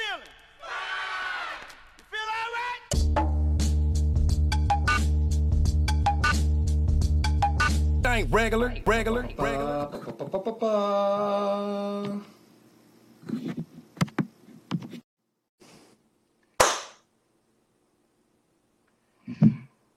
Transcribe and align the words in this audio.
feeling? 0.00 0.28
You 1.98 2.04
feel 2.10 2.28
all 2.38 2.50
right? 2.56 2.86
I 8.06 8.18
ain't 8.18 8.32
regular, 8.32 8.74
regular, 8.86 9.22
regular. 9.38 9.88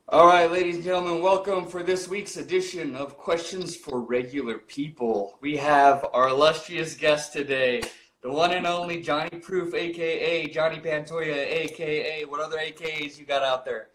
All 0.09 0.27
right, 0.27 0.51
ladies 0.51 0.75
and 0.75 0.83
gentlemen, 0.83 1.23
welcome 1.23 1.65
for 1.65 1.81
this 1.81 2.07
week's 2.07 2.37
edition 2.37 2.95
of 2.95 3.17
Questions 3.17 3.75
for 3.75 3.99
Regular 3.99 4.59
People. 4.59 5.39
We 5.41 5.57
have 5.57 6.05
our 6.13 6.29
illustrious 6.29 6.93
guest 6.95 7.33
today, 7.33 7.81
the 8.23 8.31
one 8.31 8.51
and 8.51 8.65
only 8.65 9.01
Johnny 9.01 9.29
Proof, 9.29 9.73
aka 9.73 10.47
Johnny 10.47 10.79
Pantoya, 10.79 11.35
aka 11.35 12.25
what 12.25 12.39
other 12.39 12.57
AKAs 12.57 13.19
you 13.19 13.25
got 13.25 13.43
out 13.43 13.65
there? 13.65 13.89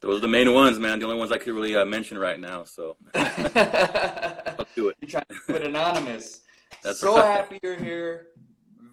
Those 0.00 0.18
are 0.18 0.20
the 0.20 0.28
main 0.28 0.52
ones, 0.52 0.78
man. 0.78 0.98
The 0.98 1.06
only 1.06 1.18
ones 1.18 1.30
I 1.30 1.38
could 1.38 1.54
really 1.54 1.76
uh, 1.76 1.84
mention 1.84 2.18
right 2.18 2.38
now. 2.38 2.64
So 2.64 2.96
let's 3.14 4.74
do 4.74 4.88
it. 4.88 4.96
You're 5.00 5.08
trying 5.08 5.24
to 5.28 5.34
keep 5.46 5.56
it 5.56 5.62
anonymous. 5.62 6.40
That's 6.82 6.98
so 7.00 7.16
right. 7.16 7.24
happy 7.24 7.58
you're 7.62 7.76
here. 7.76 8.28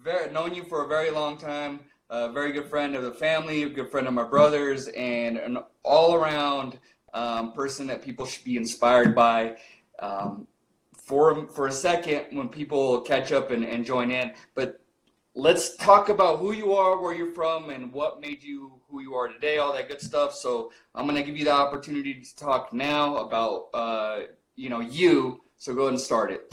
Very 0.02 0.32
known 0.32 0.54
you 0.54 0.62
for 0.64 0.84
a 0.84 0.88
very 0.88 1.10
long 1.10 1.36
time. 1.36 1.80
A 2.10 2.30
very 2.30 2.52
good 2.52 2.68
friend 2.68 2.94
of 2.94 3.02
the 3.02 3.12
family, 3.12 3.64
a 3.64 3.68
good 3.68 3.90
friend 3.90 4.06
of 4.06 4.14
my 4.14 4.22
brothers, 4.22 4.86
and 4.88 5.38
an 5.38 5.58
all-around 5.82 6.78
um, 7.14 7.52
person 7.52 7.88
that 7.88 8.04
people 8.04 8.24
should 8.24 8.44
be 8.44 8.56
inspired 8.56 9.14
by. 9.14 9.56
Um, 9.98 10.46
for 11.06 11.46
for 11.46 11.68
a 11.68 11.72
second, 11.72 12.36
when 12.36 12.48
people 12.48 13.00
catch 13.00 13.30
up 13.32 13.52
and, 13.52 13.64
and 13.64 13.86
join 13.86 14.10
in, 14.10 14.32
but 14.54 14.80
let's 15.34 15.76
talk 15.76 16.08
about 16.08 16.40
who 16.40 16.52
you 16.52 16.74
are, 16.74 17.00
where 17.00 17.14
you're 17.14 17.32
from, 17.32 17.70
and 17.70 17.92
what 17.92 18.20
made 18.20 18.42
you 18.42 18.72
who 18.90 19.00
you 19.00 19.14
are 19.14 19.28
today. 19.28 19.58
All 19.58 19.72
that 19.72 19.88
good 19.88 20.00
stuff. 20.00 20.34
So 20.34 20.72
I'm 20.96 21.06
gonna 21.06 21.22
give 21.22 21.36
you 21.36 21.44
the 21.44 21.52
opportunity 21.52 22.14
to 22.14 22.36
talk 22.36 22.72
now 22.72 23.18
about 23.18 23.68
uh, 23.72 24.20
you 24.56 24.68
know 24.68 24.80
you. 24.80 25.42
So 25.58 25.74
go 25.74 25.82
ahead 25.82 25.92
and 25.92 26.00
start 26.00 26.32
it. 26.32 26.52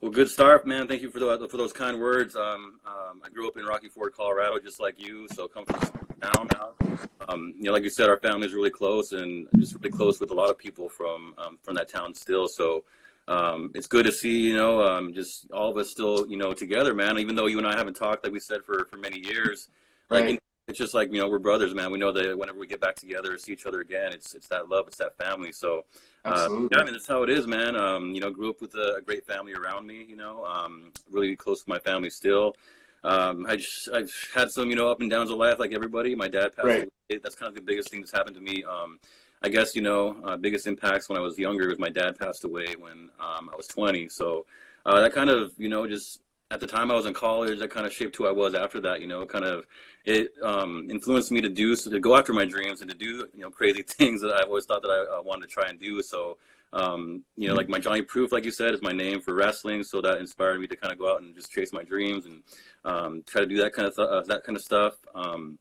Well, 0.00 0.10
good 0.10 0.28
start, 0.28 0.66
man. 0.66 0.86
Thank 0.88 1.02
you 1.02 1.08
for 1.08 1.20
the, 1.20 1.48
for 1.48 1.56
those 1.56 1.72
kind 1.72 1.98
words. 1.98 2.36
Um, 2.36 2.80
um, 2.86 3.22
I 3.24 3.30
grew 3.30 3.48
up 3.48 3.56
in 3.56 3.64
Rocky 3.64 3.88
Ford, 3.88 4.12
Colorado, 4.12 4.58
just 4.58 4.78
like 4.78 5.00
you. 5.00 5.26
So 5.32 5.48
come 5.48 5.64
from 5.64 5.80
down 6.20 6.48
now. 6.52 6.98
Um, 7.28 7.54
you 7.56 7.64
know, 7.64 7.72
like 7.72 7.82
you 7.82 7.90
said, 7.90 8.10
our 8.10 8.18
family's 8.18 8.52
really 8.52 8.70
close, 8.70 9.12
and 9.12 9.46
just 9.56 9.74
really 9.74 9.90
close 9.90 10.20
with 10.20 10.32
a 10.32 10.34
lot 10.34 10.50
of 10.50 10.58
people 10.58 10.88
from 10.88 11.34
um, 11.38 11.58
from 11.62 11.76
that 11.76 11.88
town 11.88 12.12
still. 12.12 12.48
So 12.48 12.84
um, 13.28 13.70
it's 13.74 13.86
good 13.86 14.06
to 14.06 14.12
see, 14.12 14.38
you 14.48 14.54
know, 14.56 14.80
um, 14.82 15.12
just 15.12 15.50
all 15.50 15.70
of 15.70 15.76
us 15.76 15.90
still, 15.90 16.26
you 16.28 16.36
know, 16.36 16.52
together, 16.52 16.94
man. 16.94 17.18
Even 17.18 17.34
though 17.34 17.46
you 17.46 17.58
and 17.58 17.66
I 17.66 17.76
haven't 17.76 17.94
talked, 17.94 18.24
like 18.24 18.32
we 18.32 18.40
said, 18.40 18.62
for 18.64 18.84
for 18.86 18.96
many 18.96 19.18
years. 19.18 19.68
Like 20.10 20.24
Right. 20.24 20.38
it's 20.68 20.78
just 20.78 20.94
like 20.94 21.12
you 21.12 21.20
know, 21.20 21.28
we're 21.28 21.38
brothers, 21.38 21.74
man. 21.74 21.90
We 21.90 21.98
know 21.98 22.12
that 22.12 22.38
whenever 22.38 22.58
we 22.58 22.66
get 22.66 22.80
back 22.80 22.94
together, 22.96 23.36
see 23.38 23.52
each 23.52 23.66
other 23.66 23.80
again, 23.80 24.12
it's 24.12 24.34
it's 24.34 24.48
that 24.48 24.68
love, 24.68 24.86
it's 24.88 24.98
that 24.98 25.16
family. 25.16 25.52
So. 25.52 25.84
Uh, 26.24 26.48
yeah, 26.72 26.78
I 26.80 26.84
mean 26.84 26.92
that's 26.92 27.06
how 27.06 27.22
it 27.22 27.30
is, 27.30 27.46
man. 27.46 27.76
Um, 27.76 28.12
you 28.12 28.20
know, 28.20 28.30
grew 28.30 28.50
up 28.50 28.60
with 28.60 28.74
a, 28.74 28.96
a 28.98 29.00
great 29.00 29.24
family 29.24 29.52
around 29.54 29.86
me. 29.86 30.04
You 30.08 30.16
know, 30.16 30.44
um, 30.44 30.90
really 31.08 31.36
close 31.36 31.62
to 31.62 31.68
my 31.70 31.78
family 31.78 32.10
still. 32.10 32.56
Um, 33.04 33.46
I 33.48 33.54
just, 33.54 33.88
I've 33.90 34.12
had 34.34 34.50
some, 34.50 34.68
you 34.68 34.74
know, 34.74 34.90
up 34.90 35.00
and 35.00 35.08
downs 35.08 35.30
of 35.30 35.38
life, 35.38 35.60
like 35.60 35.72
everybody. 35.72 36.16
My 36.16 36.26
dad 36.26 36.56
passed 36.56 36.66
Right. 36.66 36.88
away. 37.10 37.20
That's 37.22 37.36
kind 37.36 37.48
of 37.48 37.54
the 37.54 37.60
biggest 37.60 37.90
thing 37.90 38.00
that's 38.00 38.10
happened 38.10 38.34
to 38.34 38.42
me. 38.42 38.64
Um, 38.64 38.98
I 39.46 39.48
guess 39.48 39.76
you 39.76 39.82
know, 39.82 40.16
uh, 40.24 40.36
biggest 40.36 40.66
impacts 40.66 41.08
when 41.08 41.16
I 41.16 41.20
was 41.20 41.38
younger 41.38 41.68
was 41.68 41.78
my 41.78 41.88
dad 41.88 42.18
passed 42.18 42.42
away 42.42 42.74
when 42.80 43.10
um, 43.20 43.48
I 43.52 43.56
was 43.56 43.68
20. 43.68 44.08
So 44.08 44.44
uh, 44.84 45.00
that 45.00 45.12
kind 45.12 45.30
of, 45.30 45.52
you 45.56 45.68
know, 45.68 45.86
just 45.86 46.18
at 46.50 46.58
the 46.58 46.66
time 46.66 46.90
I 46.90 46.94
was 46.94 47.06
in 47.06 47.14
college, 47.14 47.60
that 47.60 47.70
kind 47.70 47.86
of 47.86 47.92
shaped 47.92 48.16
who 48.16 48.26
I 48.26 48.32
was 48.32 48.56
after 48.56 48.80
that. 48.80 49.00
You 49.00 49.06
know, 49.06 49.24
kind 49.24 49.44
of 49.44 49.64
it 50.04 50.32
um, 50.42 50.88
influenced 50.90 51.30
me 51.30 51.40
to 51.42 51.48
do 51.48 51.76
so 51.76 51.92
to 51.92 52.00
go 52.00 52.16
after 52.16 52.32
my 52.32 52.44
dreams 52.44 52.80
and 52.80 52.90
to 52.90 52.96
do 52.96 53.28
you 53.34 53.42
know 53.42 53.50
crazy 53.50 53.82
things 53.86 54.20
that 54.22 54.34
I 54.34 54.42
always 54.42 54.64
thought 54.64 54.82
that 54.82 54.90
I 54.90 55.18
uh, 55.18 55.22
wanted 55.22 55.42
to 55.42 55.54
try 55.54 55.68
and 55.68 55.78
do. 55.78 56.02
So 56.02 56.38
um, 56.72 57.22
you 57.36 57.46
know, 57.46 57.54
like 57.54 57.68
my 57.68 57.78
Johnny 57.78 58.02
Proof, 58.02 58.32
like 58.32 58.44
you 58.44 58.50
said, 58.50 58.74
is 58.74 58.82
my 58.82 58.90
name 58.90 59.20
for 59.20 59.32
wrestling. 59.32 59.84
So 59.84 60.00
that 60.00 60.18
inspired 60.18 60.60
me 60.60 60.66
to 60.66 60.76
kind 60.76 60.92
of 60.92 60.98
go 60.98 61.14
out 61.14 61.22
and 61.22 61.36
just 61.36 61.52
chase 61.52 61.72
my 61.72 61.84
dreams 61.84 62.26
and 62.26 62.42
um, 62.84 63.22
try 63.28 63.42
to 63.42 63.46
do 63.46 63.58
that 63.58 63.74
kind 63.74 63.86
of 63.86 63.94
th- 63.94 64.08
uh, 64.08 64.22
that 64.22 64.42
kind 64.42 64.56
of 64.56 64.62
stuff. 64.64 64.94
Um, 65.14 65.56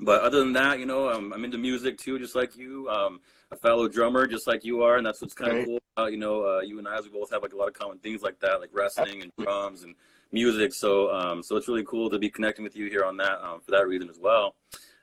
but 0.00 0.22
other 0.22 0.40
than 0.40 0.52
that, 0.54 0.78
you 0.78 0.86
know, 0.86 1.10
um, 1.10 1.32
I'm 1.32 1.44
into 1.44 1.58
music 1.58 1.98
too, 1.98 2.18
just 2.18 2.34
like 2.34 2.56
you. 2.56 2.88
Um, 2.88 3.20
a 3.52 3.56
fellow 3.56 3.88
drummer, 3.88 4.26
just 4.26 4.46
like 4.46 4.64
you 4.64 4.82
are, 4.82 4.96
and 4.96 5.04
that's 5.06 5.20
what's 5.20 5.34
kind 5.34 5.50
of 5.50 5.58
Right. 5.58 5.66
cool. 5.66 5.80
Uh, 5.98 6.06
you 6.06 6.16
know, 6.16 6.46
uh, 6.46 6.60
you 6.60 6.78
and 6.78 6.86
I, 6.86 7.00
we 7.00 7.08
both 7.08 7.30
have 7.30 7.42
like 7.42 7.52
a 7.52 7.56
lot 7.56 7.68
of 7.68 7.74
common 7.74 7.98
things 7.98 8.22
like 8.22 8.38
that, 8.40 8.60
like 8.60 8.70
wrestling 8.72 9.22
and 9.22 9.32
drums 9.38 9.82
and 9.82 9.94
music. 10.32 10.72
So, 10.72 11.12
um, 11.12 11.42
so 11.42 11.56
it's 11.56 11.66
really 11.68 11.84
cool 11.84 12.08
to 12.10 12.18
be 12.18 12.30
connecting 12.30 12.62
with 12.62 12.76
you 12.76 12.88
here 12.88 13.04
on 13.04 13.16
that 13.16 13.44
um, 13.44 13.60
for 13.60 13.72
that 13.72 13.88
reason 13.88 14.08
as 14.08 14.18
well. 14.18 14.54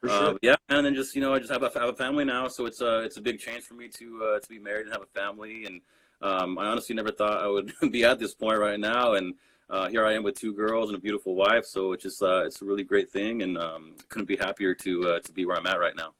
Uh, 0.03 0.29
sure. 0.29 0.39
yeah, 0.41 0.55
and 0.69 0.85
then 0.85 0.95
just 0.95 1.15
you 1.15 1.21
know, 1.21 1.33
I 1.33 1.39
just 1.39 1.51
have 1.51 1.63
a, 1.63 1.71
have 1.77 1.89
a 1.89 1.93
family 1.93 2.23
now, 2.23 2.47
so 2.47 2.65
it's 2.65 2.81
a 2.81 2.99
it's 2.99 3.17
a 3.17 3.21
big 3.21 3.39
change 3.39 3.63
for 3.63 3.73
me 3.73 3.89
to 3.89 4.23
uh, 4.23 4.39
to 4.39 4.47
be 4.47 4.59
married 4.59 4.85
and 4.85 4.93
have 4.93 5.01
a 5.01 5.19
family. 5.19 5.65
And 5.65 5.81
um, 6.21 6.57
I 6.57 6.67
honestly 6.67 6.95
never 6.95 7.11
thought 7.11 7.43
I 7.43 7.47
would 7.47 7.73
be 7.91 8.05
at 8.05 8.19
this 8.19 8.33
point 8.33 8.59
right 8.59 8.79
now, 8.79 9.13
and 9.13 9.33
uh, 9.69 9.89
here 9.89 10.05
I 10.05 10.13
am 10.13 10.23
with 10.23 10.35
two 10.35 10.53
girls 10.53 10.89
and 10.89 10.97
a 10.97 11.01
beautiful 11.01 11.35
wife. 11.35 11.65
So 11.65 11.91
it's 11.91 12.03
just 12.03 12.21
uh, 12.21 12.45
it's 12.45 12.61
a 12.61 12.65
really 12.65 12.83
great 12.83 13.11
thing, 13.11 13.41
and 13.41 13.57
um, 13.57 13.95
couldn't 14.09 14.27
be 14.27 14.37
happier 14.37 14.73
to 14.75 15.09
uh, 15.09 15.19
to 15.19 15.31
be 15.31 15.45
where 15.45 15.57
I'm 15.57 15.67
at 15.67 15.79
right 15.79 15.95
now. 15.95 16.13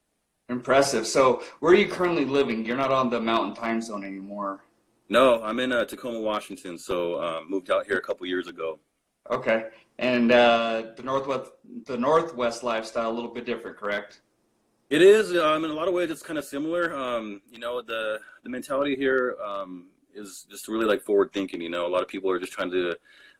Impressive. 0.49 1.05
So 1.05 1.43
where 1.59 1.73
are 1.73 1.75
you 1.75 1.87
currently 1.87 2.25
living? 2.25 2.65
You're 2.65 2.77
not 2.77 2.91
on 2.91 3.09
the 3.09 3.19
mountain 3.19 3.53
time 3.53 3.81
zone 3.81 4.03
anymore. 4.03 4.63
No, 5.09 5.41
I'm 5.41 5.59
in 5.59 5.71
uh, 5.71 5.85
Tacoma, 5.85 6.19
Washington. 6.19 6.77
So 6.77 7.21
um, 7.21 7.49
moved 7.49 7.71
out 7.71 7.85
here 7.85 7.97
a 7.97 8.01
couple 8.01 8.25
years 8.25 8.47
ago. 8.47 8.79
Okay. 9.29 9.67
And 9.99 10.31
uh, 10.31 10.83
the 10.95 11.03
northwest 11.03 11.51
the 11.85 11.97
northwest 11.97 12.63
lifestyle 12.63 13.09
a 13.09 13.13
little 13.13 13.33
bit 13.33 13.45
different, 13.45 13.77
correct? 13.77 14.21
It 14.89 15.01
is. 15.01 15.35
Um, 15.35 15.65
in 15.65 15.71
a 15.71 15.73
lot 15.73 15.87
of 15.87 15.93
ways, 15.93 16.09
it's 16.11 16.21
kind 16.21 16.39
of 16.39 16.45
similar. 16.45 16.95
Um, 16.95 17.41
you 17.51 17.59
know, 17.59 17.81
the 17.81 18.19
the 18.43 18.49
mentality 18.49 18.95
here 18.95 19.35
um, 19.43 19.87
is 20.13 20.45
just 20.49 20.67
really 20.67 20.85
like 20.85 21.01
forward 21.01 21.31
thinking. 21.33 21.61
You 21.61 21.69
know, 21.69 21.85
a 21.85 21.89
lot 21.89 22.01
of 22.01 22.07
people 22.07 22.29
are 22.31 22.39
just 22.39 22.53
trying 22.53 22.71
to 22.71 22.95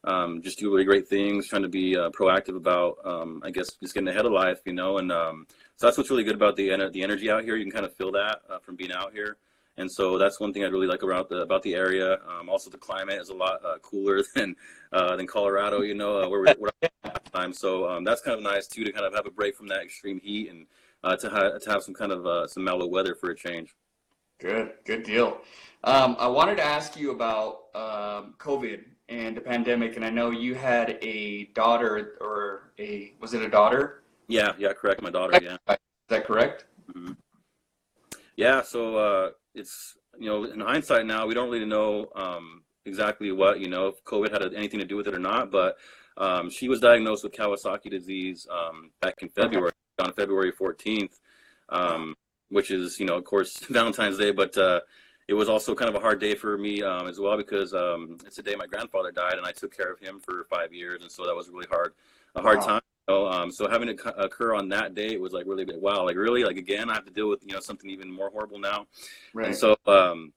um, 0.08 0.42
just 0.42 0.58
do 0.58 0.72
really 0.72 0.86
great 0.86 1.08
things, 1.08 1.48
trying 1.48 1.64
to 1.64 1.68
be 1.70 1.98
uh, 1.98 2.10
proactive 2.12 2.56
about, 2.56 2.98
um, 3.04 3.42
I 3.44 3.52
guess, 3.52 3.74
just 3.74 3.94
getting 3.94 4.08
ahead 4.08 4.26
of 4.26 4.32
life. 4.32 4.60
You 4.66 4.74
know, 4.74 4.98
and 5.00 5.12
um, 5.12 5.46
so 5.76 5.86
that's 5.86 5.98
what's 5.98 6.10
really 6.10 6.24
good 6.24 6.36
about 6.36 6.56
the 6.56 6.90
the 6.94 7.04
energy 7.04 7.30
out 7.30 7.44
here. 7.44 7.58
You 7.58 7.66
can 7.66 7.72
kind 7.72 7.86
of 7.86 7.94
feel 7.96 8.12
that 8.14 8.40
uh, 8.50 8.60
from 8.60 8.76
being 8.76 8.92
out 8.92 9.12
here. 9.12 9.38
And 9.80 9.92
so 9.92 10.18
that's 10.18 10.40
one 10.40 10.54
thing 10.54 10.64
I 10.64 10.68
really 10.68 10.88
like 10.88 11.04
about 11.04 11.30
the 11.30 11.42
about 11.42 11.62
the 11.62 11.76
area. 11.76 12.20
Um, 12.28 12.50
also, 12.50 12.70
the 12.70 12.78
climate 12.78 13.20
is 13.20 13.30
a 13.30 13.36
lot 13.36 13.64
uh, 13.64 13.78
cooler 13.80 14.24
than 14.36 14.56
uh, 14.94 15.16
than 15.18 15.28
Colorado. 15.28 15.82
You 15.82 15.94
know, 15.94 16.24
uh, 16.24 16.30
where 16.30 16.42
we 16.42 16.54
where 16.58 16.72
time. 17.34 17.54
So 17.54 17.90
um, 17.90 18.04
that's 18.04 18.22
kind 18.22 18.38
of 18.38 18.44
nice 18.44 18.68
too 18.68 18.86
to 18.86 18.92
kind 18.92 19.06
of 19.06 19.14
have 19.14 19.26
a 19.26 19.32
break 19.32 19.56
from 19.56 19.68
that 19.68 19.84
extreme 19.84 20.20
heat 20.22 20.50
and 20.50 20.66
uh, 21.04 21.16
to, 21.18 21.30
ha- 21.30 21.58
to 21.60 21.70
have 21.70 21.84
some 21.84 21.94
kind 21.94 22.12
of 22.12 22.50
some 22.50 22.64
mellow 22.64 22.88
weather 22.88 23.14
for 23.14 23.32
a 23.32 23.36
change. 23.36 23.76
Good, 24.40 24.74
good 24.86 25.04
deal. 25.04 25.42
Um, 25.84 26.16
I 26.20 26.28
wanted 26.28 26.58
to 26.58 26.64
ask 26.64 26.98
you 26.98 27.12
about 27.12 27.74
COVID 27.74 28.86
and 29.10 29.38
the 29.38 29.42
pandemic, 29.42 29.96
and 29.96 30.04
I 30.04 30.10
know 30.10 30.32
you 30.32 30.56
had 30.56 30.98
a 31.02 31.46
daughter, 31.54 32.18
or 32.20 32.72
a 32.80 33.14
was 33.20 33.34
it 33.34 33.42
a 33.42 33.50
daughter? 33.50 34.04
Yeah, 34.28 34.54
yeah, 34.58 34.74
correct. 34.74 35.02
My 35.02 35.10
daughter, 35.10 35.40
yeah, 35.42 35.58
Is 35.70 35.78
that 36.10 36.26
correct? 36.26 36.66
hmm 36.94 37.14
yeah. 38.38 38.62
So 38.62 38.96
uh, 38.96 39.30
it's 39.54 39.98
you 40.18 40.30
know, 40.30 40.46
in 40.46 40.60
hindsight 40.62 41.06
now, 41.06 41.26
we 41.26 41.34
don't 41.34 41.50
really 41.50 41.66
know 41.66 42.08
um, 42.16 42.64
exactly 42.86 43.32
what 43.32 43.60
you 43.60 43.68
know 43.68 43.88
if 43.88 44.04
COVID 44.06 44.32
had 44.32 44.54
anything 44.54 44.80
to 44.80 44.86
do 44.86 44.96
with 44.96 45.08
it 45.08 45.14
or 45.14 45.20
not. 45.20 45.52
But 45.52 45.78
um, 46.18 46.50
she 46.50 46.70
was 46.70 46.80
diagnosed 46.80 47.24
with 47.24 47.34
Kawasaki 47.34 47.90
disease 47.90 48.48
um, 48.50 48.92
back 49.02 49.16
in 49.22 49.30
February, 49.30 49.72
on 50.00 50.14
February 50.14 50.52
14th, 50.52 51.14
um, 51.70 52.16
which 52.50 52.72
is 52.72 53.00
you 53.00 53.06
know, 53.06 53.16
of 53.16 53.26
course, 53.26 53.58
Valentine's 53.70 54.18
Day, 54.18 54.32
but 54.32 54.58
uh, 54.58 54.80
it 55.28 55.34
was 55.34 55.50
also 55.50 55.76
kind 55.76 55.90
of 55.90 55.96
a 55.96 56.00
hard 56.00 56.20
day 56.20 56.36
for 56.36 56.58
me 56.58 56.82
um, 56.82 57.08
as 57.08 57.20
well 57.20 57.36
because 57.36 57.74
um, 57.74 58.18
it's 58.26 58.38
the 58.38 58.44
day 58.44 58.56
my 58.56 58.66
grandfather 58.66 59.12
died, 59.12 59.34
and 59.34 59.46
I 59.46 59.52
took 59.52 59.76
care 59.76 59.92
of 59.92 60.00
him 60.00 60.20
for 60.20 60.46
five 60.50 60.74
years, 60.74 61.02
and 61.02 61.12
so 61.12 61.26
that 61.26 61.36
was 61.36 61.50
really 61.50 61.68
hard, 61.70 61.94
a 62.36 62.42
hard 62.42 62.60
Wow. 62.60 62.66
time. 62.66 62.82
So, 63.10 63.28
um, 63.28 63.52
so 63.52 63.70
having 63.70 63.88
it 63.88 64.02
occur 64.18 64.54
on 64.54 64.68
that 64.70 64.94
day, 64.94 65.08
it 65.14 65.22
was 65.22 65.32
like 65.32 65.46
really. 65.48 65.66
Wow, 65.78 66.06
like 66.06 66.18
really, 66.18 66.44
like 66.44 66.58
again, 66.58 66.90
I 66.90 66.94
have 66.94 67.06
to 67.06 67.12
deal 67.12 67.30
with 67.30 67.42
you 67.46 67.54
know 67.54 67.62
something 67.62 67.90
even 67.90 68.12
more 68.12 68.30
horrible 68.30 68.60
now. 68.60 68.86
Right. 69.34 69.48
And 69.48 69.56
so, 69.56 69.78
um, 69.86 70.34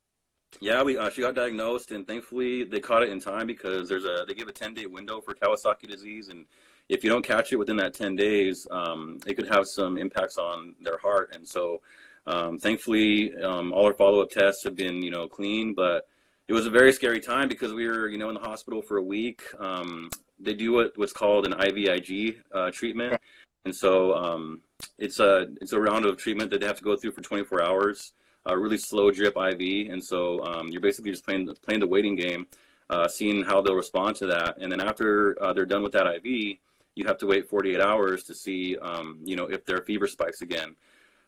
yeah, 0.60 0.82
we 0.82 0.96
uh, 0.96 1.10
she 1.10 1.20
got 1.20 1.34
diagnosed, 1.34 1.90
and 1.90 2.06
thankfully 2.06 2.64
they 2.64 2.78
caught 2.78 3.02
it 3.02 3.08
in 3.08 3.20
time 3.20 3.48
because 3.48 3.88
there's 3.88 4.04
a 4.04 4.24
they 4.26 4.34
give 4.34 4.46
a 4.46 4.52
10 4.52 4.74
day 4.74 4.86
window 4.86 5.20
for 5.20 5.34
Kawasaki 5.34 5.88
disease, 5.88 6.28
and 6.28 6.46
if 6.88 7.02
you 7.02 7.10
don't 7.10 7.24
catch 7.24 7.52
it 7.52 7.56
within 7.56 7.76
that 7.76 7.94
10 7.94 8.14
days, 8.14 8.68
um, 8.70 9.18
it 9.26 9.34
could 9.34 9.48
have 9.48 9.66
some 9.66 9.98
impacts 9.98 10.38
on 10.38 10.74
their 10.80 10.98
heart. 10.98 11.34
And 11.34 11.46
so, 11.46 11.80
um, 12.30 12.58
thankfully, 12.58 13.34
um, 13.36 13.72
all 13.72 13.86
our 13.86 13.94
follow 13.94 14.20
up 14.20 14.30
tests 14.30 14.64
have 14.64 14.76
been 14.76 15.02
you 15.02 15.10
know 15.10 15.26
clean, 15.26 15.74
but 15.74 16.06
it 16.48 16.52
was 16.52 16.66
a 16.66 16.70
very 16.70 16.92
scary 16.92 17.20
time 17.20 17.48
because 17.48 17.72
we 17.72 17.86
were 17.86 18.08
you 18.08 18.18
know 18.18 18.28
in 18.28 18.34
the 18.34 18.40
hospital 18.40 18.82
for 18.82 18.96
a 18.98 19.02
week. 19.02 19.42
Um, 19.58 20.10
they 20.38 20.54
do 20.54 20.72
what, 20.72 20.92
what's 20.96 21.12
called 21.12 21.46
an 21.46 21.52
IVIG 21.52 22.36
uh, 22.54 22.70
treatment, 22.70 23.20
and 23.64 23.74
so 23.74 24.14
um, 24.14 24.60
it's 24.98 25.20
a 25.20 25.48
it's 25.60 25.72
a 25.72 25.80
round 25.80 26.06
of 26.06 26.16
treatment 26.16 26.50
that 26.50 26.60
they 26.60 26.66
have 26.66 26.78
to 26.78 26.84
go 26.84 26.96
through 26.96 27.12
for 27.12 27.20
24 27.20 27.62
hours 27.62 28.12
a 28.46 28.58
really 28.58 28.78
slow 28.78 29.10
drip 29.10 29.36
IV, 29.36 29.90
and 29.90 30.02
so 30.02 30.42
um, 30.44 30.68
you're 30.68 30.80
basically 30.80 31.10
just 31.10 31.24
playing 31.24 31.48
playing 31.62 31.80
the 31.80 31.86
waiting 31.86 32.16
game, 32.16 32.46
uh, 32.88 33.06
seeing 33.06 33.42
how 33.42 33.60
they'll 33.60 33.74
respond 33.74 34.16
to 34.16 34.26
that, 34.26 34.56
and 34.58 34.70
then 34.70 34.80
after 34.80 35.40
uh, 35.42 35.52
they're 35.52 35.66
done 35.66 35.82
with 35.82 35.92
that 35.92 36.06
IV, 36.06 36.56
you 36.94 37.06
have 37.06 37.18
to 37.18 37.26
wait 37.26 37.48
48 37.48 37.80
hours 37.80 38.24
to 38.24 38.34
see, 38.34 38.76
um, 38.78 39.18
you 39.22 39.36
know, 39.36 39.44
if 39.44 39.64
their 39.64 39.82
fever 39.82 40.06
spikes 40.06 40.42
again. 40.42 40.74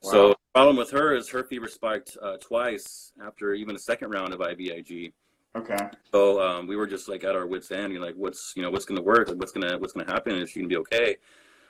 Wow. 0.03 0.11
So 0.11 0.29
the 0.31 0.37
problem 0.55 0.77
with 0.77 0.91
her 0.91 1.15
is 1.15 1.29
her 1.29 1.45
fever 1.45 1.69
spiked 1.69 2.17
uh, 2.21 2.37
twice 2.39 3.13
after 3.25 3.55
even 3.55 3.77
a 3.77 3.79
second 3.79 4.11
round 4.11 4.33
of 4.33 4.41
IVIG. 4.41 5.13
Okay. 5.55 5.77
So 6.11 6.41
um, 6.41 6.67
we 6.67 6.77
were 6.77 6.87
just 6.87 7.09
like 7.09 7.25
at 7.25 7.37
our 7.37 7.47
wits' 7.47 7.71
end. 7.71 7.93
You're 7.93 8.03
like, 8.03 8.15
what's 8.17 8.53
you 8.57 8.63
know 8.63 8.71
what's 8.71 8.85
gonna 8.85 9.03
work? 9.03 9.29
Like, 9.29 9.39
what's 9.39 9.53
gonna 9.53 9.79
what's 9.79 9.93
gonna 9.93 10.11
happen? 10.11 10.37
Is 10.37 10.51
she 10.51 10.61
gonna 10.61 10.69
be 10.69 10.79
okay? 10.79 11.17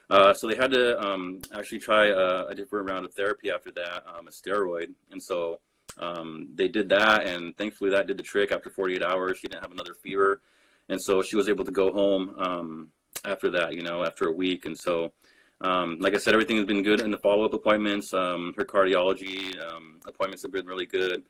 Uh, 0.09 0.35
so 0.35 0.47
they 0.47 0.55
had 0.55 0.71
to 0.71 1.01
um, 1.03 1.41
actually 1.55 1.79
try 1.79 2.09
a, 2.09 2.47
a 2.47 2.55
different 2.55 2.89
round 2.89 3.05
of 3.05 3.15
therapy 3.15 3.51
after 3.51 3.71
that, 3.73 4.05
um, 4.07 4.29
a 4.29 4.31
steroid. 4.31 4.91
And 5.11 5.23
so 5.23 5.61
um, 5.99 6.49
they 6.55 6.69
did 6.69 6.89
that, 6.91 7.27
and 7.27 7.57
thankfully 7.57 7.91
that 7.91 8.07
did 8.07 8.19
the 8.19 8.23
trick. 8.23 8.53
After 8.53 8.71
48 8.71 9.03
hours, 9.03 9.39
she 9.39 9.49
didn't 9.49 9.63
have 9.63 9.73
another 9.73 9.95
fever, 9.95 10.43
and 10.89 11.01
so 11.01 11.23
she 11.23 11.37
was 11.37 11.49
able 11.49 11.65
to 11.65 11.71
go 11.71 11.93
home 11.93 12.35
um, 12.39 12.89
after 13.25 13.51
that. 13.51 13.75
You 13.75 13.83
know, 13.83 14.05
after 14.05 14.29
a 14.29 14.33
week. 14.33 14.67
And 14.67 14.79
so, 14.79 15.13
um, 15.63 15.99
like 16.01 16.15
I 16.15 16.19
said, 16.19 16.35
everything 16.35 16.57
has 16.57 16.67
been 16.67 16.83
good 16.83 17.01
in 17.01 17.11
the 17.11 17.19
follow-up 17.19 17.55
appointments. 17.55 18.13
Um, 18.13 18.53
her 18.57 18.65
cardiology 18.65 19.59
um, 19.73 20.01
appointments 20.07 20.43
have 20.43 20.53
been 20.53 20.67
really 20.67 20.87
good, 20.87 21.23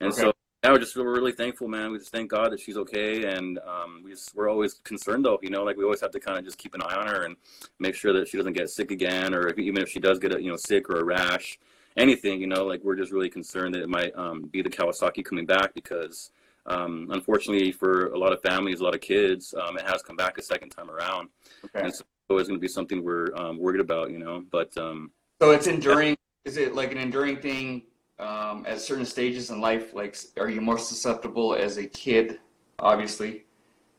and 0.00 0.12
Okay. 0.12 0.22
so 0.22 0.32
yeah, 0.62 0.72
we're 0.72 0.78
just 0.78 0.94
we're 0.94 1.14
really 1.14 1.32
thankful, 1.32 1.68
man. 1.68 1.90
We 1.90 1.98
just 1.98 2.12
thank 2.12 2.30
God 2.30 2.52
that 2.52 2.60
she's 2.60 2.76
okay, 2.76 3.24
and 3.34 3.58
um, 3.60 4.02
we 4.04 4.10
just, 4.10 4.34
we're 4.34 4.50
always 4.50 4.74
concerned 4.84 5.24
though. 5.24 5.38
You 5.42 5.48
know, 5.48 5.62
like 5.64 5.78
we 5.78 5.84
always 5.84 6.02
have 6.02 6.10
to 6.10 6.20
kind 6.20 6.38
of 6.38 6.44
just 6.44 6.58
keep 6.58 6.74
an 6.74 6.82
eye 6.82 6.96
on 6.96 7.06
her 7.06 7.24
and 7.24 7.36
make 7.78 7.94
sure 7.94 8.12
that 8.12 8.28
she 8.28 8.36
doesn't 8.36 8.52
get 8.52 8.68
sick 8.68 8.90
again, 8.90 9.34
or 9.34 9.48
if, 9.48 9.58
even 9.58 9.82
if 9.82 9.88
she 9.88 10.00
does 10.00 10.18
get 10.18 10.34
a 10.34 10.42
you 10.42 10.50
know 10.50 10.56
sick 10.56 10.90
or 10.90 10.96
a 11.00 11.04
rash, 11.04 11.58
anything. 11.96 12.42
You 12.42 12.46
know, 12.46 12.66
like 12.66 12.84
we're 12.84 12.96
just 12.96 13.10
really 13.10 13.30
concerned 13.30 13.74
that 13.74 13.82
it 13.82 13.88
might 13.88 14.14
um, 14.16 14.42
be 14.52 14.60
the 14.60 14.68
Kawasaki 14.68 15.24
coming 15.24 15.46
back 15.46 15.72
because 15.72 16.30
um, 16.66 17.08
unfortunately 17.10 17.72
for 17.72 18.08
a 18.08 18.18
lot 18.18 18.34
of 18.34 18.42
families, 18.42 18.80
a 18.80 18.84
lot 18.84 18.94
of 18.94 19.00
kids, 19.00 19.54
um, 19.54 19.78
it 19.78 19.86
has 19.88 20.02
come 20.02 20.16
back 20.16 20.36
a 20.36 20.42
second 20.42 20.68
time 20.68 20.90
around, 20.90 21.30
Okay. 21.64 21.80
and 21.84 21.94
so 21.94 22.04
always 22.30 22.48
going 22.48 22.58
to 22.58 22.62
be 22.62 22.68
something 22.68 23.04
we're 23.04 23.34
um, 23.36 23.58
worried 23.58 23.80
about. 23.80 24.10
You 24.10 24.18
know, 24.18 24.44
but 24.50 24.76
um, 24.76 25.10
So 25.40 25.50
it's 25.50 25.66
enduring. 25.66 26.16
Is 26.44 26.56
it 26.56 26.74
like 26.74 26.92
an 26.92 26.98
enduring 26.98 27.36
thing 27.36 27.82
um, 28.18 28.64
at 28.66 28.80
certain 28.80 29.04
stages 29.04 29.50
in 29.50 29.60
life? 29.60 29.94
Like, 29.94 30.16
are 30.38 30.48
you 30.48 30.60
more 30.60 30.78
susceptible 30.78 31.54
as 31.54 31.76
a 31.76 31.86
kid? 31.86 32.38
Obviously. 32.78 33.44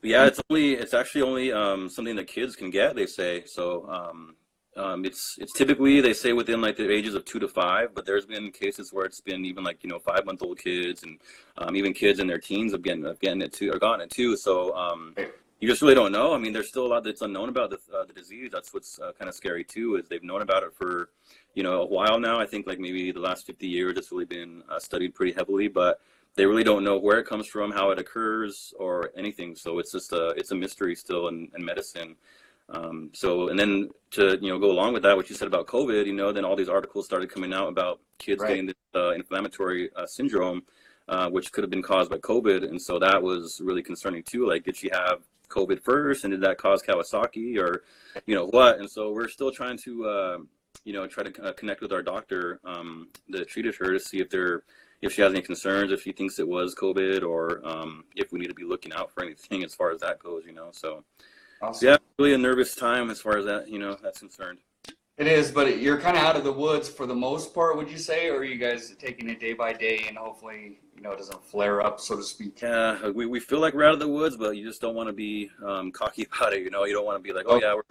Yeah, 0.04 0.26
it's 0.26 0.42
only 0.50 0.74
it's 0.74 0.94
actually 0.94 1.22
only 1.22 1.52
um, 1.52 1.88
something 1.88 2.16
that 2.16 2.28
kids 2.28 2.56
can 2.56 2.72
get. 2.72 2.96
They 2.96 3.06
say 3.06 3.44
so. 3.46 3.88
Um, 3.88 4.36
um, 4.78 5.06
it's 5.06 5.36
it's 5.38 5.54
typically 5.54 6.02
they 6.02 6.14
say 6.14 6.34
within 6.34 6.62
like 6.62 6.78
the 6.78 6.90
ages 6.92 7.14
of 7.14 7.26
two 7.26 7.40
to 7.40 7.48
five, 7.48 7.94
but 7.94 8.06
there's 8.06 8.26
been 8.26 8.52
cases 8.52 8.92
where 8.92 9.06
it's 9.06 9.22
been 9.22 9.46
even 9.46 9.64
like 9.64 9.84
you 9.84 9.90
know 9.90 10.00
five 10.00 10.26
month 10.26 10.42
old 10.42 10.58
kids 10.58 11.04
and 11.04 11.20
um, 11.58 11.76
even 11.76 11.94
kids 11.94 12.20
in 12.20 12.26
their 12.26 12.40
teens 12.40 12.74
of 12.74 12.82
getting 12.82 13.04
getting 13.22 13.42
it 13.42 13.54
too 13.54 13.72
or 13.72 13.78
gotten 13.78 14.02
it 14.02 14.10
too. 14.10 14.36
So 14.36 14.76
um. 14.76 15.16
You 15.62 15.68
just 15.68 15.82
really 15.84 15.94
don't 15.94 16.12
know. 16.12 16.34
I 16.34 16.40
mean, 16.40 16.54
there's 16.54 16.68
still 16.68 16.88
a 16.88 16.92
lot 16.94 17.04
that's 17.04 17.22
unknown 17.22 17.48
about 17.48 17.70
the 17.70 17.80
uh, 17.96 18.04
the 18.04 18.14
disease. 18.14 18.50
That's 18.52 18.74
what's 18.74 19.00
uh, 19.00 19.12
kind 19.18 19.30
of 19.30 19.36
scary 19.36 19.64
too. 19.64 19.96
Is 19.96 20.08
they've 20.10 20.24
known 20.24 20.42
about 20.42 20.64
it 20.64 20.74
for 20.74 21.10
you 21.54 21.62
know 21.62 21.84
a 21.84 21.86
while 21.86 22.20
now. 22.20 22.40
I 22.40 22.48
think 22.48 22.66
like 22.66 22.80
maybe 22.80 23.12
the 23.12 23.20
last 23.20 23.46
50 23.46 23.68
years 23.68 23.96
it's 23.96 24.12
really 24.12 24.26
been 24.26 24.64
uh, 24.70 24.80
studied 24.80 25.14
pretty 25.14 25.34
heavily, 25.34 25.68
but 25.68 26.02
they 26.36 26.46
really 26.48 26.64
don't 26.64 26.84
know 26.84 26.98
where 26.98 27.20
it 27.20 27.28
comes 27.28 27.46
from, 27.46 27.72
how 27.72 27.92
it 27.92 28.00
occurs, 28.00 28.74
or 28.80 29.12
anything. 29.16 29.56
So 29.56 29.78
it's 29.78 29.92
just 29.92 30.12
a 30.14 30.30
it's 30.30 30.52
a 30.52 30.56
mystery 30.56 30.96
still 30.96 31.28
in, 31.28 31.50
in 31.56 31.64
medicine. 31.64 32.16
Um, 32.70 33.12
so 33.14 33.50
and 33.50 33.60
then 33.60 33.90
to 34.12 34.40
you 34.42 34.50
know 34.50 34.58
go 34.58 34.72
along 34.72 34.94
with 34.94 35.04
that, 35.04 35.16
what 35.16 35.30
you 35.30 35.36
said 35.36 35.48
about 35.48 35.68
COVID, 35.68 36.08
you 36.08 36.14
know, 36.14 36.32
then 36.32 36.44
all 36.44 36.56
these 36.56 36.70
articles 36.70 37.06
started 37.06 37.30
coming 37.30 37.54
out 37.54 37.68
about 37.68 38.00
kids 38.18 38.42
Right. 38.42 38.50
getting 38.50 38.66
this 38.66 38.76
uh, 38.96 39.12
inflammatory 39.12 39.92
uh, 39.96 40.08
syndrome, 40.08 40.64
uh, 41.12 41.30
which 41.30 41.52
could 41.52 41.64
have 41.64 41.70
been 41.70 41.84
caused 41.84 42.10
by 42.10 42.18
COVID, 42.18 42.64
and 42.68 42.82
so 42.82 42.98
that 42.98 43.22
was 43.22 43.62
really 43.64 43.84
concerning 43.84 44.24
too. 44.24 44.48
Like, 44.48 44.64
did 44.64 44.76
she 44.76 44.90
have 44.92 45.20
COVID 45.50 45.84
first, 45.84 46.24
and 46.24 46.32
did 46.32 46.42
that 46.42 46.58
cause 46.58 46.82
Kawasaki, 46.82 47.60
or 47.60 47.84
you 48.26 48.34
know 48.34 48.48
what? 48.48 48.80
And 48.80 48.90
so 48.90 49.12
we're 49.12 49.28
still 49.28 49.52
trying 49.52 49.78
to 49.80 50.06
uh, 50.08 50.38
you 50.86 50.94
know 50.94 51.06
try 51.08 51.24
to 51.24 51.44
uh, 51.44 51.54
connect 51.54 51.82
with 51.82 51.92
our 51.92 52.02
doctor 52.02 52.60
um, 52.66 53.10
that 53.30 53.48
treated 53.48 53.76
her 53.76 53.92
to 53.92 54.00
see 54.00 54.20
if 54.20 54.30
they're 54.30 54.64
if 55.02 55.14
she 55.14 55.22
has 55.22 55.34
any 55.34 55.42
concerns, 55.42 55.92
if 55.92 56.02
she 56.02 56.12
thinks 56.12 56.40
it 56.40 56.48
was 56.48 56.74
COVID, 56.76 57.24
or 57.24 57.62
um, 57.68 58.06
if 58.16 58.32
we 58.32 58.40
need 58.40 58.48
to 58.48 58.54
be 58.54 58.64
looking 58.64 58.94
out 58.94 59.12
for 59.12 59.24
anything 59.24 59.64
as 59.64 59.76
far 59.76 59.92
as 59.92 60.00
that 60.02 60.20
goes, 60.20 60.44
you 60.46 60.54
know. 60.54 60.70
So 60.72 61.04
Awesome. 61.62 61.90
yeah, 61.90 61.98
really 62.18 62.34
a 62.34 62.38
nervous 62.38 62.74
time 62.74 63.12
as 63.12 63.22
far 63.22 63.38
as 63.38 63.46
that, 63.46 63.70
you 63.70 63.78
know, 63.78 63.96
that's 64.02 64.20
concerned. 64.20 64.60
It 65.22 65.28
is, 65.28 65.52
but 65.52 65.78
you're 65.78 66.00
kind 66.00 66.18
of 66.18 66.24
out 66.24 66.36
of 66.36 66.44
the 66.44 66.52
woods 66.52 66.90
for 66.90 67.06
the 67.06 67.14
most 67.14 67.54
part, 67.54 67.78
would 67.78 67.92
you 67.92 68.00
say? 68.00 68.30
Or 68.30 68.38
are 68.38 68.44
you 68.44 68.58
guys 68.58 68.96
taking 68.98 69.30
it 69.30 69.40
day 69.40 69.54
by 69.54 69.72
day 69.72 70.06
and 70.08 70.18
hopefully, 70.18 70.80
you 70.96 71.04
know, 71.04 71.12
it 71.12 71.20
doesn't 71.20 71.46
flare 71.46 71.80
up, 71.80 72.00
so 72.00 72.16
to 72.16 72.24
speak? 72.24 72.60
Yeah, 72.60 73.08
we, 73.10 73.28
we 73.28 73.40
feel 73.40 73.60
like 73.60 73.76
we're 73.76 73.84
out 73.84 73.94
of 73.94 74.00
the 74.00 74.08
woods, 74.08 74.36
but 74.36 74.58
you 74.58 74.66
just 74.66 74.82
don't 74.82 74.96
want 74.96 75.10
to 75.10 75.14
be 75.14 75.52
um, 75.64 75.92
cocky 76.02 76.26
about 76.26 76.54
it. 76.54 76.64
You 76.64 76.72
know, 76.72 76.86
you 76.86 76.96
don't 76.96 77.06
want 77.06 77.20
to 77.20 77.22
be 77.22 77.34
like, 77.38 77.46
oh 77.48 77.62
yeah, 77.62 77.76
we're 77.76 77.84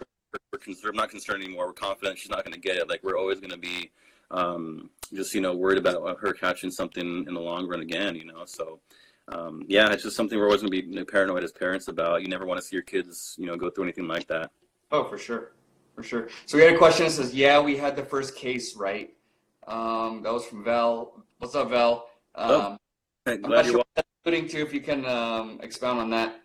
we're, 0.51 0.75
we're 0.83 0.91
not 0.91 1.09
concerned 1.09 1.41
anymore. 1.41 1.67
We're 1.67 1.73
confident 1.73 2.19
she's 2.19 2.29
not 2.29 2.43
going 2.43 2.53
to 2.53 2.59
get 2.59 2.75
it. 2.75 2.89
Like 2.89 3.01
we're 3.01 3.17
always 3.17 3.39
going 3.39 3.51
to 3.51 3.57
be 3.57 3.91
um, 4.29 4.89
just 5.13 5.33
you 5.33 5.39
know 5.39 5.55
worried 5.55 5.77
about 5.77 6.19
her 6.19 6.33
catching 6.33 6.69
something 6.69 7.23
in 7.25 7.33
the 7.33 7.39
long 7.39 7.65
run 7.65 7.79
again. 7.79 8.13
You 8.13 8.25
know, 8.25 8.43
so 8.43 8.81
um, 9.29 9.63
yeah, 9.69 9.89
it's 9.93 10.03
just 10.03 10.17
something 10.17 10.37
we're 10.37 10.47
always 10.47 10.63
going 10.63 10.73
to 10.73 10.81
be 10.81 11.05
paranoid 11.05 11.45
as 11.45 11.53
parents 11.53 11.87
about. 11.87 12.23
You 12.23 12.27
never 12.27 12.45
want 12.45 12.59
to 12.59 12.67
see 12.67 12.75
your 12.75 12.83
kids, 12.83 13.37
you 13.39 13.45
know, 13.45 13.55
go 13.55 13.69
through 13.69 13.85
anything 13.85 14.09
like 14.09 14.27
that. 14.27 14.51
Oh, 14.91 15.05
for 15.05 15.17
sure. 15.17 15.53
For 16.01 16.07
sure. 16.07 16.29
So 16.47 16.57
we 16.57 16.63
had 16.63 16.73
a 16.73 16.77
question 16.77 17.05
that 17.05 17.11
says, 17.11 17.33
yeah, 17.33 17.59
we 17.59 17.77
had 17.77 17.95
the 17.95 18.03
first 18.03 18.35
case 18.35 18.75
right. 18.75 19.13
Um, 19.67 20.23
that 20.23 20.33
was 20.33 20.45
from 20.45 20.63
Val. 20.63 21.23
What's 21.37 21.53
up, 21.53 21.69
Val? 21.69 22.09
Um, 22.33 22.79
I'm 23.27 23.41
Glad 23.41 23.49
not 23.49 23.65
you're 23.65 23.73
sure 23.73 23.77
what 23.77 23.87
that's 23.95 24.07
alluding 24.25 24.47
to, 24.49 24.61
if 24.61 24.73
you 24.73 24.81
can 24.81 25.05
um, 25.05 25.59
expound 25.61 25.99
on 25.99 26.09
that. 26.09 26.41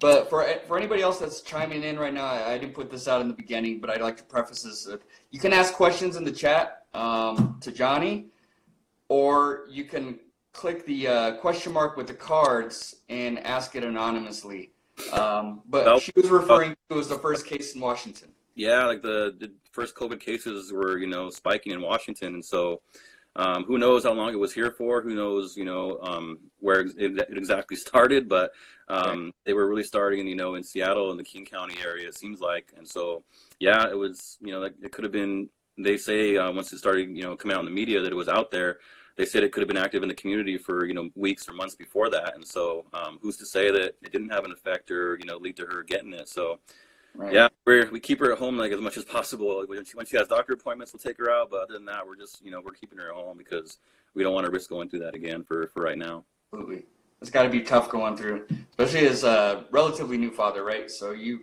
But 0.00 0.28
for 0.28 0.44
for 0.66 0.76
anybody 0.76 1.02
else 1.02 1.18
that's 1.18 1.42
chiming 1.42 1.84
in 1.84 1.98
right 1.98 2.12
now, 2.12 2.26
I, 2.26 2.52
I 2.52 2.58
didn't 2.58 2.74
put 2.74 2.90
this 2.90 3.06
out 3.06 3.20
in 3.20 3.28
the 3.28 3.34
beginning, 3.34 3.80
but 3.80 3.88
I'd 3.90 4.00
like 4.00 4.16
to 4.16 4.24
preface 4.24 4.62
this. 4.62 4.86
With, 4.86 5.04
you 5.30 5.38
can 5.38 5.52
ask 5.52 5.74
questions 5.74 6.16
in 6.16 6.24
the 6.24 6.32
chat 6.32 6.86
um, 6.94 7.58
to 7.60 7.70
Johnny, 7.70 8.26
or 9.08 9.66
you 9.70 9.84
can 9.84 10.18
click 10.52 10.84
the 10.86 11.06
uh, 11.06 11.36
question 11.36 11.72
mark 11.72 11.96
with 11.96 12.08
the 12.08 12.14
cards 12.14 12.96
and 13.08 13.38
ask 13.40 13.76
it 13.76 13.84
anonymously. 13.84 14.72
Um, 15.12 15.62
but 15.68 15.86
Well- 15.86 16.00
she 16.00 16.12
was 16.16 16.28
referring 16.28 16.76
to 16.90 16.98
as 16.98 17.08
the 17.08 17.18
first 17.18 17.46
case 17.46 17.76
in 17.76 17.80
Washington. 17.80 18.32
Yeah, 18.58 18.86
like 18.86 19.02
the, 19.02 19.36
the 19.38 19.52
first 19.70 19.94
COVID 19.94 20.18
cases 20.18 20.72
were, 20.72 20.98
you 20.98 21.06
know, 21.06 21.30
spiking 21.30 21.72
in 21.72 21.80
Washington, 21.80 22.34
and 22.34 22.44
so 22.44 22.82
um, 23.36 23.62
who 23.62 23.78
knows 23.78 24.02
how 24.02 24.12
long 24.12 24.32
it 24.32 24.38
was 24.38 24.52
here 24.52 24.72
for? 24.72 25.00
Who 25.00 25.14
knows, 25.14 25.56
you 25.56 25.64
know, 25.64 26.00
um, 26.02 26.40
where 26.58 26.80
it, 26.80 26.96
it 26.98 27.38
exactly 27.38 27.76
started? 27.88 28.28
But 28.28 28.50
um, 28.88 29.32
they 29.44 29.52
were 29.52 29.68
really 29.68 29.84
starting, 29.84 30.26
you 30.26 30.34
know, 30.34 30.56
in 30.56 30.64
Seattle 30.64 31.12
and 31.12 31.20
the 31.20 31.24
King 31.24 31.44
County 31.44 31.76
area. 31.84 32.08
It 32.08 32.18
seems 32.18 32.40
like, 32.40 32.72
and 32.76 32.86
so 32.86 33.22
yeah, 33.60 33.88
it 33.88 33.96
was, 33.96 34.38
you 34.40 34.50
know, 34.50 34.58
like 34.58 34.74
it 34.82 34.90
could 34.90 35.04
have 35.04 35.12
been. 35.12 35.48
They 35.78 35.96
say 35.96 36.36
uh, 36.36 36.50
once 36.50 36.72
it 36.72 36.78
started, 36.78 37.16
you 37.16 37.22
know, 37.22 37.36
coming 37.36 37.56
out 37.56 37.60
in 37.60 37.66
the 37.66 37.70
media 37.70 38.02
that 38.02 38.10
it 38.10 38.16
was 38.16 38.28
out 38.28 38.50
there. 38.50 38.78
They 39.16 39.24
said 39.24 39.44
it 39.44 39.52
could 39.52 39.60
have 39.60 39.68
been 39.68 39.76
active 39.76 40.02
in 40.02 40.08
the 40.08 40.14
community 40.16 40.58
for 40.58 40.84
you 40.84 40.94
know 40.94 41.10
weeks 41.14 41.48
or 41.48 41.52
months 41.52 41.76
before 41.76 42.10
that, 42.10 42.34
and 42.34 42.44
so 42.44 42.86
um, 42.92 43.20
who's 43.22 43.36
to 43.36 43.46
say 43.46 43.70
that 43.70 43.94
it 44.02 44.10
didn't 44.10 44.30
have 44.30 44.44
an 44.44 44.50
effect 44.50 44.90
or 44.90 45.16
you 45.16 45.26
know 45.26 45.36
lead 45.36 45.56
to 45.58 45.66
her 45.66 45.84
getting 45.84 46.12
it? 46.12 46.28
So 46.28 46.58
Right. 47.18 47.34
yeah, 47.34 47.48
we're, 47.66 47.90
we 47.90 47.98
keep 47.98 48.20
her 48.20 48.30
at 48.30 48.38
home 48.38 48.56
like 48.56 48.70
as 48.70 48.80
much 48.80 48.96
as 48.96 49.04
possible. 49.04 49.64
When 49.66 49.84
she, 49.84 49.96
when 49.96 50.06
she 50.06 50.16
has 50.16 50.28
doctor 50.28 50.52
appointments, 50.52 50.92
we'll 50.92 51.00
take 51.00 51.18
her 51.18 51.28
out. 51.28 51.50
But 51.50 51.62
other 51.62 51.74
than 51.74 51.84
that, 51.86 52.06
we're 52.06 52.14
just 52.14 52.40
you 52.44 52.52
know 52.52 52.60
we're 52.64 52.70
keeping 52.70 52.96
her 52.98 53.08
at 53.08 53.14
home 53.16 53.36
because 53.36 53.78
we 54.14 54.22
don't 54.22 54.32
want 54.32 54.46
to 54.46 54.52
risk 54.52 54.70
going 54.70 54.88
through 54.88 55.00
that 55.00 55.16
again 55.16 55.42
for 55.42 55.66
for 55.66 55.82
right 55.82 55.98
now. 55.98 56.24
Absolutely. 56.52 56.84
It's 57.20 57.30
got 57.30 57.42
to 57.42 57.48
be 57.48 57.60
tough 57.62 57.90
going 57.90 58.16
through, 58.16 58.46
especially 58.70 59.08
as 59.08 59.24
a 59.24 59.64
relatively 59.72 60.16
new 60.16 60.30
father, 60.30 60.62
right? 60.64 60.88
So 60.88 61.10
you, 61.10 61.40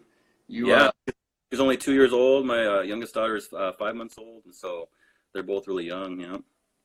you, 0.47 0.69
Yeah, 0.69 0.85
uh, 0.85 1.11
she's 1.51 1.59
only 1.59 1.75
two 1.75 1.91
years 1.91 2.13
old. 2.13 2.45
My 2.45 2.65
uh, 2.65 2.81
youngest 2.81 3.13
daughter 3.13 3.35
is 3.35 3.51
uh, 3.51 3.73
five 3.73 3.95
months 3.95 4.17
old, 4.17 4.45
and 4.45 4.55
so 4.55 4.87
they're 5.33 5.43
both 5.43 5.67
really 5.67 5.85
young. 5.85 6.17
Yeah, 6.21 6.37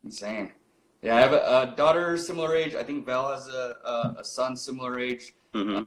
insane. 0.03 0.51
Yeah, 1.03 1.17
I 1.17 1.21
have 1.21 1.33
a, 1.33 1.71
a 1.73 1.75
daughter 1.77 2.17
similar 2.17 2.57
age. 2.57 2.75
I 2.75 2.83
think 2.83 3.07
Val 3.07 3.33
has 3.33 3.47
a, 3.47 3.77
a, 3.85 4.17
a 4.19 4.25
son 4.25 4.57
similar 4.57 4.99
age. 4.99 5.35
hmm 5.55 5.83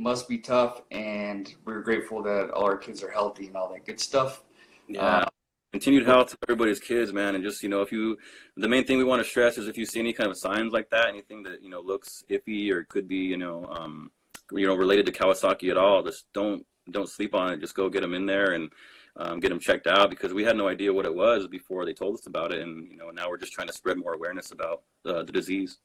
Must 0.00 0.26
be 0.26 0.38
tough, 0.38 0.80
and 0.90 1.54
we're 1.66 1.82
grateful 1.82 2.22
that 2.22 2.50
all 2.52 2.64
our 2.64 2.78
kids 2.78 3.02
are 3.02 3.10
healthy 3.10 3.48
and 3.48 3.56
all 3.56 3.70
that 3.74 3.84
good 3.84 4.00
stuff. 4.00 4.42
Yeah. 4.88 5.04
Uh, 5.04 5.28
Continued 5.72 6.06
health 6.06 6.30
to 6.30 6.38
everybody's 6.48 6.80
kids, 6.80 7.12
man, 7.12 7.34
and 7.34 7.44
just 7.44 7.62
you 7.62 7.68
know, 7.68 7.82
if 7.82 7.92
you, 7.92 8.16
the 8.56 8.66
main 8.66 8.86
thing 8.86 8.96
we 8.96 9.04
want 9.04 9.22
to 9.22 9.28
stress 9.28 9.58
is 9.58 9.68
if 9.68 9.76
you 9.76 9.84
see 9.84 10.00
any 10.00 10.14
kind 10.14 10.30
of 10.30 10.38
signs 10.38 10.72
like 10.72 10.88
that, 10.88 11.08
anything 11.08 11.42
that 11.42 11.62
you 11.62 11.68
know 11.68 11.82
looks 11.82 12.24
iffy 12.30 12.70
or 12.70 12.84
could 12.84 13.06
be 13.06 13.18
you 13.18 13.36
know, 13.36 13.66
um, 13.66 14.10
you 14.52 14.66
know, 14.66 14.74
related 14.74 15.04
to 15.04 15.12
Kawasaki 15.12 15.70
at 15.70 15.76
all, 15.76 16.02
just 16.02 16.24
don't 16.32 16.64
don't 16.90 17.10
sleep 17.10 17.34
on 17.34 17.52
it. 17.52 17.60
Just 17.60 17.74
go 17.74 17.90
get 17.90 18.00
them 18.00 18.14
in 18.14 18.24
there 18.24 18.52
and 18.54 18.72
um, 19.16 19.38
get 19.38 19.50
them 19.50 19.60
checked 19.60 19.86
out 19.86 20.08
because 20.08 20.32
we 20.32 20.44
had 20.44 20.56
no 20.56 20.66
idea 20.66 20.90
what 20.90 21.04
it 21.04 21.14
was 21.14 21.46
before 21.46 21.84
they 21.84 21.92
told 21.92 22.14
us 22.14 22.26
about 22.26 22.54
it, 22.54 22.62
and 22.62 22.90
you 22.90 22.96
know, 22.96 23.10
now 23.10 23.28
we're 23.28 23.36
just 23.36 23.52
trying 23.52 23.68
to 23.68 23.74
spread 23.74 23.98
more 23.98 24.14
awareness 24.14 24.50
about 24.50 24.82
uh, 25.04 25.22
the 25.24 25.32
disease. 25.32 25.78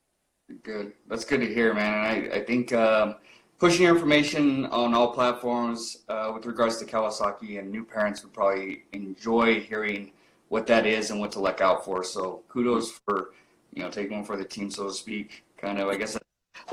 Good. 0.64 0.94
That's 1.10 1.26
good 1.26 1.42
to 1.42 1.54
hear, 1.54 1.74
man. 1.74 1.94
And 1.94 2.32
I, 2.32 2.38
I 2.38 2.46
think 2.46 2.72
um, 2.72 3.16
pushing 3.60 3.84
your 3.84 3.96
information 3.96 4.66
on 4.68 4.94
all 4.94 5.14
platforms 5.14 6.04
uh, 6.10 6.32
with 6.34 6.46
regards 6.46 6.78
to 6.78 6.86
Kawasaki 6.86 7.60
and 7.60 7.72
new 7.72 7.84
parents 7.84 8.24
would 8.24 8.34
probably 8.34 8.84
enjoy 8.92 9.62
hearing 9.62 10.12
what 10.50 10.68
that 10.68 10.86
is 10.86 11.12
and 11.12 11.20
what 11.20 11.32
to 11.34 11.40
look 11.40 11.62
out 11.62 11.84
for. 11.86 12.04
So 12.04 12.44
kudos 12.50 12.92
for 13.06 13.32
you 13.74 13.84
know 13.84 13.90
taking 13.90 14.18
one 14.18 14.26
for 14.26 14.38
the 14.38 14.46
team, 14.46 14.70
so 14.70 14.88
to 14.88 14.94
speak. 14.94 15.44
Kind 15.58 15.80
of, 15.80 15.88
I 15.88 15.96
guess, 15.96 16.16
a 16.16 16.20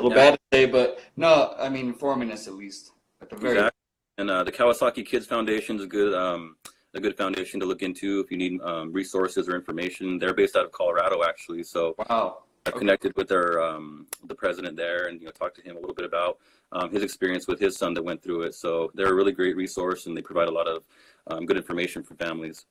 little 0.02 0.10
Yeah. 0.10 0.30
bad 0.30 0.34
to 0.34 0.40
say, 0.52 0.66
but 0.66 1.00
no, 1.16 1.54
I 1.58 1.68
mean 1.68 1.86
informing 1.86 2.30
us 2.32 2.46
at 2.48 2.54
least 2.54 2.92
at 3.20 3.30
the 3.30 3.36
very. 3.36 3.54
Exactly. 3.54 3.78
And 4.18 4.30
uh, 4.30 4.44
the 4.44 4.52
Kawasaki 4.52 5.06
Kids 5.06 5.26
Foundation 5.26 5.76
is 5.76 5.84
a 5.84 5.86
good 5.86 6.14
um, 6.14 6.56
a 6.94 7.00
good 7.00 7.16
foundation 7.16 7.58
to 7.60 7.66
look 7.66 7.82
into 7.82 8.20
if 8.20 8.30
you 8.30 8.36
need 8.36 8.60
um, 8.60 8.92
resources 8.92 9.48
or 9.48 9.56
information. 9.56 10.18
They're 10.18 10.34
based 10.34 10.56
out 10.56 10.66
of 10.66 10.72
Colorado, 10.72 11.22
actually. 11.24 11.62
So 11.62 11.94
Wow. 12.10 12.42
I've 12.66 12.74
Okay. 12.74 12.80
connected 12.80 13.12
with 13.16 13.28
their 13.28 13.60
um, 13.62 14.06
the 14.24 14.34
president 14.34 14.76
there, 14.76 15.06
and 15.06 15.18
you 15.20 15.26
know 15.26 15.32
talked 15.32 15.56
to 15.56 15.62
him 15.62 15.76
a 15.76 15.80
little 15.80 15.94
bit 15.94 16.04
about 16.04 16.38
um, 16.72 16.90
his 16.90 17.02
experience 17.02 17.46
with 17.46 17.60
his 17.60 17.76
son 17.76 17.94
that 17.94 18.02
went 18.02 18.22
through 18.22 18.42
it. 18.42 18.54
So 18.54 18.90
they're 18.94 19.10
a 19.10 19.14
really 19.14 19.32
great 19.32 19.56
resource, 19.56 20.06
and 20.06 20.16
they 20.16 20.22
provide 20.22 20.48
a 20.48 20.52
lot 20.52 20.66
of 20.66 20.82
um, 21.28 21.46
good 21.46 21.56
information 21.56 22.02
for 22.02 22.14
families. 22.14 22.66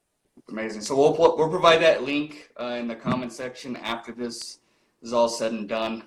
Amazing. 0.50 0.82
So 0.82 0.96
we'll 0.96 1.16
we'll 1.38 1.50
provide 1.50 1.82
that 1.82 2.04
link 2.04 2.50
uh, 2.60 2.78
in 2.80 2.88
the 2.88 2.96
comment 2.96 3.32
section 3.32 3.76
after 3.78 4.12
this 4.12 4.60
is 5.02 5.14
all 5.14 5.30
said 5.30 5.52
and 5.52 5.68
done. 5.68 6.04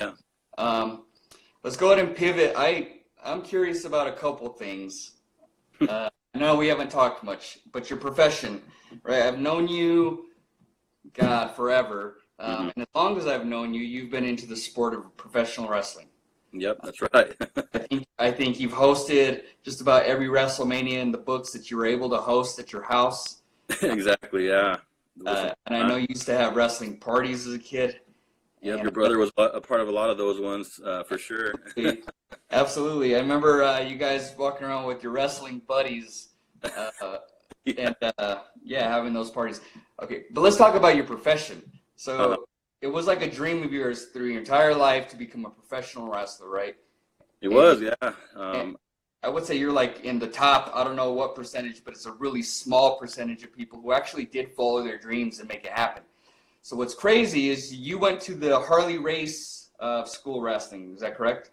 Yeah. 0.00 0.12
Um, 0.58 1.04
let's 1.62 1.76
go 1.76 1.92
ahead 1.92 2.04
and 2.04 2.14
pivot. 2.16 2.54
I 2.56 3.00
I'm 3.24 3.42
curious 3.42 3.84
about 3.84 4.06
a 4.06 4.12
couple 4.12 4.48
things. 4.50 5.12
Uh, 5.88 6.08
I 6.32 6.38
know 6.38 6.54
we 6.54 6.68
haven't 6.68 6.92
talked 6.92 7.24
much, 7.24 7.58
but 7.72 7.90
your 7.90 7.98
profession, 7.98 8.62
right? 9.02 9.22
I've 9.22 9.40
known 9.40 9.66
you, 9.66 10.26
God, 11.12 11.56
forever. 11.56 12.18
Um, 12.38 12.68
Mhm. 12.68 12.72
And 12.76 12.82
as 12.82 12.88
long 12.94 13.18
as 13.18 13.26
I've 13.26 13.44
known 13.46 13.74
you, 13.74 13.80
you've 13.80 14.08
been 14.08 14.24
into 14.24 14.46
the 14.46 14.54
sport 14.56 14.94
of 14.94 15.16
professional 15.16 15.68
wrestling. 15.68 16.06
Yep, 16.52 16.78
that's 16.84 17.00
right. 17.00 17.34
I 17.74 17.78
think 17.78 18.06
I 18.18 18.30
think 18.30 18.60
you've 18.60 18.72
hosted 18.72 19.42
just 19.62 19.80
about 19.80 20.04
every 20.04 20.28
WrestleMania 20.28 20.98
in 21.00 21.10
the 21.10 21.18
books 21.18 21.50
that 21.52 21.70
you 21.70 21.76
were 21.76 21.86
able 21.86 22.10
to 22.10 22.18
host 22.18 22.58
at 22.58 22.72
your 22.72 22.82
house. 22.82 23.42
exactly. 23.82 24.48
Yeah. 24.48 24.76
Uh, 25.26 25.52
and 25.66 25.76
I 25.76 25.86
know 25.88 25.96
you 25.96 26.06
used 26.08 26.26
to 26.26 26.36
have 26.36 26.56
wrestling 26.56 26.98
parties 26.98 27.46
as 27.46 27.54
a 27.54 27.58
kid. 27.58 28.00
Yep, 28.62 28.74
And- 28.74 28.82
your 28.82 28.92
brother 28.92 29.18
was 29.18 29.30
a 29.36 29.60
part 29.60 29.80
of 29.80 29.88
a 29.88 29.90
lot 29.90 30.10
of 30.10 30.18
those 30.18 30.40
ones 30.40 30.78
uh, 30.84 31.02
for 31.04 31.18
sure. 31.18 31.54
Absolutely. 32.50 33.16
I 33.16 33.18
remember 33.18 33.62
uh, 33.64 33.80
you 33.80 33.96
guys 33.96 34.34
walking 34.38 34.66
around 34.66 34.84
with 34.86 35.02
your 35.02 35.12
wrestling 35.12 35.62
buddies 35.66 36.28
uh, 36.62 37.18
and 37.78 37.96
uh, 38.18 38.36
yeah, 38.62 38.88
having 38.88 39.12
those 39.12 39.30
parties. 39.30 39.60
Okay, 40.02 40.24
but 40.32 40.42
let's 40.42 40.56
talk 40.56 40.74
about 40.74 40.96
your 40.96 41.04
profession. 41.04 41.62
So 41.96 42.18
Uh-huh. 42.18 42.36
It 42.82 42.88
was 42.88 43.06
like 43.06 43.22
a 43.22 43.30
dream 43.30 43.62
of 43.62 43.72
yours 43.72 44.06
through 44.06 44.26
your 44.26 44.38
entire 44.38 44.74
life 44.74 45.08
to 45.08 45.16
become 45.16 45.46
a 45.46 45.50
professional 45.50 46.10
wrestler, 46.10 46.48
right? 46.48 46.76
It 47.40 47.48
was, 47.48 47.80
yeah. 47.80 48.12
Um, 48.36 48.76
I 49.22 49.28
would 49.28 49.46
say 49.46 49.56
you're 49.56 49.72
like 49.72 50.04
in 50.04 50.18
the 50.18 50.26
top, 50.26 50.72
I 50.74 50.82
don't 50.82 50.96
know 50.96 51.12
what 51.12 51.36
percentage, 51.36 51.84
but 51.84 51.94
it's 51.94 52.06
a 52.06 52.12
really 52.12 52.42
small 52.42 52.98
percentage 52.98 53.44
of 53.44 53.56
people 53.56 53.80
who 53.80 53.92
actually 53.92 54.24
did 54.24 54.50
follow 54.50 54.82
their 54.82 54.98
dreams 54.98 55.38
and 55.38 55.48
make 55.48 55.64
it 55.64 55.70
happen. 55.72 56.02
So 56.62 56.76
what's 56.76 56.94
crazy 56.94 57.50
is 57.50 57.72
you 57.72 57.98
went 57.98 58.20
to 58.22 58.34
the 58.34 58.58
Harley 58.58 58.98
Race 58.98 59.70
uh, 59.78 60.04
School 60.04 60.40
Wrestling. 60.40 60.94
Is 60.94 61.00
that 61.00 61.16
correct? 61.16 61.52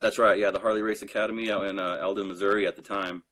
that's 0.00 0.18
right. 0.18 0.38
Yeah, 0.38 0.50
the 0.50 0.58
Harley 0.58 0.82
Race 0.82 1.02
Academy 1.02 1.50
out 1.50 1.66
in 1.66 1.78
uh, 1.78 1.98
Eldon, 2.00 2.28
Missouri 2.28 2.66
at 2.66 2.76
the 2.76 2.82
time. 2.82 3.22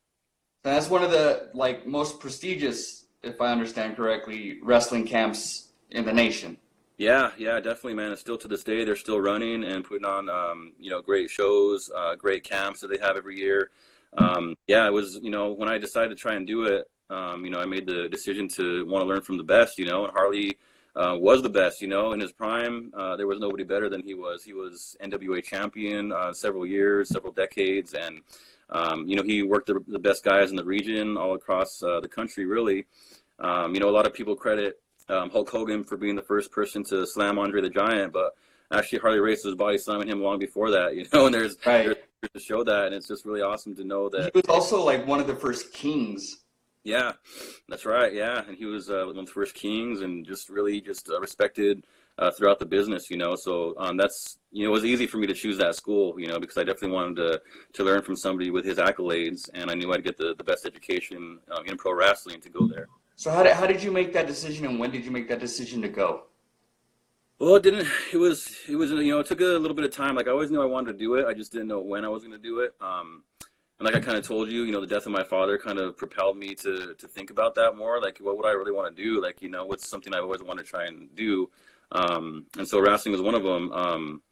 And 0.65 0.75
that's 0.75 0.89
one 0.89 1.03
of 1.03 1.11
the 1.11 1.51
like 1.55 1.87
most 1.87 2.21
prestigious, 2.21 3.05
if 3.23 3.41
I 3.41 3.53
understand 3.53 3.97
correctly, 3.97 4.59
wrestling 4.63 5.07
camps 5.07 5.69
in 5.91 6.05
the 6.05 6.13
nation. 6.13 6.57
Yeah, 6.97 7.33
yeah, 7.39 7.59
definitely, 7.59 7.95
man. 7.95 8.11
And 8.11 8.19
still 8.19 8.39
to 8.39 8.47
this 8.47 8.63
day, 8.63 8.85
they're 8.85 8.95
still 8.95 9.21
running 9.21 9.65
and 9.65 9.85
putting 9.85 10.05
on, 10.05 10.29
um, 10.29 10.73
you 10.79 10.91
know, 10.91 11.03
great 11.03 11.29
shows, 11.29 11.91
uh, 11.95 12.15
great 12.15 12.45
camps 12.45 12.81
that 12.81 12.89
they 12.89 12.99
have 12.99 13.17
every 13.17 13.37
year. 13.37 13.71
Um, 14.17 14.55
yeah, 14.69 14.87
it 14.87 14.93
was, 14.93 15.19
you 15.21 15.31
know, 15.31 15.53
when 15.53 15.69
I 15.69 15.77
decided 15.77 16.11
to 16.11 16.15
try 16.15 16.35
and 16.35 16.47
do 16.47 16.65
it, 16.67 16.89
um, 17.11 17.45
you 17.45 17.51
know, 17.51 17.59
I 17.59 17.67
made 17.67 17.87
the 17.87 18.09
decision 18.09 18.47
to 18.51 18.87
want 18.87 19.03
to 19.03 19.09
learn 19.09 19.23
from 19.23 19.37
the 19.39 19.43
best, 19.43 19.77
you 19.77 19.87
know, 19.87 20.05
and 20.05 20.13
Harley 20.13 20.57
uh, 20.95 21.17
was 21.19 21.43
the 21.43 21.49
best, 21.49 21.83
you 21.83 21.89
know, 21.89 22.13
in 22.13 22.21
his 22.21 22.31
prime. 22.31 22.93
Uh, 22.97 23.17
there 23.17 23.27
was 23.27 23.41
nobody 23.41 23.65
better 23.65 23.89
than 23.89 24.03
he 24.03 24.15
was. 24.15 24.45
He 24.45 24.53
was 24.53 24.97
NWA 25.01 25.43
champion 25.43 26.13
uh, 26.13 26.33
several 26.33 26.65
years, 26.65 27.09
several 27.09 27.33
decades, 27.33 27.95
and 27.95 28.21
um, 28.71 29.07
you 29.07 29.17
know, 29.17 29.23
he 29.23 29.43
worked 29.43 29.67
the, 29.67 29.83
the 29.89 29.99
best 29.99 30.25
guys 30.25 30.51
in 30.51 30.57
the 30.57 30.65
region 30.65 31.17
all 31.17 31.35
across 31.35 31.83
uh, 31.83 32.01
the 32.01 32.09
country, 32.09 32.47
really. 32.47 32.87
Um, 33.41 33.75
you 33.75 33.81
know, 33.81 33.89
a 33.89 33.91
lot 33.91 34.07
of 34.07 34.15
people 34.15 34.37
credit 34.37 34.81
um, 35.09 35.31
Hulk 35.31 35.51
Hogan 35.51 35.85
for 35.85 35.97
being 35.97 36.17
the 36.17 36.23
first 36.23 36.51
person 36.51 36.83
to 36.85 37.07
slam 37.07 37.39
Andre 37.39 37.61
the 37.61 37.71
Giant, 37.71 38.13
but 38.13 38.33
actually 38.73 38.99
Harley 39.01 39.21
Race 39.21 39.45
was 39.45 39.55
body 39.55 39.79
slamming 39.79 40.09
him 40.09 40.23
long 40.23 40.39
before 40.39 40.71
that, 40.71 40.95
you 40.97 41.07
know, 41.13 41.27
and 41.27 41.35
there's, 41.35 41.57
Right. 41.67 41.85
there's 41.85 41.97
to 42.33 42.41
show 42.41 42.65
that, 42.65 42.87
and 42.87 42.95
it's 42.95 43.07
just 43.09 43.27
really 43.27 43.43
awesome 43.43 43.75
to 43.77 43.85
know 43.85 44.09
that 44.09 44.31
He 44.33 44.39
was 44.39 44.49
also 44.49 44.83
like 44.83 45.07
one 45.07 45.21
of 45.21 45.27
the 45.27 45.37
first 45.37 45.73
kings. 45.75 46.39
Yeah, 46.85 47.13
that's 47.69 47.87
right. 47.87 48.13
Yeah, 48.13 48.43
and 48.47 48.57
he 48.57 48.67
was 48.67 48.91
uh, 48.91 49.05
one 49.07 49.19
of 49.19 49.27
the 49.27 49.33
first 49.33 49.55
kings, 49.55 50.03
and 50.03 50.25
just 50.25 50.51
really 50.51 50.81
just 50.81 51.09
uh, 51.09 51.19
respected 51.19 51.87
uh, 52.19 52.31
throughout 52.31 52.59
the 52.59 52.67
business. 52.67 53.11
You 53.11 53.17
know, 53.17 53.37
so 53.37 53.75
um, 53.79 53.97
that's 53.97 54.39
you 54.53 54.65
know 54.65 54.71
it 54.71 54.73
was 54.73 54.85
easy 54.85 55.07
for 55.07 55.17
me 55.17 55.27
to 55.27 55.33
choose 55.35 55.57
that 55.59 55.75
school. 55.77 56.19
You 56.21 56.29
know, 56.29 56.39
because 56.39 56.59
I 56.59 56.65
definitely 56.65 56.95
wanted 56.95 57.17
to 57.17 57.43
to 57.73 57.85
learn 57.85 58.03
from 58.03 58.17
somebody 58.17 58.51
with 58.51 58.67
his 58.67 58.77
accolades, 58.77 59.49
and 59.55 59.71
I 59.71 59.75
knew 59.75 59.93
I'd 59.95 60.05
get 60.05 60.19
the 60.19 60.35
the 60.37 60.45
best 60.45 60.67
education 60.67 61.39
uh, 61.51 61.63
in 61.67 61.79
pro 61.79 61.95
wrestling 61.95 62.41
to 62.43 62.51
go 62.51 62.67
there. 62.67 62.89
So 63.17 63.31
how 63.31 63.43
did, 63.43 63.53
how 63.53 63.67
did 63.67 63.83
you 63.83 63.93
make 63.93 64.13
that 64.13 64.27
decision 64.27 64.67
and 64.67 64.79
when 64.79 64.91
did 64.91 65.05
you 65.05 65.11
make 65.11 65.29
that 65.29 65.41
decision 65.41 65.81
to 65.83 65.89
go? 65.89 66.25
Well, 67.39 67.57
it 67.57 67.63
didn't. 67.63 67.89
It 68.13 68.17
was. 68.17 68.57
It 68.69 68.77
was. 68.77 68.91
You 68.91 69.11
know, 69.11 69.19
it 69.19 69.27
took 69.27 69.41
a 69.41 69.45
little 69.45 69.75
bit 69.75 69.85
of 69.85 69.91
time. 69.91 70.15
Like 70.15 70.29
I 70.29 70.31
always 70.31 70.51
knew 70.51 70.63
I 70.63 70.67
wanted 70.67 70.93
to 70.93 70.99
do 70.99 71.17
it. 71.17 71.27
I 71.27 71.35
just 71.35 71.53
didn't 71.53 71.69
know 71.69 71.81
when 71.81 72.05
I 72.05 72.09
was 72.09 72.23
going 72.23 72.33
to 72.33 72.39
do 72.39 72.61
it. 72.61 72.75
Um, 72.81 73.25
and 73.79 73.87
like 73.87 73.97
I 73.97 74.01
kind 74.01 74.17
of 74.17 74.27
told 74.27 74.49
you, 74.51 74.63
you 74.63 74.73
know, 74.73 74.81
the 74.81 74.87
death 74.87 75.07
of 75.07 75.13
my 75.13 75.25
father 75.25 75.59
kind 75.59 75.79
of 75.79 75.97
propelled 75.97 76.39
me 76.39 76.55
to 76.57 76.95
to 76.95 77.09
think 77.09 77.31
about 77.31 77.57
that 77.57 77.77
more. 77.77 78.01
Like, 78.01 78.19
what 78.19 78.37
would 78.37 78.47
I 78.47 78.53
really 78.53 78.73
want 78.73 78.95
to 78.95 79.03
do? 79.03 79.21
Like, 79.21 79.43
you 79.43 79.49
know, 79.49 79.67
what's 79.67 79.89
something 79.89 80.15
I 80.15 80.19
always 80.19 80.43
want 80.43 80.61
to 80.61 80.65
try 80.65 80.85
and 80.85 81.15
do? 81.17 81.51
Um, 81.91 82.47
and 82.57 82.69
so 82.69 82.81
wrestling 82.81 83.13
was 83.13 83.21
one 83.21 83.35
of 83.35 83.43
them. 83.43 83.73
Um, 83.73 84.23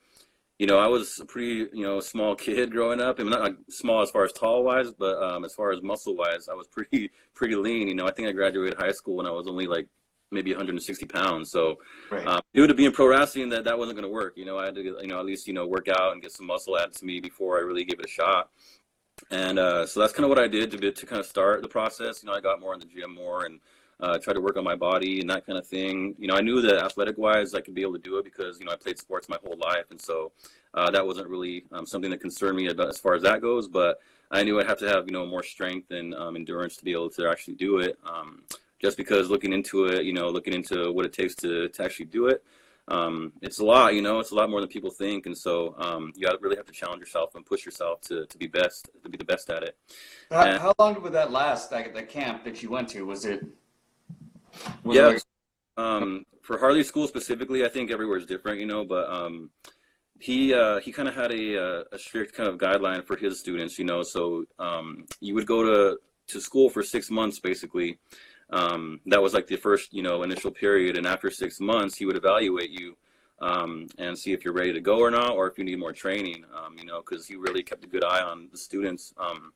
you 0.63 0.69
know, 0.69 0.79
I 0.79 0.87
was 0.87 1.19
a 1.19 1.25
pretty, 1.25 1.67
you 1.77 1.83
know, 1.83 1.99
small 1.99 2.37
kid 2.37 2.71
growing 2.71 3.01
up. 3.01 3.19
I'm 3.19 3.29
not 3.29 3.41
like 3.41 3.57
small 3.69 4.01
as 4.01 4.13
far 4.13 4.25
as 4.25 4.33
tall 4.33 4.63
wise, 4.63 4.93
but 4.97 5.21
um, 5.21 5.45
as 5.45 5.53
far 5.53 5.73
as 5.73 5.83
muscle 5.83 6.15
wise, 6.17 6.49
I 6.49 6.55
was 6.55 6.69
pretty, 6.69 7.11
pretty 7.35 7.57
lean. 7.57 7.89
You 7.89 7.97
know, 7.97 8.07
I 8.07 8.13
think 8.13 8.29
I 8.29 8.31
graduated 8.33 8.79
high 8.79 8.93
school 8.93 9.17
when 9.17 9.27
I 9.27 9.33
was 9.33 9.49
only 9.49 9.67
like 9.67 9.89
maybe 10.31 10.53
160 10.53 11.05
pounds. 11.07 11.51
So, 11.51 11.79
Right. 12.13 12.25
um, 12.29 12.41
due 12.55 12.69
to 12.69 12.75
being 12.75 12.93
pro 12.93 13.09
wrestling, 13.09 13.49
that 13.49 13.65
that 13.65 13.77
wasn't 13.77 13.99
going 13.99 14.09
to 14.09 14.15
work. 14.15 14.35
You 14.37 14.45
know, 14.45 14.57
I 14.57 14.67
had 14.67 14.77
to, 14.77 14.83
you 14.85 15.09
know, 15.09 15.19
at 15.19 15.27
least 15.27 15.49
you 15.49 15.53
know 15.53 15.67
work 15.67 15.89
out 15.89 16.13
and 16.13 16.23
get 16.23 16.31
some 16.31 16.47
muscle 16.47 16.79
added 16.79 16.95
to 16.95 17.05
me 17.05 17.19
before 17.19 17.59
I 17.59 17.63
really 17.63 17.85
gave 17.85 17.99
it 17.99 18.07
a 18.07 18.09
shot. 18.09 18.51
And 19.33 19.59
uh, 19.59 19.85
so 19.85 19.99
that's 19.99 20.13
kind 20.13 20.25
of 20.25 20.29
what 20.29 20.39
I 20.39 20.47
did 20.47 20.71
to 20.71 20.93
to 20.93 21.07
kind 21.07 21.19
of 21.19 21.27
start 21.27 21.63
the 21.63 21.69
process. 21.69 22.23
You 22.23 22.29
know, 22.29 22.37
I 22.37 22.41
got 22.41 22.61
more 22.61 22.73
in 22.73 22.79
the 22.79 22.87
gym 22.87 23.13
more 23.13 23.47
and 23.47 23.59
uh, 24.01 24.19
tried 24.19 24.35
to 24.35 24.41
work 24.41 24.57
on 24.57 24.65
my 24.65 24.75
body 24.75 25.21
and 25.21 25.31
that 25.31 25.47
kind 25.47 25.59
of 25.59 25.67
thing. 25.67 26.15
You 26.19 26.29
know, 26.29 26.35
I 26.35 26.41
knew 26.41 26.61
that 26.63 26.85
athletic 26.85 27.19
wise 27.19 27.55
I 27.55 27.61
could 27.61 27.75
be 27.75 27.83
able 27.83 27.95
to 27.95 27.99
do 27.99 28.19
it 28.19 28.25
because 28.25 28.59
you 28.59 28.67
know 28.67 28.73
I 28.73 28.77
played 28.77 28.99
sports 28.99 29.29
my 29.29 29.39
whole 29.45 29.57
life, 29.57 29.87
and 29.91 30.01
so 30.01 30.33
uh, 30.75 30.91
that 30.91 31.07
wasn't 31.07 31.29
really 31.29 31.65
um, 31.73 31.87
something 31.87 32.11
that 32.11 32.21
concerned 32.21 32.57
me 32.57 32.69
about 32.69 32.89
as 32.89 32.99
far 32.99 33.15
as 33.15 33.23
that 33.23 33.41
goes. 33.41 33.69
But 33.69 34.01
I 34.31 34.43
knew 34.43 34.59
I'd 34.59 34.67
have 34.67 34.79
to 34.79 34.89
have 34.89 35.07
you 35.07 35.13
know 35.13 35.27
more 35.27 35.43
strength 35.43 35.91
and 35.91 36.15
um, 36.15 36.37
endurance 36.37 36.77
to 36.77 36.85
be 36.85 36.93
able 36.93 37.11
to 37.11 37.29
actually 37.29 37.55
do 37.55 37.79
it. 37.79 37.99
Um, 38.05 38.43
just 38.81 38.97
because 38.97 39.31
looking 39.31 39.53
into 39.53 39.85
it, 39.87 40.05
you 40.05 40.13
know, 40.13 40.29
looking 40.29 40.53
into 40.53 40.93
what 40.93 41.07
it 41.07 41.13
takes 41.13 41.35
to 41.37 41.69
to 41.69 41.85
actually 41.85 42.07
do 42.07 42.27
it, 42.27 42.43
um, 42.89 43.33
it's 43.41 43.61
a 43.61 43.65
lot. 43.65 43.95
You 43.95 44.03
know, 44.03 44.19
it's 44.19 44.33
a 44.33 44.35
lot 44.35 44.51
more 44.51 44.61
than 44.61 44.69
people 44.69 44.91
think, 44.91 45.27
and 45.27 45.39
so 45.39 45.77
um, 45.79 46.13
you 46.17 46.27
got 46.27 46.33
to 46.33 46.39
really 46.41 46.57
have 46.57 46.67
to 46.67 46.73
challenge 46.73 47.01
yourself 47.01 47.37
and 47.37 47.47
push 47.47 47.65
yourself 47.65 48.01
to 48.03 48.27
to 48.27 48.39
be 48.39 48.49
best, 48.49 48.91
to 49.05 49.09
be 49.09 49.17
the 49.17 49.25
best 49.25 49.51
at 49.51 49.63
it. 49.63 49.77
How, 50.31 50.43
And- 50.43 50.61
how 50.61 50.75
long 50.79 51.01
would 51.01 51.13
that 51.13 51.31
last? 51.31 51.71
Like 51.71 51.95
the 51.95 52.03
camp 52.03 52.43
that 52.45 52.63
you 52.63 52.71
went 52.71 52.89
to, 52.91 53.07
was 53.07 53.25
it? 53.25 53.47
Yeah. 54.85 55.07
like- 55.09 55.23
um, 55.77 56.25
for 56.43 56.59
Harley 56.59 56.83
School 56.85 57.07
specifically, 57.09 57.65
I 57.65 57.69
think 57.69 57.91
everywhere 57.91 58.19
is 58.19 58.27
different, 58.27 58.61
you 58.61 58.67
know. 58.67 58.85
But 58.85 59.09
um, 59.09 59.51
he 60.19 60.53
uh, 60.53 60.81
he 60.81 60.93
kind 60.93 61.09
of 61.09 61.15
had 61.15 61.33
a 61.33 61.59
uh, 61.63 61.85
a 61.93 61.99
strict 61.99 62.35
kind 62.35 62.49
of 62.49 62.59
guideline 62.59 63.05
for 63.05 63.17
his 63.17 63.41
students, 63.41 63.79
you 63.79 63.85
know. 63.85 64.03
So 64.03 64.45
um, 64.59 65.05
you 65.21 65.35
would 65.35 65.47
go 65.47 65.63
to 65.63 65.99
to 66.29 66.41
school 66.41 66.69
for 66.69 66.83
six 66.83 67.11
months, 67.11 67.39
basically. 67.41 67.99
Um, 68.51 69.01
that 69.07 69.23
was 69.23 69.33
like 69.33 69.47
the 69.47 69.57
first, 69.57 69.95
you 69.95 70.03
know, 70.03 70.23
initial 70.25 70.51
period, 70.51 70.97
and 70.99 71.07
after 71.07 71.31
six 71.31 71.59
months, 71.59 71.97
he 71.97 72.05
would 72.05 72.17
evaluate 72.17 72.71
you 72.71 72.97
um, 73.41 73.87
and 73.99 74.19
see 74.19 74.33
if 74.33 74.45
you're 74.45 74.53
ready 74.53 74.73
to 74.75 74.81
go 74.81 74.99
or 74.99 75.11
not, 75.11 75.31
or 75.31 75.49
if 75.49 75.57
you 75.57 75.65
need 75.65 75.79
more 75.79 75.93
training. 75.93 76.45
Um, 76.55 76.77
you 76.79 76.85
know, 76.85 77.01
because 77.01 77.27
he 77.27 77.37
really 77.37 77.63
kept 77.63 77.85
a 77.85 77.89
good 77.89 78.05
eye 78.05 78.21
on 78.21 78.49
the 78.53 78.59
students. 78.59 79.15
Um, 79.19 79.53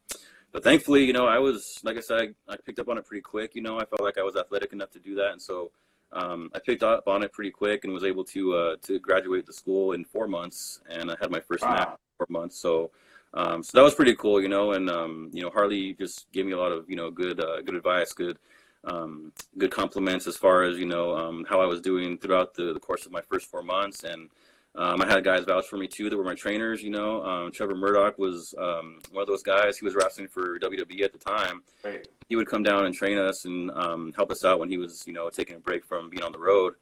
but 0.53 0.65
thankfully, 0.65 1.05
you 1.05 1.13
know, 1.13 1.27
I 1.27 1.39
was 1.39 1.81
like 1.83 1.97
I 1.97 2.01
said, 2.01 2.35
I, 2.49 2.53
I 2.53 2.57
picked 2.57 2.79
up 2.79 2.89
on 2.89 2.99
it 2.99 3.07
pretty 3.07 3.23
quick. 3.23 3.55
You 3.55 3.63
know, 3.63 3.79
I 3.79 3.85
felt 3.85 4.03
like 4.03 4.19
I 4.19 4.23
was 4.23 4.37
athletic 4.37 4.73
enough 4.73 4.91
to 4.93 4.99
do 4.99 5.15
that, 5.17 5.33
and 5.33 5.43
so 5.43 5.71
um, 6.13 6.51
I 6.55 6.59
picked 6.59 6.83
up 6.83 7.09
on 7.09 7.23
it 7.23 7.33
pretty 7.33 7.51
quick 7.51 7.85
and 7.85 7.93
was 7.93 8.05
able 8.05 8.25
to 8.25 8.55
uh, 8.55 8.77
to 8.83 8.99
graduate 8.99 9.47
the 9.47 9.53
school 9.53 9.93
in 9.93 10.05
four 10.05 10.27
months, 10.29 10.81
and 10.89 11.11
I 11.11 11.17
had 11.21 11.31
my 11.31 11.41
first 11.41 11.65
Wow. 11.65 11.77
in 11.93 11.97
four 12.19 12.27
months. 12.29 12.59
So. 12.59 12.91
Um, 13.35 13.63
so 13.63 13.77
that 13.77 13.85
was 13.85 13.95
pretty 13.95 14.15
cool, 14.15 14.41
you 14.41 14.49
know, 14.49 14.73
and 14.73 14.89
um, 14.89 15.29
you 15.31 15.43
know 15.43 15.51
Harley 15.51 15.93
just 15.95 16.31
gave 16.33 16.47
me 16.47 16.53
a 16.53 16.57
lot 16.57 16.73
of 16.73 16.89
you 16.89 16.97
know 16.97 17.11
good 17.11 17.39
uh, 17.39 17.61
good 17.61 17.75
advice, 17.75 18.15
good 18.15 18.39
um, 18.87 19.33
good 19.59 19.71
compliments 19.71 20.27
as 20.27 20.37
far 20.37 20.63
as 20.63 20.79
you 20.79 20.87
know 20.87 21.15
um, 21.15 21.45
how 21.49 21.61
I 21.61 21.67
was 21.67 21.81
doing 21.81 22.17
throughout 22.19 22.55
the, 22.55 22.73
the 22.73 22.81
course 22.81 23.05
of 23.05 23.13
my 23.13 23.21
first 23.21 23.51
four 23.51 23.63
months, 23.63 24.05
and 24.05 24.31
um, 24.77 25.01
I 25.01 25.07
had 25.07 25.25
guys 25.25 25.45
vouch 25.45 25.67
for 25.67 25.79
me 25.79 25.87
too 25.87 26.11
that 26.11 26.17
were 26.17 26.25
my 26.25 26.35
trainers. 26.35 26.83
You 26.83 26.91
know, 26.91 27.25
um, 27.25 27.51
Trevor 27.51 27.75
Murdoch 27.75 28.19
was 28.19 28.55
um, 28.59 29.01
one 29.11 29.23
of 29.23 29.29
those 29.29 29.43
guys. 29.43 29.79
He 29.79 29.85
was 29.85 29.95
wrestling 29.95 30.29
for 30.29 30.59
WWE 30.59 31.03
at 31.03 31.13
the 31.13 31.19
time. 31.19 31.63
Right. 31.83 32.07
He 32.29 32.37
would 32.37 32.47
come 32.47 32.63
down 32.63 32.85
and 32.85 32.95
train 32.95 33.17
us 33.17 33.47
and 33.47 33.71
um, 33.71 34.13
help 34.15 34.31
us 34.31 34.45
out 34.45 34.59
when 34.59 34.69
he 34.69 34.77
was 34.77 35.07
you 35.07 35.13
know 35.13 35.31
taking 35.31 35.57
a 35.57 35.59
break 35.59 35.85
from 35.85 36.11
being 36.11 36.23
on 36.23 36.33
the 36.33 36.39
road. 36.39 36.75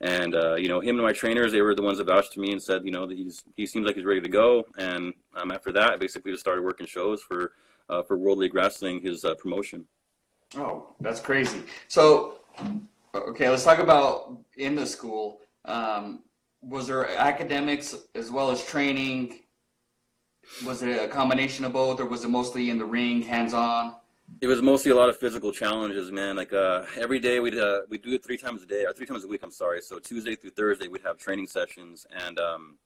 And 0.00 0.34
uh, 0.34 0.56
you 0.56 0.68
know 0.68 0.80
him 0.80 0.96
and 0.96 1.04
my 1.04 1.12
trainers, 1.12 1.52
they 1.52 1.62
were 1.62 1.74
the 1.74 1.82
ones 1.82 1.98
that 1.98 2.04
vouched 2.04 2.32
to 2.34 2.40
me 2.40 2.52
and 2.52 2.62
said, 2.62 2.84
you 2.84 2.90
know, 2.90 3.06
that 3.06 3.16
he's 3.16 3.42
he 3.56 3.66
seems 3.66 3.86
like 3.86 3.96
he's 3.96 4.04
ready 4.04 4.20
to 4.20 4.28
go. 4.28 4.64
And 4.76 5.14
um, 5.34 5.50
after 5.50 5.72
that, 5.72 5.92
I 5.92 5.96
basically 5.96 6.32
just 6.32 6.42
started 6.42 6.62
working 6.64 6.86
shows 6.86 7.22
for 7.22 7.52
uh, 7.88 8.02
for 8.02 8.18
World 8.18 8.38
League 8.38 8.54
Wrestling, 8.54 9.00
his 9.00 9.24
uh, 9.24 9.34
promotion. 9.36 9.86
Oh, 10.56 10.94
that's 11.00 11.20
crazy. 11.20 11.62
So, 11.88 12.40
okay, 13.14 13.48
let's 13.48 13.64
talk 13.64 13.78
about 13.78 14.38
in 14.56 14.74
the 14.74 14.86
school. 14.86 15.40
Um, 15.64 16.22
was 16.68 16.86
there 16.86 17.08
academics 17.16 17.96
as 18.14 18.30
well 18.30 18.50
as 18.50 18.64
training? 18.64 19.40
Was 20.64 20.82
it 20.82 21.02
a 21.02 21.08
combination 21.08 21.64
of 21.64 21.72
both, 21.72 22.00
or 22.00 22.06
was 22.06 22.24
it 22.24 22.28
mostly 22.28 22.70
in 22.70 22.78
the 22.78 22.84
ring, 22.84 23.22
hands-on? 23.22 23.94
It 24.42 24.46
was 24.46 24.60
mostly 24.60 24.90
a 24.90 24.94
lot 24.94 25.08
of 25.08 25.16
physical 25.16 25.52
challenges, 25.52 26.12
man. 26.12 26.36
Like 26.36 26.52
uh, 26.52 26.84
every 26.96 27.18
day 27.18 27.40
we'd 27.40 27.56
uh, 27.56 27.80
we 27.88 27.96
do 27.96 28.12
it 28.12 28.24
three 28.24 28.36
times 28.36 28.62
a 28.62 28.66
day 28.66 28.84
or 28.84 28.92
three 28.92 29.06
times 29.06 29.24
a 29.24 29.28
week. 29.28 29.40
I'm 29.42 29.50
sorry. 29.50 29.80
So 29.80 29.98
Tuesday 29.98 30.36
through 30.36 30.50
Thursday 30.50 30.88
we'd 30.88 31.02
have 31.02 31.16
training 31.16 31.46
sessions, 31.46 32.06
and 32.10 32.38
um, 32.38 32.78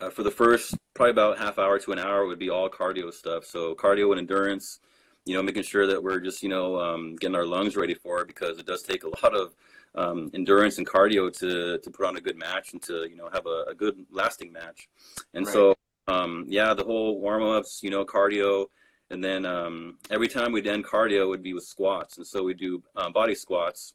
uh, 0.00 0.10
for 0.10 0.24
the 0.24 0.30
first 0.30 0.76
probably 0.94 1.12
about 1.12 1.38
half 1.38 1.58
hour 1.58 1.78
to 1.78 1.92
an 1.92 1.98
hour 2.00 2.26
would 2.26 2.40
be 2.40 2.50
all 2.50 2.68
cardio 2.68 3.12
stuff. 3.12 3.44
So 3.44 3.74
cardio 3.76 4.10
and 4.10 4.18
endurance, 4.18 4.80
you 5.24 5.34
know, 5.34 5.42
making 5.42 5.62
sure 5.62 5.86
that 5.86 6.02
we're 6.02 6.20
just 6.20 6.42
you 6.42 6.48
know 6.48 6.80
um, 6.80 7.14
getting 7.16 7.36
our 7.36 7.46
lungs 7.46 7.76
ready 7.76 7.94
for 7.94 8.20
it 8.22 8.26
because 8.26 8.58
it 8.58 8.66
does 8.66 8.82
take 8.82 9.04
a 9.04 9.08
lot 9.22 9.34
of 9.34 9.54
um, 9.98 10.30
endurance 10.34 10.78
and 10.78 10.86
cardio 10.86 11.30
to 11.40 11.78
to 11.78 11.90
put 11.90 12.06
on 12.06 12.16
a 12.16 12.20
good 12.20 12.38
match 12.38 12.72
and 12.72 12.82
to 12.82 13.06
you 13.10 13.16
know 13.16 13.28
have 13.32 13.46
a, 13.46 13.64
a 13.70 13.74
good 13.74 13.96
lasting 14.10 14.52
match. 14.52 14.88
And 15.34 15.44
Right. 15.46 15.52
so 15.52 15.74
um, 16.08 16.46
yeah, 16.48 16.74
the 16.74 16.84
whole 16.84 17.20
warm 17.20 17.42
ups, 17.42 17.80
you 17.82 17.90
know, 17.90 18.04
cardio. 18.04 18.66
And 19.10 19.22
then 19.22 19.46
um, 19.46 19.98
every 20.10 20.28
time 20.28 20.52
we'd 20.52 20.66
end 20.66 20.84
cardio 20.84 21.28
would 21.28 21.42
be 21.42 21.54
with 21.54 21.64
squats. 21.64 22.18
And 22.18 22.26
so 22.26 22.42
we 22.42 22.54
do 22.54 22.82
uh, 22.96 23.10
body 23.10 23.34
squats, 23.34 23.94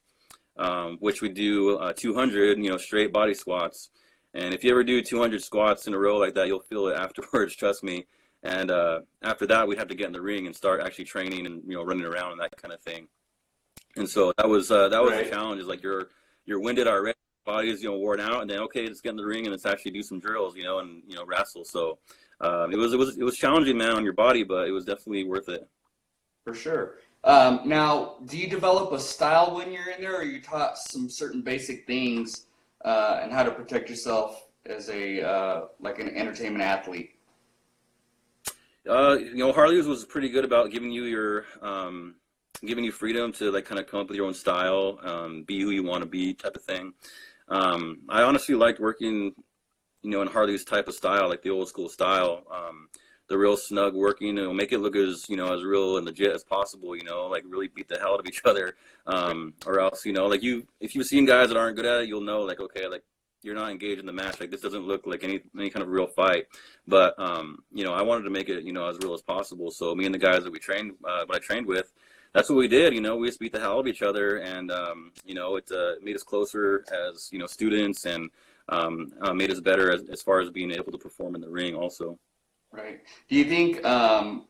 um, 0.57 0.97
which 0.99 1.21
we 1.21 1.29
do 1.29 1.77
uh, 1.77 1.93
200, 1.93 2.57
you 2.57 2.69
know, 2.69 2.77
straight 2.77 3.11
body 3.13 3.33
squats. 3.33 3.89
And 4.33 4.53
if 4.53 4.63
you 4.63 4.71
ever 4.71 4.83
do 4.83 5.01
200 5.01 5.43
squats 5.43 5.85
in 5.87 5.93
a 5.93 5.99
row 5.99 6.17
like 6.17 6.33
that, 6.35 6.47
you'll 6.47 6.61
feel 6.61 6.87
it 6.87 6.95
afterwards, 7.05 7.55
trust 7.55 7.83
me. 7.83 8.05
And 8.43 8.71
uh, 8.71 9.01
after 9.21 9.47
that, 9.47 9.67
we'd 9.67 9.77
have 9.77 9.87
to 9.87 9.95
get 9.95 10.07
in 10.07 10.13
the 10.13 10.21
ring 10.21 10.47
and 10.47 10.55
start 10.55 10.81
actually 10.81 11.05
training 11.05 11.45
and, 11.45 11.61
you 11.65 11.75
know, 11.75 11.83
running 11.83 12.05
around 12.05 12.33
and 12.33 12.41
that 12.41 12.57
kind 12.57 12.73
of 12.73 12.81
thing. 12.81 13.07
And 13.95 14.09
so 14.09 14.33
that 14.37 14.47
was, 14.47 14.71
uh, 14.71 14.89
that 14.89 15.01
was 15.01 15.11
Right. 15.11 15.25
the 15.25 15.29
challenge 15.29 15.61
is 15.61 15.67
like 15.67 15.83
you're, 15.83 16.09
you're 16.45 16.59
winded 16.59 16.87
already, 16.87 17.17
body's, 17.45 17.83
you 17.83 17.89
know, 17.89 17.97
worn 17.97 18.19
out 18.19 18.41
and 18.41 18.49
then, 18.49 18.59
okay, 18.59 18.87
let's 18.87 19.01
get 19.01 19.11
in 19.11 19.17
the 19.17 19.25
ring 19.25 19.45
and 19.45 19.51
let's 19.51 19.65
actually 19.65 19.91
do 19.91 20.01
some 20.01 20.19
drills, 20.19 20.55
you 20.55 20.63
know, 20.63 20.79
and, 20.79 21.03
you 21.07 21.15
know, 21.15 21.25
wrestle. 21.25 21.65
So 21.65 21.99
um, 22.41 22.71
it 22.71 22.77
was, 22.77 22.93
it 22.93 22.97
was, 22.97 23.17
it 23.17 23.23
was 23.23 23.37
challenging, 23.37 23.77
man, 23.77 23.91
on 23.91 24.03
your 24.03 24.13
body, 24.13 24.43
but 24.43 24.67
it 24.67 24.71
was 24.71 24.85
definitely 24.85 25.25
worth 25.25 25.49
it. 25.49 25.67
For 26.43 26.53
sure. 26.53 26.95
Um, 27.23 27.61
now, 27.65 28.17
do 28.25 28.37
you 28.37 28.49
develop 28.49 28.91
a 28.91 28.99
style 28.99 29.55
when 29.55 29.71
you're 29.71 29.89
in 29.91 30.01
there, 30.01 30.17
or 30.17 30.23
you 30.23 30.41
taught 30.41 30.77
some 30.77 31.09
certain 31.09 31.41
basic 31.41 31.87
things 31.87 32.47
uh, 32.83 33.21
and 33.23 33.31
how 33.31 33.43
to 33.43 33.51
protect 33.51 33.89
yourself 33.89 34.47
as 34.65 34.89
a 34.89 35.21
uh, 35.21 35.65
like 35.79 35.99
an 35.99 36.09
entertainment 36.09 36.61
athlete? 36.61 37.11
Uh, 38.89 39.15
you 39.17 39.37
know, 39.37 39.53
Harley's 39.53 39.87
was 39.87 40.03
pretty 40.03 40.27
good 40.27 40.43
about 40.43 40.71
giving 40.71 40.91
you 40.91 41.05
your, 41.05 41.45
um, 41.61 42.15
giving 42.65 42.83
you 42.83 42.91
freedom 42.91 43.31
to 43.33 43.51
like 43.51 43.65
kind 43.65 43.79
of 43.79 43.87
come 43.87 43.99
up 43.99 44.07
with 44.07 44.17
your 44.17 44.25
own 44.25 44.33
style, 44.33 44.99
um, 45.03 45.43
be 45.43 45.61
who 45.61 45.71
you 45.71 45.83
want 45.83 46.03
to 46.03 46.09
be, 46.09 46.33
type 46.33 46.55
of 46.55 46.63
thing. 46.63 46.93
Um, 47.49 47.99
I 48.09 48.23
honestly 48.23 48.55
liked 48.55 48.79
working, 48.79 49.33
you 50.01 50.09
know, 50.09 50.21
in 50.21 50.27
Harley's 50.27 50.63
type 50.63 50.87
of 50.87 50.93
style, 50.93 51.29
like 51.29 51.43
the 51.43 51.49
old 51.49 51.67
school 51.67 51.89
style. 51.89 52.43
Um, 52.51 52.89
the 53.29 53.37
real 53.37 53.57
snug 53.57 53.95
working 53.95 54.37
and 54.37 54.55
make 54.55 54.73
it 54.73 54.79
look 54.79 54.95
as 54.95 55.27
you 55.29 55.37
know 55.37 55.53
as 55.53 55.63
real 55.63 55.97
and 55.97 56.05
legit 56.05 56.31
as 56.31 56.43
possible. 56.43 56.95
You 56.95 57.03
know, 57.03 57.27
like 57.27 57.43
really 57.47 57.67
beat 57.67 57.87
the 57.87 57.97
hell 57.97 58.13
out 58.13 58.19
of 58.19 58.27
each 58.27 58.41
other, 58.45 58.75
um, 59.07 59.53
or 59.65 59.79
else 59.79 60.05
you 60.05 60.13
know, 60.13 60.27
like 60.27 60.43
you 60.43 60.67
if 60.79 60.95
you've 60.95 61.07
seen 61.07 61.25
guys 61.25 61.49
that 61.49 61.57
aren't 61.57 61.75
good 61.75 61.85
at 61.85 62.01
it, 62.01 62.07
you'll 62.07 62.21
know 62.21 62.41
like 62.41 62.59
okay, 62.59 62.87
like 62.87 63.03
you're 63.41 63.55
not 63.55 63.71
engaged 63.71 63.99
in 63.99 64.05
the 64.05 64.13
match. 64.13 64.39
Like 64.39 64.51
this 64.51 64.61
doesn't 64.61 64.87
look 64.87 65.05
like 65.05 65.23
any 65.23 65.41
any 65.57 65.69
kind 65.69 65.83
of 65.83 65.89
real 65.89 66.07
fight. 66.07 66.45
But 66.87 67.17
um, 67.17 67.63
you 67.71 67.83
know, 67.83 67.93
I 67.93 68.01
wanted 68.01 68.23
to 68.23 68.29
make 68.29 68.49
it 68.49 68.63
you 68.63 68.73
know 68.73 68.87
as 68.87 68.97
real 68.99 69.13
as 69.13 69.21
possible. 69.21 69.71
So 69.71 69.95
me 69.95 70.05
and 70.05 70.13
the 70.13 70.19
guys 70.19 70.43
that 70.43 70.51
we 70.51 70.59
trained, 70.59 70.93
uh, 71.03 71.23
what 71.25 71.37
I 71.37 71.39
trained 71.39 71.65
with, 71.65 71.91
that's 72.33 72.49
what 72.49 72.57
we 72.57 72.67
did. 72.67 72.93
You 72.93 73.01
know, 73.01 73.15
we 73.15 73.27
just 73.27 73.39
beat 73.39 73.53
the 73.53 73.59
hell 73.59 73.73
out 73.73 73.79
of 73.79 73.87
each 73.87 74.01
other, 74.01 74.37
and 74.37 74.71
um, 74.71 75.11
you 75.25 75.35
know, 75.35 75.55
it 75.55 75.71
uh, 75.71 75.93
made 76.01 76.15
us 76.15 76.23
closer 76.23 76.83
as 77.11 77.29
you 77.31 77.39
know 77.39 77.45
students, 77.45 78.05
and 78.05 78.29
um, 78.69 79.11
uh, 79.21 79.33
made 79.33 79.51
us 79.51 79.59
better 79.59 79.91
as, 79.91 80.03
as 80.09 80.21
far 80.21 80.39
as 80.39 80.49
being 80.49 80.71
able 80.71 80.91
to 80.91 80.97
perform 80.97 81.35
in 81.35 81.41
the 81.41 81.49
ring 81.49 81.75
also. 81.75 82.17
Right. 82.71 83.01
Do 83.29 83.35
you 83.35 83.45
think 83.45 83.85
um, 83.85 84.45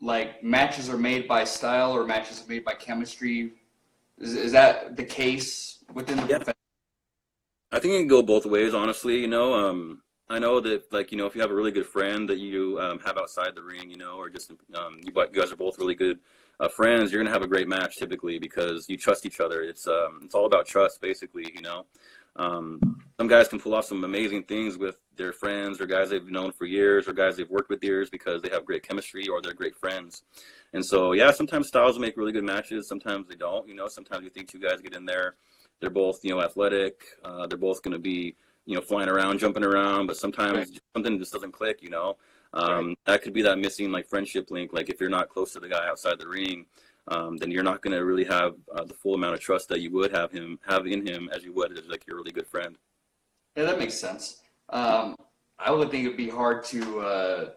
like 0.00 0.42
matches 0.42 0.88
are 0.88 0.98
made 0.98 1.28
by 1.28 1.44
style 1.44 1.92
or 1.92 2.04
matches 2.04 2.42
are 2.42 2.48
made 2.48 2.64
by 2.64 2.74
chemistry? 2.74 3.52
Is, 4.18 4.34
is 4.34 4.52
that 4.52 4.96
the 4.96 5.04
case 5.04 5.84
within 5.94 6.16
the 6.16 6.26
Yeah. 6.26 6.36
profession? 6.38 6.54
I 7.72 7.78
think 7.78 7.94
it 7.94 7.98
can 7.98 8.08
go 8.08 8.22
both 8.22 8.46
ways, 8.46 8.74
honestly. 8.74 9.18
You 9.20 9.28
know, 9.28 9.54
um, 9.54 10.02
I 10.30 10.38
know 10.38 10.60
that, 10.60 10.92
like, 10.92 11.10
you 11.10 11.18
know, 11.18 11.26
if 11.26 11.34
you 11.34 11.40
have 11.40 11.50
a 11.50 11.54
really 11.54 11.72
good 11.72 11.86
friend 11.86 12.28
that 12.28 12.38
you 12.38 12.80
um, 12.80 13.00
have 13.00 13.18
outside 13.18 13.56
the 13.56 13.62
ring, 13.62 13.90
you 13.90 13.96
know, 13.96 14.12
or 14.12 14.30
just 14.30 14.52
um, 14.74 15.00
you, 15.02 15.12
you 15.12 15.40
guys 15.40 15.50
are 15.50 15.56
both 15.56 15.76
really 15.80 15.96
good 15.96 16.20
uh, 16.60 16.68
friends, 16.68 17.10
you're 17.10 17.20
gonna 17.20 17.34
have 17.34 17.42
a 17.42 17.48
great 17.48 17.66
match 17.66 17.96
typically 17.96 18.38
because 18.38 18.88
you 18.88 18.96
trust 18.96 19.26
each 19.26 19.40
other. 19.40 19.62
It's 19.62 19.88
um, 19.88 20.20
it's 20.22 20.36
all 20.36 20.46
about 20.46 20.66
trust, 20.66 21.00
basically. 21.00 21.50
You 21.52 21.62
know, 21.62 21.86
um, 22.36 23.02
some 23.18 23.26
guys 23.26 23.48
can 23.48 23.58
pull 23.58 23.74
off 23.74 23.86
some 23.86 24.04
amazing 24.04 24.44
things 24.44 24.78
with 24.78 24.98
their 25.16 25.32
friends 25.32 25.80
or 25.80 25.86
guys 25.86 26.10
they've 26.10 26.30
known 26.30 26.52
for 26.52 26.64
years 26.64 27.08
or 27.08 27.12
guys 27.12 27.36
they've 27.36 27.50
worked 27.50 27.68
with 27.68 27.82
years 27.82 28.08
because 28.08 28.40
they 28.40 28.50
have 28.50 28.64
great 28.64 28.84
chemistry 28.86 29.26
or 29.26 29.42
they're 29.42 29.52
great 29.52 29.74
friends. 29.74 30.22
And 30.74 30.86
so, 30.86 31.10
yeah, 31.10 31.32
sometimes 31.32 31.66
styles 31.66 31.98
make 31.98 32.16
really 32.16 32.30
good 32.30 32.44
matches. 32.44 32.86
Sometimes 32.86 33.26
they 33.26 33.34
don't. 33.34 33.66
You 33.66 33.74
know, 33.74 33.88
sometimes 33.88 34.22
you 34.22 34.30
think 34.30 34.48
two 34.48 34.60
guys 34.60 34.80
get 34.80 34.94
in 34.94 35.04
there 35.04 35.34
they're 35.80 35.90
both 35.90 36.20
you 36.22 36.30
know 36.30 36.42
athletic 36.42 37.02
uh, 37.24 37.46
they're 37.46 37.58
both 37.58 37.82
going 37.82 37.92
to 37.92 37.98
be 37.98 38.36
you 38.66 38.74
know 38.74 38.80
flying 38.80 39.08
around 39.08 39.38
jumping 39.38 39.64
around 39.64 40.06
but 40.06 40.16
sometimes 40.16 40.56
Right. 40.56 40.80
something 40.94 41.18
just 41.18 41.32
doesn't 41.32 41.52
click 41.52 41.82
you 41.82 41.90
know 41.90 42.16
um, 42.52 42.94
that 43.06 43.22
could 43.22 43.32
be 43.32 43.42
that 43.42 43.58
missing 43.58 43.92
like 43.92 44.06
friendship 44.08 44.50
link 44.50 44.72
like 44.72 44.88
if 44.90 45.00
you're 45.00 45.08
not 45.10 45.28
close 45.28 45.52
to 45.52 45.60
the 45.60 45.68
guy 45.68 45.88
outside 45.88 46.18
the 46.18 46.28
ring 46.28 46.66
um, 47.08 47.36
then 47.38 47.50
you're 47.50 47.62
not 47.64 47.80
going 47.82 47.96
to 47.96 48.04
really 48.04 48.24
have 48.24 48.54
uh, 48.74 48.84
the 48.84 48.94
full 48.94 49.14
amount 49.14 49.34
of 49.34 49.40
trust 49.40 49.68
that 49.68 49.80
you 49.80 49.90
would 49.92 50.12
have 50.12 50.30
him 50.30 50.58
have 50.66 50.86
in 50.86 51.06
him 51.06 51.28
as 51.34 51.44
you 51.44 51.52
would 51.52 51.76
as 51.76 51.86
like 51.86 52.06
your 52.06 52.16
really 52.16 52.32
good 52.32 52.46
friend 52.46 52.76
Yeah, 53.56 53.64
that 53.64 53.78
makes 53.78 53.94
sense. 53.94 54.42
Um, 54.68 55.16
I 55.58 55.70
would 55.72 55.90
think 55.90 56.04
it'd 56.04 56.16
be 56.16 56.28
hard 56.28 56.64
to 56.66 57.00
uh, 57.00 57.50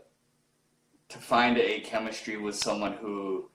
to 1.10 1.18
find 1.20 1.58
a 1.58 1.82
chemistry 1.82 2.38
with 2.38 2.56
someone 2.56 2.94
who 2.94 3.50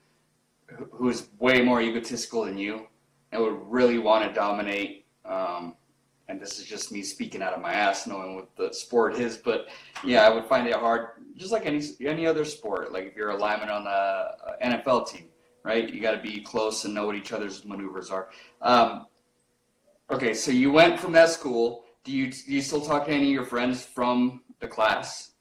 who- 0.67 0.89
who 0.91 1.09
is 1.09 1.29
way 1.39 1.61
more 1.61 1.81
egotistical 1.81 2.45
than 2.45 2.57
you 2.57 2.87
and 3.31 3.41
would 3.41 3.57
really 3.77 3.97
want 3.97 4.21
to 4.27 4.31
dominate. 4.33 5.05
Um, 5.25 5.75
and 6.29 6.39
this 6.39 6.59
is 6.59 6.65
just 6.65 6.91
me 6.91 7.01
speaking 7.01 7.41
out 7.41 7.53
of 7.53 7.61
my 7.61 7.73
ass, 7.73 8.05
knowing 8.05 8.35
what 8.35 8.55
the 8.55 8.71
sport 8.71 9.15
is. 9.15 9.35
But 9.35 9.67
yeah, 10.03 10.25
I 10.25 10.29
would 10.29 10.45
find 10.45 10.67
it 10.67 10.75
hard, 10.75 11.07
just 11.35 11.51
like 11.51 11.65
any 11.65 11.81
any 12.05 12.27
other 12.27 12.45
sport. 12.45 12.93
Like 12.93 13.05
if 13.05 13.15
you're 13.15 13.31
a 13.31 13.37
lineman 13.37 13.69
on 13.69 13.83
the 13.83 14.57
NFL 14.63 15.09
team, 15.09 15.25
right? 15.63 15.91
You 15.91 15.99
got 15.99 16.11
to 16.11 16.21
be 16.21 16.39
close 16.41 16.85
and 16.85 16.93
know 16.93 17.05
what 17.07 17.15
each 17.15 17.33
other's 17.33 17.65
maneuvers 17.65 18.11
are. 18.11 18.29
Um, 18.61 19.07
okay, 20.11 20.33
so 20.35 20.51
you 20.51 20.71
went 20.71 20.99
from 20.99 21.11
that 21.13 21.29
school. 21.29 21.85
Do 22.03 22.11
you 22.11 22.31
do 22.31 22.53
you 22.53 22.61
still 22.61 22.81
talk 22.81 23.07
to 23.07 23.11
any 23.11 23.25
of 23.25 23.31
your 23.31 23.45
friends 23.45 23.83
from 23.83 24.43
the 24.59 24.67
class? 24.67 25.31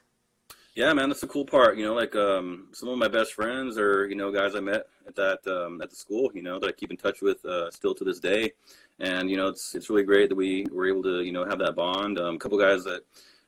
Yeah, 0.74 0.92
man, 0.92 1.08
that's 1.08 1.20
the 1.20 1.26
cool 1.26 1.44
part. 1.44 1.76
You 1.76 1.84
know, 1.84 1.94
like 1.94 2.14
um, 2.16 2.68
some 2.72 2.88
of 2.88 2.96
my 2.98 3.08
best 3.08 3.34
friends 3.34 3.76
are 3.76 4.08
you 4.08 4.14
know 4.14 4.32
guys 4.32 4.54
I 4.54 4.60
met 4.60 4.86
at 5.06 5.14
that 5.16 5.46
um, 5.46 5.82
at 5.82 5.90
the 5.90 5.96
school. 5.96 6.30
You 6.34 6.42
know 6.42 6.58
that 6.58 6.66
I 6.66 6.72
keep 6.72 6.90
in 6.90 6.96
touch 6.96 7.20
with 7.20 7.44
uh, 7.44 7.70
still 7.70 7.94
to 7.94 8.04
this 8.04 8.20
day, 8.20 8.52
and 9.00 9.30
you 9.30 9.36
know 9.36 9.48
it's 9.48 9.74
it's 9.74 9.90
really 9.90 10.02
great 10.02 10.28
that 10.28 10.34
we 10.34 10.66
were 10.72 10.86
able 10.86 11.02
to 11.02 11.22
you 11.22 11.32
know 11.32 11.44
have 11.44 11.58
that 11.58 11.76
bond. 11.76 12.18
Um, 12.18 12.36
a 12.36 12.38
couple 12.38 12.58
guys 12.58 12.84
that 12.84 13.02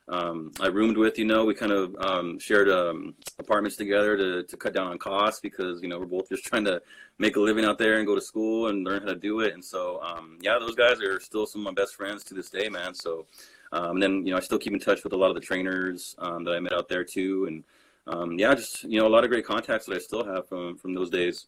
um, 0.07 0.51
I 0.59 0.67
roomed 0.67 0.97
with, 0.97 1.17
you 1.17 1.25
know, 1.25 1.45
we 1.45 1.53
kind 1.53 1.71
of 1.71 1.95
um, 1.99 2.37
shared 2.37 2.69
um, 2.69 3.13
apartments 3.39 3.77
together 3.77 4.17
to 4.17 4.43
to 4.43 4.57
cut 4.57 4.73
down 4.73 4.87
on 4.87 4.97
costs 4.97 5.39
because 5.39 5.81
you 5.81 5.87
know 5.87 5.99
we're 5.99 6.05
both 6.05 6.29
just 6.29 6.43
trying 6.51 6.65
to 6.65 6.81
make 7.17 7.35
a 7.35 7.39
living 7.39 7.65
out 7.65 7.77
there 7.77 7.97
and 7.97 8.07
go 8.07 8.15
to 8.15 8.21
school 8.21 8.67
and 8.67 8.85
learn 8.85 9.01
how 9.01 9.07
to 9.07 9.15
do 9.15 9.39
it. 9.41 9.53
And 9.53 9.63
so 9.63 10.01
um, 10.01 10.37
yeah, 10.41 10.57
those 10.59 10.75
guys 10.75 10.99
are 11.01 11.19
still 11.19 11.45
some 11.45 11.61
of 11.61 11.73
my 11.73 11.81
best 11.81 11.95
friends 11.95 12.23
to 12.25 12.33
this 12.33 12.49
day, 12.49 12.69
man. 12.69 12.93
So. 12.93 13.25
Um, 13.73 13.91
and 13.91 14.03
then 14.03 14.25
you 14.25 14.31
know 14.31 14.37
I 14.37 14.41
still 14.41 14.59
keep 14.59 14.73
in 14.73 14.81
touch 14.81 15.05
with 15.05 15.13
a 15.13 15.15
lot 15.15 15.29
of 15.29 15.35
the 15.35 15.39
trainers 15.39 16.13
um, 16.19 16.43
that 16.43 16.51
I 16.51 16.59
met 16.59 16.73
out 16.73 16.89
there 16.89 17.05
too, 17.05 17.45
and 17.45 17.63
um, 18.05 18.37
yeah, 18.37 18.53
just 18.53 18.83
you 18.83 18.99
know 18.99 19.07
a 19.07 19.13
lot 19.15 19.23
of 19.23 19.29
great 19.29 19.45
contacts 19.45 19.85
that 19.85 19.95
I 19.95 19.99
still 19.99 20.25
have 20.25 20.45
from 20.49 20.75
from 20.75 20.93
those 20.93 21.09
days. 21.09 21.47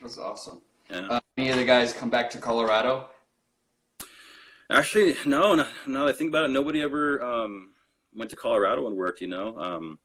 That's 0.00 0.18
awesome. 0.18 0.60
Yeah. 0.90 1.06
Uh, 1.08 1.20
any 1.36 1.50
of 1.50 1.56
the 1.56 1.64
guys 1.64 1.92
come 1.92 2.10
back 2.10 2.30
to 2.30 2.38
Colorado? 2.38 3.08
Actually, 4.70 5.14
no, 5.24 5.54
no. 5.54 5.66
Now 5.86 6.06
that 6.06 6.14
I 6.14 6.18
think 6.18 6.30
about 6.30 6.46
it, 6.46 6.52
nobody 6.52 6.82
ever 6.82 7.22
um, 7.22 7.70
went 8.14 8.30
to 8.30 8.36
Colorado 8.36 8.86
and 8.86 8.96
worked. 8.96 9.20
You 9.20 9.28
know, 9.28 9.56
um, 9.58 9.98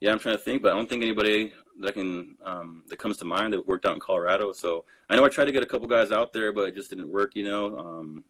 yeah, 0.00 0.12
I'm 0.12 0.18
trying 0.18 0.36
to 0.36 0.42
think, 0.42 0.62
but 0.62 0.72
I 0.72 0.76
don't 0.76 0.88
think 0.88 1.02
anybody 1.02 1.52
that 1.80 1.94
can 1.94 2.36
um, 2.44 2.84
that 2.88 2.98
comes 2.98 3.18
to 3.18 3.24
mind 3.24 3.52
that 3.52 3.66
worked 3.66 3.84
out 3.84 3.94
in 3.94 4.00
Colorado. 4.00 4.52
So 4.52 4.84
I 5.10 5.16
know 5.16 5.24
I 5.24 5.28
tried 5.28 5.44
to 5.46 5.52
get 5.52 5.62
a 5.62 5.66
couple 5.66 5.86
guys 5.86 6.10
out 6.10 6.32
there, 6.32 6.52
but 6.52 6.68
it 6.68 6.74
just 6.74 6.90
didn't 6.90 7.10
work. 7.10 7.36
You 7.36 7.44
know, 7.44 7.78
um, 7.78 8.24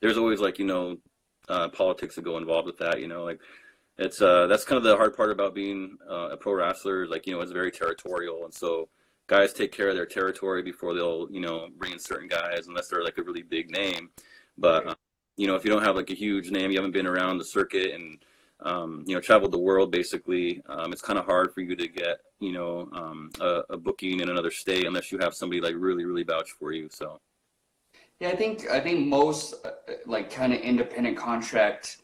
there's 0.00 0.18
always 0.18 0.40
like 0.40 0.58
you 0.58 0.66
know 0.66 0.98
uh, 1.48 1.68
politics 1.68 2.14
that 2.16 2.24
go 2.24 2.36
involved 2.36 2.66
with 2.66 2.78
that. 2.78 3.00
You 3.00 3.08
know, 3.08 3.24
like 3.24 3.40
it's 3.96 4.20
uh, 4.20 4.46
that's 4.46 4.64
kind 4.64 4.76
of 4.76 4.84
the 4.84 4.96
hard 4.96 5.16
part 5.16 5.30
about 5.30 5.54
being 5.54 5.96
uh, 6.10 6.30
a 6.32 6.36
pro 6.36 6.54
wrestler. 6.54 7.06
Like 7.06 7.26
you 7.26 7.34
know, 7.34 7.40
it's 7.40 7.52
very 7.52 7.70
territorial, 7.70 8.44
and 8.44 8.52
so 8.52 8.88
guys 9.26 9.54
take 9.54 9.72
care 9.72 9.88
of 9.88 9.94
their 9.94 10.06
territory 10.06 10.62
before 10.62 10.92
they'll 10.94 11.28
you 11.30 11.40
know 11.40 11.68
bring 11.78 11.92
in 11.92 11.98
certain 11.98 12.28
guys 12.28 12.66
unless 12.66 12.88
they're 12.88 13.04
like 13.04 13.16
a 13.18 13.22
really 13.22 13.42
big 13.42 13.70
name. 13.70 14.10
But 14.62 14.86
uh, 14.86 14.94
you 15.36 15.46
know, 15.46 15.56
if 15.56 15.64
you 15.64 15.70
don't 15.70 15.82
have 15.82 15.96
like 15.96 16.10
a 16.10 16.14
huge 16.14 16.50
name, 16.50 16.70
you 16.70 16.78
haven't 16.78 16.92
been 16.92 17.06
around 17.06 17.36
the 17.36 17.44
circuit, 17.44 17.92
and 17.92 18.24
um, 18.60 19.02
you 19.06 19.14
know, 19.14 19.20
traveled 19.20 19.52
the 19.52 19.58
world 19.58 19.90
basically. 19.90 20.62
Um, 20.68 20.92
it's 20.92 21.02
kind 21.02 21.18
of 21.18 21.26
hard 21.26 21.52
for 21.52 21.60
you 21.60 21.74
to 21.74 21.88
get, 21.88 22.18
you 22.38 22.52
know, 22.52 22.88
um, 22.92 23.30
a, 23.40 23.62
a 23.70 23.76
booking 23.76 24.20
in 24.20 24.30
another 24.30 24.52
state 24.52 24.86
unless 24.86 25.10
you 25.10 25.18
have 25.18 25.34
somebody 25.34 25.60
like 25.60 25.74
really, 25.76 26.04
really 26.04 26.22
vouch 26.22 26.52
for 26.52 26.72
you. 26.72 26.88
So, 26.90 27.18
Yeah, 28.20 28.28
I 28.28 28.36
think 28.36 28.70
I 28.70 28.78
think 28.80 29.06
most 29.06 29.54
uh, 29.66 29.72
like 30.06 30.30
kind 30.30 30.54
of 30.54 30.60
independent 30.60 31.16
contract 31.16 31.98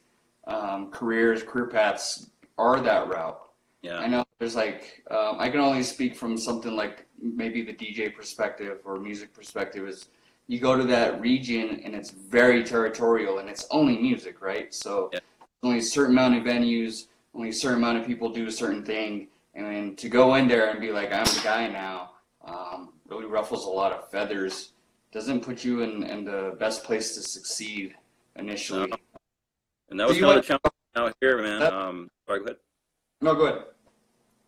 um, 0.48 0.90
careers, 0.90 1.44
career 1.44 1.68
paths 1.68 2.30
are 2.58 2.80
that 2.80 3.06
route. 3.08 3.40
yeah. 3.82 3.98
I 3.98 4.08
know 4.08 4.24
there's 4.40 4.56
like 4.56 5.04
um, 5.12 5.36
I 5.38 5.48
can 5.48 5.60
only 5.60 5.84
speak 5.84 6.16
from 6.16 6.36
something 6.36 6.74
like 6.74 7.06
maybe 7.22 7.62
the 7.62 7.74
DJ 7.74 8.12
perspective 8.12 8.80
or 8.84 8.98
music 8.98 9.32
perspective 9.32 9.86
is 9.86 10.08
you 10.48 10.58
go 10.58 10.76
to 10.76 10.84
that 10.84 11.20
region 11.20 11.80
and 11.84 11.94
it's 11.94 12.10
very 12.10 12.64
territorial 12.64 13.38
and 13.38 13.48
it's 13.48 13.66
only 13.70 13.98
music, 13.98 14.40
right? 14.40 14.74
So 14.74 15.10
Yeah. 15.12 15.20
only 15.62 15.78
a 15.78 15.82
certain 15.82 16.12
amount 16.12 16.36
of 16.36 16.42
venues, 16.42 17.06
only 17.34 17.50
a 17.50 17.52
certain 17.52 17.78
amount 17.78 17.98
of 17.98 18.06
people 18.06 18.30
do 18.30 18.46
a 18.46 18.50
certain 18.50 18.82
thing, 18.84 19.28
and 19.54 19.66
then 19.66 19.96
to 19.96 20.08
go 20.08 20.34
in 20.36 20.48
there 20.48 20.70
and 20.70 20.80
be 20.80 20.90
like 20.90 21.12
I'm 21.12 21.24
the 21.26 21.40
guy 21.44 21.68
now 21.68 22.12
um, 22.44 22.94
really 23.08 23.26
ruffles 23.26 23.66
a 23.66 23.68
lot 23.70 23.92
of 23.92 24.10
feathers. 24.10 24.72
Doesn't 25.12 25.40
put 25.40 25.64
you 25.64 25.82
in, 25.82 26.02
in 26.04 26.24
the 26.24 26.56
best 26.58 26.82
place 26.84 27.14
to 27.14 27.22
succeed 27.22 27.94
initially. 28.36 28.88
No. 28.88 28.96
And 29.90 30.00
that 30.00 30.08
was 30.08 30.16
So 30.16 30.22
kind 30.24 30.38
of 30.38 30.44
the 30.44 30.48
challenge 30.48 30.74
out 30.96 31.16
here, 31.20 31.42
man. 31.42 31.60
That- 31.60 31.72
Um, 31.74 32.10
sorry, 32.26 32.40
go 32.40 32.44
ahead. 32.46 32.56
No, 33.20 33.34
go 33.34 33.46
ahead. 33.46 33.64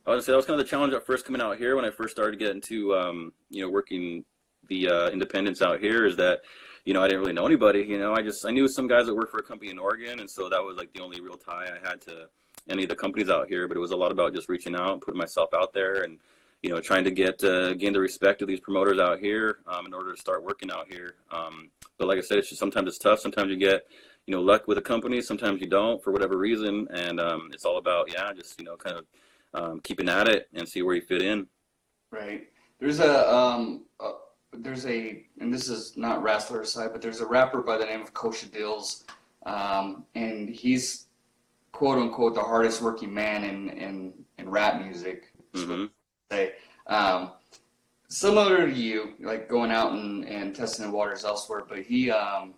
I 0.07 0.11
was 0.11 0.17
gonna 0.17 0.23
say 0.23 0.33
that 0.33 0.37
was 0.37 0.47
kind 0.47 0.59
of 0.61 0.65
the 0.67 0.71
challenge 0.71 0.95
at 0.95 1.05
first 1.05 1.27
coming 1.27 1.43
out 1.43 1.59
here 1.59 1.77
when 1.77 1.85
I 1.85 1.91
first 1.91 2.15
started 2.15 2.39
getting 2.39 2.61
to 2.63 2.97
um, 2.97 3.33
you 3.51 3.63
know 3.63 3.69
working 3.71 4.25
the 4.71 4.89
uh, 4.89 5.65
out 5.65 5.81
here 5.81 6.07
is 6.07 6.17
that 6.17 6.41
you 6.87 6.95
know 6.95 7.03
I 7.03 7.09
didn't 7.09 7.21
really 7.21 7.35
know 7.35 7.45
anybody. 7.45 7.81
You 7.81 7.99
know, 7.99 8.15
I 8.15 8.23
just 8.23 8.47
I 8.47 8.51
knew 8.51 8.67
some 8.69 8.87
guys 8.87 9.07
that 9.07 9.15
worked 9.15 9.33
for 9.33 9.39
a 9.39 9.43
company 9.43 9.71
in 9.71 9.79
Oregon, 9.79 10.21
and 10.21 10.31
so 10.31 10.49
that 10.49 10.63
was 10.63 10.79
like 10.79 10.93
the 10.95 11.03
only 11.03 11.21
real 11.21 11.37
tie 11.37 11.67
I 11.67 11.87
had 11.87 12.01
to 12.03 12.29
any 12.69 12.85
of 12.85 12.89
the 12.89 12.97
companies 12.97 13.29
out 13.29 13.49
here. 13.49 13.69
But 13.69 13.77
it 13.77 13.81
was 13.81 13.91
a 13.91 13.97
lot 13.97 14.13
about 14.13 14.35
just 14.35 14.49
reaching 14.49 14.75
out, 14.75 15.03
putting 15.03 15.19
myself 15.19 15.51
out 15.53 15.75
there, 15.75 16.05
and 16.05 16.19
you 16.63 16.71
know 16.71 16.81
trying 16.81 17.05
to 17.05 17.11
get 17.11 17.43
uh, 17.45 17.75
gain 17.75 17.93
the 17.93 18.01
respect 18.01 18.41
of 18.41 18.49
these 18.49 18.61
promoters 18.61 18.99
out 18.99 19.19
here 19.19 19.59
um, 19.67 19.85
in 19.87 19.93
order 19.93 20.15
to 20.15 20.21
start 20.21 20.45
working 20.45 20.71
out 20.71 20.87
here. 20.89 21.17
Um, 21.31 21.71
but 21.99 22.09
like 22.09 22.19
I 22.19 22.23
said, 22.23 22.39
it's 22.39 22.49
just 22.49 22.61
sometimes 22.61 22.89
it's 22.89 22.99
tough. 22.99 23.21
Sometimes 23.21 23.51
you 23.51 23.57
get 23.57 23.87
you 24.27 24.35
know 24.35 24.41
luck 24.41 24.67
with 24.69 24.79
a 24.79 24.83
company, 24.83 25.21
sometimes 25.21 25.61
you 25.61 25.67
don't 25.67 26.03
for 26.03 26.13
whatever 26.13 26.39
reason, 26.39 26.87
and 26.93 27.21
um, 27.21 27.51
it's 27.53 27.65
all 27.65 27.79
about 27.79 28.11
yeah, 28.13 28.33
just 28.33 28.59
you 28.59 28.65
know 28.65 28.77
kind 28.77 28.97
of 28.97 29.05
um, 29.53 29.81
keeping 29.81 30.09
at 30.09 30.29
it 30.29 30.49
and 30.55 30.69
see 30.69 30.83
where 30.83 30.95
you 30.95 31.03
fit 31.03 31.23
in. 31.23 31.47
Right. 32.13 32.47
There's 32.79 33.01
a 33.01 33.31
um 33.33 33.85
uh, 34.01 34.13
there's 34.53 34.87
a 34.87 35.25
and 35.41 35.53
this 35.53 35.69
is 35.69 35.97
not 35.97 36.23
wrestler 36.23 36.65
side, 36.65 36.91
but 36.93 37.03
there's 37.03 37.21
a 37.21 37.27
rapper 37.27 37.63
by 37.63 37.79
the 37.79 37.85
name 37.85 38.01
of 38.01 38.13
Kosha 38.13 38.47
Dillz, 38.47 39.05
um, 39.47 40.05
and 40.15 40.49
he's 40.49 41.07
quote 41.73 41.99
unquote 41.99 42.35
the 42.35 42.43
hardest 42.43 42.83
working 42.83 43.13
man 43.13 43.45
in 43.45 43.71
in, 43.71 44.13
in 44.39 44.51
rap 44.51 44.81
music. 44.83 45.33
hmm 45.55 45.87
Say, 46.31 46.53
um, 46.87 47.33
similar 48.09 48.67
to 48.67 48.73
you, 48.73 49.15
like 49.19 49.49
going 49.49 49.73
out 49.73 49.93
and, 49.93 50.25
and 50.27 50.55
testing 50.55 50.87
the 50.87 50.93
waters 50.93 51.25
elsewhere, 51.25 51.65
but 51.69 51.81
he 51.81 52.11
um 52.11 52.55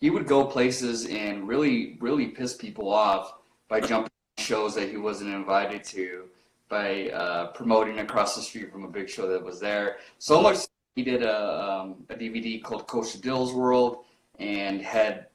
he 0.00 0.10
would 0.10 0.26
go 0.26 0.44
places 0.44 1.06
and 1.06 1.48
really 1.48 1.96
really 2.00 2.28
piss 2.28 2.54
people 2.54 2.92
off 2.92 3.34
by 3.68 3.80
jumping 3.80 4.10
shows 4.38 4.74
that 4.74 4.88
he 4.88 4.96
wasn't 4.96 5.28
invited 5.28 5.82
to 5.82 6.24
by 6.68 7.08
uh, 7.10 7.46
promoting 7.52 7.98
across 8.00 8.36
the 8.36 8.42
street 8.42 8.70
from 8.70 8.84
a 8.84 8.88
big 8.88 9.08
show 9.08 9.26
that 9.26 9.42
was 9.42 9.58
there. 9.58 9.96
So 10.18 10.40
much 10.42 10.58
he 10.98 11.04
did 11.04 11.22
a, 11.22 11.62
um, 11.62 12.04
a 12.10 12.16
DVD 12.16 12.60
called 12.60 12.88
Kosha 12.88 13.20
Dill's 13.20 13.54
World 13.54 13.98
and 14.40 14.82
had 14.82 15.28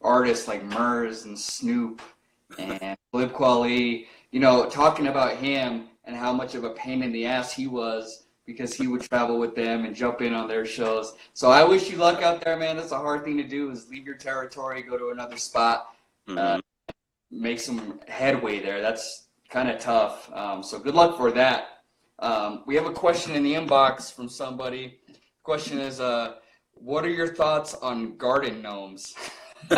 artists 0.00 0.46
like 0.46 0.62
Murs 0.62 1.24
and 1.24 1.36
Snoop 1.36 2.00
and 2.56 2.96
Talib 3.12 3.32
Kweli, 3.32 4.06
you 4.30 4.38
know, 4.38 4.68
talking 4.70 5.08
about 5.08 5.38
him 5.38 5.88
and 6.04 6.14
how 6.14 6.32
much 6.32 6.54
of 6.54 6.62
a 6.62 6.70
pain 6.70 7.02
in 7.02 7.10
the 7.10 7.26
ass 7.26 7.52
he 7.52 7.66
was 7.66 8.28
because 8.46 8.74
he 8.74 8.86
would 8.86 9.00
travel 9.00 9.40
with 9.40 9.56
them 9.56 9.84
and 9.84 9.96
jump 9.96 10.22
in 10.22 10.32
on 10.32 10.46
their 10.46 10.64
shows. 10.64 11.14
So 11.34 11.50
I 11.50 11.64
wish 11.64 11.90
you 11.90 11.96
luck 11.96 12.22
out 12.22 12.44
there, 12.44 12.56
man. 12.56 12.76
That's 12.76 12.92
a 12.92 12.96
hard 12.98 13.24
thing 13.24 13.36
to 13.38 13.42
do 13.42 13.72
is 13.72 13.88
leave 13.90 14.06
your 14.06 14.14
territory, 14.14 14.82
go 14.82 14.96
to 14.96 15.08
another 15.08 15.36
spot 15.36 15.88
hmm 16.28 16.38
uh, 16.38 16.60
make 17.32 17.58
some 17.58 17.98
headway 18.06 18.60
there. 18.60 18.80
That's 18.80 19.26
kind 19.50 19.68
of 19.68 19.80
tough. 19.80 20.30
Um, 20.32 20.62
so 20.62 20.78
good 20.78 20.94
luck 20.94 21.16
for 21.16 21.32
that. 21.32 21.75
Um, 22.18 22.62
we 22.66 22.74
have 22.76 22.86
a 22.86 22.92
question 22.92 23.34
in 23.34 23.42
the 23.42 23.54
inbox 23.54 24.12
from 24.12 24.28
somebody. 24.28 25.00
Question 25.42 25.78
is, 25.78 26.00
uh, 26.00 26.36
what 26.72 27.04
are 27.04 27.10
your 27.10 27.34
thoughts 27.34 27.74
on 27.74 28.16
garden 28.16 28.62
gnomes? 28.62 29.14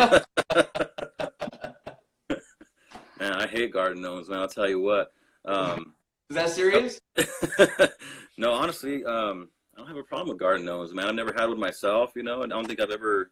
Man, 3.19 3.33
I 3.33 3.47
hate 3.47 3.73
garden 3.73 4.01
gnomes, 4.01 4.29
man. 4.29 4.39
I'll 4.39 4.47
tell 4.47 4.69
you 4.69 4.79
what. 4.79 5.11
Um, 5.43 5.93
Is 6.29 6.37
that 6.37 6.49
serious? 6.51 7.01
no, 8.37 8.53
honestly, 8.53 9.03
um, 9.03 9.49
I 9.75 9.79
don't 9.79 9.87
have 9.87 9.97
a 9.97 10.03
problem 10.03 10.29
with 10.29 10.39
garden 10.39 10.65
gnomes, 10.65 10.93
man. 10.93 11.07
I've 11.07 11.15
never 11.15 11.33
had 11.33 11.49
one 11.49 11.59
myself, 11.59 12.13
you 12.15 12.23
know, 12.23 12.43
and 12.43 12.53
I 12.53 12.55
don't 12.55 12.65
think 12.65 12.79
I've 12.79 12.91
ever 12.91 13.31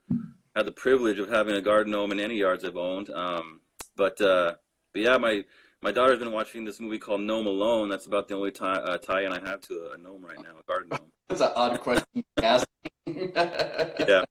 had 0.57 0.65
the 0.65 0.73
privilege 0.73 1.19
of 1.19 1.29
having 1.29 1.55
a 1.55 1.61
garden 1.61 1.93
gnome 1.93 2.11
in 2.11 2.19
any 2.19 2.35
yards 2.35 2.65
I've 2.65 2.75
owned. 2.75 3.09
Um, 3.11 3.61
but, 3.95 4.19
uh, 4.19 4.55
but 4.93 5.01
yeah, 5.01 5.17
my 5.17 5.45
my 5.81 5.91
daughter's 5.91 6.19
been 6.19 6.31
watching 6.31 6.65
this 6.65 6.79
movie 6.79 6.97
called 6.97 7.21
Gnome 7.21 7.47
Alone. 7.47 7.89
That's 7.89 8.05
about 8.05 8.27
the 8.27 8.35
only 8.35 8.51
tie 8.51 8.75
uh, 8.75 8.97
tie-in 8.97 9.31
I 9.31 9.39
have 9.47 9.61
to 9.61 9.91
a 9.93 9.97
gnome 9.97 10.23
right 10.25 10.37
now, 10.37 10.59
a 10.59 10.63
garden 10.67 10.89
gnome. 10.89 11.11
That's 11.29 11.41
an 11.41 11.51
odd 11.55 11.79
question 11.81 12.23
to 12.37 12.45
ask. 12.45 12.67
Yeah. 13.05 14.23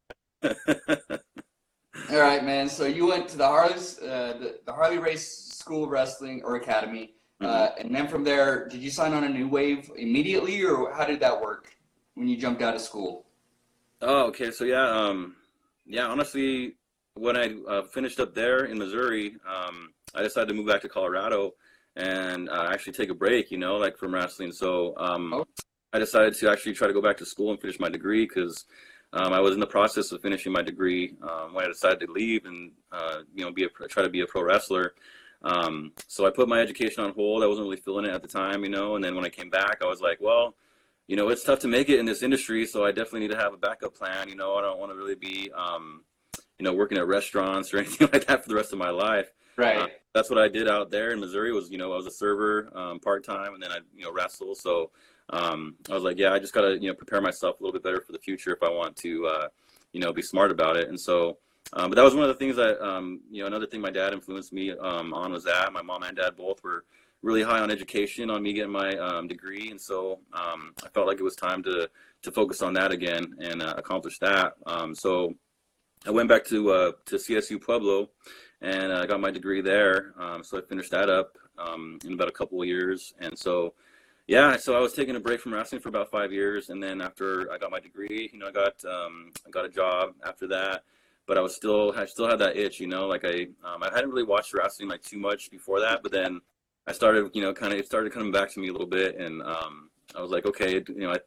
All 2.11 2.21
right, 2.21 2.45
man. 2.45 2.69
So 2.69 2.85
you 2.85 3.07
went 3.07 3.29
to 3.29 3.37
the 3.37 3.47
Harley's, 3.47 3.99
uh, 4.01 4.37
the, 4.39 4.61
the 4.65 4.73
Harley 4.73 4.99
Race 4.99 5.29
School 5.29 5.85
of 5.85 5.91
Wrestling 5.91 6.43
or 6.45 6.57
Academy, 6.57 7.15
uh, 7.41 7.71
and 7.79 7.95
then 7.95 8.09
from 8.09 8.25
there, 8.25 8.69
did 8.69 8.81
you 8.81 8.91
sign 8.91 9.13
on 9.13 9.25
a 9.25 9.29
new 9.29 9.49
wave 9.49 9.91
immediately, 9.97 10.63
or 10.65 10.93
how 10.93 11.05
did 11.05 11.21
that 11.21 11.41
work 11.41 11.77
when 12.15 12.29
you 12.29 12.37
jumped 12.37 12.63
out 12.63 12.75
of 12.75 12.81
school? 12.81 13.27
Oh, 14.03 14.27
okay. 14.27 14.51
So 14.51 14.65
yeah, 14.65 14.89
um, 14.89 15.37
yeah. 15.87 16.07
Honestly, 16.07 16.77
when 17.15 17.37
I 17.37 17.57
uh, 17.69 17.83
finished 17.83 18.21
up 18.21 18.35
there 18.35 18.65
in 18.65 18.79
Missouri, 18.79 19.37
um, 19.49 19.93
I 20.15 20.23
decided 20.23 20.49
to 20.49 20.55
move 20.55 20.67
back 20.67 20.83
to 20.83 20.89
Colorado 20.89 21.55
and 21.95 22.49
uh, 22.49 22.69
actually 22.73 22.93
take 22.93 23.11
a 23.11 23.15
break. 23.15 23.51
You 23.51 23.59
know, 23.59 23.77
like 23.77 23.97
from 23.97 24.15
wrestling. 24.15 24.53
So 24.53 24.95
um, 24.97 25.33
Oh. 25.33 25.47
I 25.93 25.99
decided 25.99 26.35
to 26.35 26.51
actually 26.51 26.75
try 26.75 26.87
to 26.87 26.93
go 26.93 27.01
back 27.01 27.17
to 27.19 27.27
school 27.27 27.51
and 27.51 27.61
finish 27.61 27.81
my 27.81 27.89
degree 27.89 28.27
because 28.27 28.65
um, 29.13 29.33
I 29.33 29.41
was 29.41 29.55
in 29.55 29.61
the 29.61 29.67
process 29.67 30.13
of 30.13 30.21
finishing 30.21 30.53
my 30.53 30.63
degree 30.63 31.15
um, 31.23 31.55
when 31.55 31.65
I 31.65 31.69
decided 31.69 32.01
to 32.01 32.13
leave 32.13 32.45
and 32.45 32.73
uh, 32.93 33.19
you 33.35 33.45
know 33.45 33.53
be 33.53 33.65
a 33.65 33.69
try 33.89 34.03
to 34.03 34.11
be 34.11 34.21
a 34.21 34.27
pro 34.27 34.43
wrestler. 34.43 34.95
Um, 35.43 35.93
so 36.09 36.27
I 36.27 36.31
put 36.31 36.49
my 36.49 36.61
education 36.61 37.05
on 37.05 37.13
hold. 37.13 37.43
I 37.43 37.47
wasn't 37.47 37.67
really 37.67 37.77
feeling 37.77 38.05
it 38.05 38.11
at 38.11 38.23
the 38.23 38.29
time, 38.29 38.65
you 38.65 38.71
know. 38.71 38.97
And 38.97 39.05
then 39.05 39.15
when 39.15 39.25
I 39.25 39.29
came 39.29 39.51
back, 39.51 39.79
I 39.83 39.87
was 39.87 40.01
like, 40.01 40.19
well 40.21 40.55
you 41.09 41.17
know, 41.17 41.29
it's 41.29 41.45
tough 41.45 41.61
to 41.61 41.69
make 41.69 41.89
it 41.89 42.01
in 42.01 42.07
this 42.07 42.23
industry, 42.23 42.67
so 42.67 42.85
I 42.85 42.91
definitely 42.91 43.21
need 43.21 43.31
to 43.31 43.37
have 43.37 43.53
a 43.53 43.57
backup 43.57 43.95
plan. 43.95 44.29
You 44.29 44.35
know, 44.35 44.57
I 44.57 44.63
don't 44.63 44.79
want 44.79 44.91
to 44.91 44.97
really 44.97 45.15
be, 45.15 45.51
um, 45.55 46.03
you 46.59 46.65
know, 46.65 46.73
working 46.73 46.99
at 46.99 47.07
restaurants 47.07 47.73
or 47.73 47.79
anything 47.81 48.09
like 48.13 48.27
that 48.27 48.43
for 48.43 48.49
the 48.49 48.57
rest 48.57 48.73
of 48.73 48.79
my 48.79 48.91
life. 48.91 49.31
Right. 49.57 49.79
Uh, 49.79 49.89
that's 50.15 50.31
what 50.31 50.39
I 50.39 50.49
did 50.49 50.69
out 50.69 50.91
there 50.91 51.13
in 51.13 51.21
Missouri. 51.21 51.53
Was 51.53 51.71
you 51.71 51.79
know, 51.79 51.93
I 51.93 51.97
was 51.97 52.07
a 52.07 52.11
server 52.11 52.71
um, 52.75 53.01
part 53.01 53.25
time, 53.25 53.55
and 53.55 53.63
then 53.63 53.73
I 53.73 53.79
you 53.95 54.05
know 54.05 54.13
wrestle. 54.13 54.55
So 54.55 54.91
um, 55.31 55.77
I 55.91 55.95
was 55.95 56.03
like, 56.03 56.19
yeah, 56.19 56.33
I 56.33 56.39
just 56.39 56.53
gotta 56.53 56.79
you 56.79 56.89
know 56.89 56.95
prepare 56.95 57.21
myself 57.21 57.59
a 57.59 57.63
little 57.63 57.73
bit 57.73 57.83
better 57.83 58.01
for 58.01 58.13
the 58.13 58.19
future 58.19 58.53
if 58.53 58.63
I 58.63 58.71
want 58.71 58.97
to, 58.97 59.27
uh, 59.27 59.49
you 59.93 60.01
know, 60.01 60.13
be 60.13 60.23
smart 60.23 60.51
about 60.51 60.77
it. 60.77 60.89
And 60.89 60.99
so. 60.99 61.39
Um, 61.73 61.91
but 61.91 61.97
that 61.97 62.05
was 62.05 62.15
one 62.15 62.23
of 62.23 62.29
the 62.29 62.35
things 62.35 62.55
that, 62.55 62.81
um, 62.81 63.21
you 63.29 63.41
know, 63.41 63.49
another 63.49 63.67
thing 63.67 63.81
my 63.81 63.91
dad 63.91 64.13
influenced 64.13 64.53
me 64.53 64.71
um, 64.71 65.13
on 65.13 65.33
was 65.33 65.43
that 65.43 65.73
my 65.73 65.83
mom 65.83 66.05
and 66.05 66.17
dad 66.17 66.37
both 66.37 66.63
were 66.63 66.85
really 67.23 67.43
high 67.43 67.59
on 67.59 67.73
education, 67.73 68.31
on 68.31 68.41
me 68.41 68.53
getting 68.53 68.71
my 68.71 68.97
um, 68.99 69.27
degree, 69.27 69.73
and 69.73 69.81
so 69.81 70.21
I 70.33 70.89
felt 70.95 71.09
like 71.09 71.19
it 71.19 71.25
was 71.25 71.35
time 71.35 71.65
to 71.65 71.91
to 72.23 72.31
focus 72.31 72.63
on 72.63 72.73
that 72.75 72.93
again 72.93 73.35
and 73.41 73.63
uh, 73.63 73.75
accomplish 73.77 74.21
that. 74.21 74.53
So 74.93 75.35
I 76.07 76.11
went 76.11 76.29
back 76.29 76.45
to 76.47 76.71
uh, 76.71 76.93
to 77.07 77.17
CSU 77.17 77.61
Pueblo, 77.61 78.11
and 78.61 78.93
I 78.93 79.07
got 79.07 79.21
my 79.21 79.31
degree 79.31 79.61
there. 79.61 80.15
Um, 80.19 80.43
so 80.43 80.59
I 80.59 80.61
finished 80.63 80.91
that 80.91 81.09
up 81.09 81.37
um, 81.59 81.99
in 82.05 82.15
about 82.15 82.29
a 82.29 82.33
couple 82.33 82.61
of 82.61 82.69
years, 82.69 83.15
and 83.19 83.37
so 83.39 83.75
yeah, 84.27 84.57
so 84.57 84.77
I 84.77 84.81
was 84.81 84.93
taking 84.93 85.15
a 85.15 85.21
break 85.21 85.41
from 85.41 85.55
wrestling 85.55 85.81
for 85.81 85.89
about 85.89 86.11
five 86.11 86.33
years, 86.33 86.71
and 86.71 86.83
then 86.83 87.01
after 87.01 87.53
I 87.53 87.59
got 87.59 87.71
my 87.71 87.79
degree, 87.79 88.29
you 88.33 88.39
know, 88.39 88.49
I 88.49 88.53
got 88.53 88.85
um, 88.85 89.31
I 89.47 89.51
got 89.51 89.65
a 89.65 89.69
job 89.69 90.15
after 90.25 90.47
that. 90.49 90.83
But 91.27 91.37
I 91.37 91.41
was 91.41 91.57
still, 91.57 91.93
I 91.97 92.07
still 92.07 92.29
had 92.29 92.39
that 92.39 92.57
itch, 92.57 92.79
you 92.79 92.87
know. 92.87 93.09
Like 93.09 93.25
I, 93.25 93.49
um, 93.65 93.83
I 93.83 93.91
hadn't 93.93 94.11
really 94.11 94.23
watched 94.23 94.55
wrestling 94.55 94.89
like 94.89 95.03
too 95.03 95.19
much 95.19 95.51
before 95.51 95.81
that. 95.81 96.05
But 96.05 96.13
then 96.13 96.41
I 96.87 96.93
started, 96.93 97.31
you 97.35 97.43
know, 97.43 97.53
kind 97.53 97.73
of 97.73 97.81
it 97.81 97.87
started 97.87 98.13
coming 98.13 98.31
back 98.31 98.49
to 98.53 98.61
me 98.61 98.69
a 98.69 98.73
little 98.73 98.87
bit, 98.87 99.17
and 99.17 99.43
um, 99.43 99.91
I 100.15 100.23
was 100.23 100.31
like, 100.31 100.47
okay, 100.47 100.75
you 100.89 101.01
know, 101.01 101.11
I, 101.11 101.19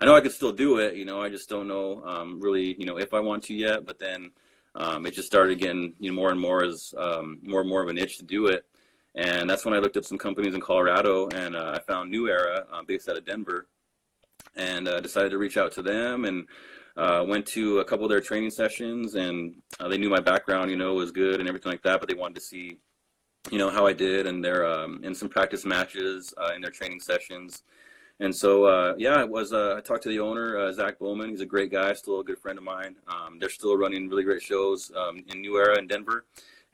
I 0.00 0.06
know 0.06 0.14
I 0.16 0.20
could 0.20 0.32
still 0.32 0.52
do 0.52 0.78
it, 0.78 0.96
you 0.96 1.04
know, 1.04 1.22
I 1.22 1.28
just 1.28 1.48
don't 1.48 1.68
know 1.68 2.02
um, 2.04 2.40
really, 2.40 2.74
you 2.78 2.84
know, 2.84 2.98
if 2.98 3.14
I 3.14 3.20
want 3.20 3.44
to 3.44 3.54
yet. 3.54 3.86
But 3.86 4.00
then 4.00 4.32
um, 4.74 5.06
it 5.06 5.14
just 5.14 5.26
started 5.26 5.58
getting, 5.58 5.94
you 5.98 6.10
know, 6.10 6.16
more 6.16 6.30
and 6.30 6.40
more 6.40 6.64
as 6.64 6.94
um, 6.98 7.38
more 7.42 7.60
and 7.60 7.68
more 7.68 7.82
of 7.82 7.88
an 7.88 7.98
itch 7.98 8.18
to 8.18 8.24
do 8.24 8.46
it, 8.46 8.64
and 9.14 9.48
that's 9.48 9.64
when 9.64 9.74
I 9.74 9.78
looked 9.78 9.96
up 9.96 10.04
some 10.04 10.18
companies 10.18 10.54
in 10.54 10.60
Colorado, 10.60 11.28
and 11.28 11.56
uh, 11.56 11.72
I 11.76 11.80
found 11.80 12.10
New 12.10 12.28
Era 12.28 12.66
uh, 12.72 12.82
based 12.82 13.08
out 13.08 13.16
of 13.16 13.24
Denver, 13.24 13.68
and 14.56 14.88
uh, 14.88 15.00
decided 15.00 15.30
to 15.30 15.38
reach 15.38 15.56
out 15.56 15.72
to 15.72 15.82
them 15.82 16.24
and. 16.24 16.46
Uh, 16.96 17.24
went 17.26 17.44
to 17.44 17.80
a 17.80 17.84
couple 17.84 18.04
of 18.04 18.08
their 18.08 18.20
training 18.20 18.50
sessions, 18.50 19.16
and 19.16 19.56
uh, 19.80 19.88
they 19.88 19.98
knew 19.98 20.08
my 20.08 20.20
background, 20.20 20.70
you 20.70 20.76
know, 20.76 20.94
was 20.94 21.10
good 21.10 21.40
and 21.40 21.48
everything 21.48 21.72
like 21.72 21.82
that. 21.82 21.98
But 21.98 22.08
they 22.08 22.14
wanted 22.14 22.36
to 22.36 22.40
see 22.40 22.78
you 23.50 23.58
know, 23.58 23.70
how 23.70 23.86
I 23.86 23.92
did 23.92 24.26
and 24.26 24.44
their 24.44 24.66
um, 24.66 25.00
in 25.02 25.14
some 25.14 25.28
practice 25.28 25.64
matches 25.64 26.32
uh, 26.38 26.52
in 26.54 26.62
their 26.62 26.70
training 26.70 27.00
sessions. 27.00 27.62
And 28.20 28.34
so, 28.34 28.64
uh, 28.64 28.94
yeah, 28.96 29.20
it 29.20 29.28
was. 29.28 29.52
Uh, 29.52 29.74
I 29.76 29.80
talked 29.80 30.04
to 30.04 30.08
the 30.08 30.20
owner, 30.20 30.56
uh, 30.56 30.72
Zach 30.72 30.98
Bowman. 30.98 31.30
He's 31.30 31.40
a 31.40 31.46
great 31.46 31.72
guy, 31.72 31.92
still 31.94 32.20
a 32.20 32.24
good 32.24 32.38
friend 32.38 32.56
of 32.58 32.64
mine. 32.64 32.94
Um, 33.08 33.38
they're 33.40 33.48
still 33.48 33.76
running 33.76 34.08
really 34.08 34.22
great 34.22 34.42
shows 34.42 34.92
um, 34.96 35.24
in 35.28 35.40
New 35.40 35.56
Era 35.56 35.78
in 35.78 35.88
Denver, 35.88 36.24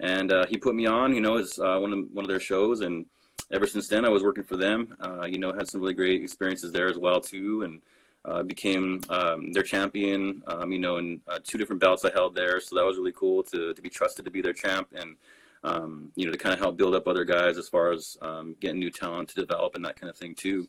and 0.01 0.31
uh, 0.33 0.45
he 0.47 0.59
put 0.59 0.75
me 0.75 0.87
on. 0.87 1.15
You 1.15 1.23
know, 1.23 1.39
as 1.39 1.59
uh, 1.59 1.79
one 1.79 1.93
of 1.95 1.99
one 2.13 2.25
of 2.27 2.29
their 2.29 2.41
shows, 2.41 2.83
and 2.83 3.07
ever 3.51 3.67
since 3.67 3.89
then, 3.89 4.05
I 4.05 4.11
was 4.11 4.23
working 4.23 4.45
for 4.45 4.59
them. 4.59 4.95
Uh, 5.01 5.25
you 5.25 5.39
know, 5.39 5.51
had 5.51 5.67
some 5.67 5.81
really 5.81 5.95
great 5.95 6.23
experiences 6.23 6.73
there 6.73 6.89
as 6.89 6.99
well 6.99 7.23
too, 7.23 7.63
and 7.63 8.47
became 8.47 9.01
um, 9.09 9.51
their 9.53 9.63
champion. 9.63 10.43
Um, 10.47 10.73
you 10.73 10.79
know, 10.79 10.99
in 10.99 11.23
two 11.45 11.57
different 11.57 11.81
belts 11.81 12.05
I 12.05 12.11
held 12.13 12.35
there, 12.35 12.61
so 12.61 12.77
that 12.77 12.85
was 12.85 12.99
really 12.99 13.13
cool 13.13 13.43
to 13.45 13.73
to 13.73 13.81
be 13.81 13.89
trusted 13.89 14.27
to 14.27 14.31
be 14.31 14.43
their 14.43 14.53
champ 14.53 14.89
and. 14.95 15.17
Um, 15.63 16.11
you 16.17 16.25
know, 16.25 16.33
to 16.33 16.39
kind 16.39 16.55
of 16.55 16.59
help 16.59 16.79
build 16.79 16.95
up 16.95 17.07
other 17.07 17.23
guys 17.23 17.59
as 17.59 17.69
far 17.69 17.93
as 17.93 18.17
um, 18.23 18.57
getting 18.61 18.79
new 18.79 18.91
talent 18.91 19.29
to 19.29 19.35
develop 19.35 19.75
and 19.75 19.85
that 19.85 20.01
kind 20.01 20.09
of 20.09 20.17
thing 20.17 20.35
too. 20.35 20.67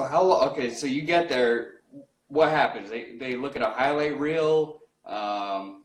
So 0.00 0.06
how 0.06 0.22
lo- 0.22 0.40
okay, 0.52 0.70
so 0.70 0.86
you 0.86 1.02
get 1.02 1.28
there, 1.28 1.82
what 2.28 2.48
happens? 2.48 2.88
They 2.88 3.16
they 3.20 3.36
look 3.36 3.54
at 3.54 3.60
a 3.60 3.68
highlight 3.68 4.18
reel, 4.18 4.80
um, 5.04 5.84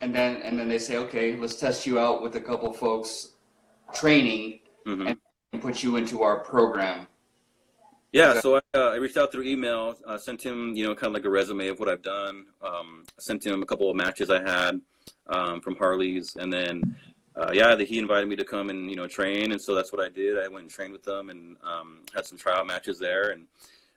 and 0.00 0.14
then 0.14 0.36
and 0.42 0.56
then 0.56 0.68
they 0.68 0.78
say, 0.78 0.98
okay, 0.98 1.34
let's 1.34 1.56
test 1.56 1.84
you 1.84 1.98
out 1.98 2.22
with 2.22 2.36
a 2.36 2.40
couple 2.40 2.72
folks 2.72 3.32
training 3.92 4.60
hmm 4.84 5.08
and 5.52 5.60
put 5.60 5.82
you 5.82 5.96
into 5.96 6.22
our 6.22 6.44
program. 6.44 7.08
Yeah, 8.12 8.40
so 8.40 8.54
I, 8.54 8.60
uh, 8.72 8.90
I 8.90 8.96
reached 8.98 9.16
out 9.16 9.32
through 9.32 9.42
email, 9.42 9.96
uh, 10.06 10.16
sent 10.16 10.40
him, 10.40 10.76
you 10.76 10.84
know, 10.84 10.94
kind 10.94 11.08
of 11.08 11.14
like 11.14 11.24
a 11.24 11.30
resume 11.30 11.66
of 11.66 11.80
what 11.80 11.88
I've 11.88 12.02
done. 12.02 12.46
Um, 12.62 13.04
sent 13.18 13.44
him 13.44 13.64
a 13.64 13.66
couple 13.66 13.90
of 13.90 13.96
matches 13.96 14.30
I 14.30 14.42
had 14.42 14.80
um, 15.26 15.60
from 15.60 15.74
Harley's, 15.74 16.36
and 16.36 16.52
then, 16.52 16.96
uh, 17.36 17.50
yeah, 17.52 17.76
he 17.76 17.98
invited 17.98 18.28
me 18.28 18.36
to 18.36 18.44
come 18.44 18.70
and 18.70 18.90
you 18.90 18.96
know 18.96 19.06
train, 19.06 19.52
and 19.52 19.60
so 19.60 19.74
that's 19.74 19.92
what 19.92 20.00
I 20.00 20.08
did. 20.08 20.38
I 20.38 20.48
went 20.48 20.62
and 20.62 20.70
trained 20.70 20.92
with 20.92 21.02
them, 21.02 21.30
and 21.30 21.56
um, 21.62 22.00
had 22.14 22.26
some 22.26 22.38
tryout 22.38 22.66
matches 22.66 22.98
there, 22.98 23.30
and 23.30 23.46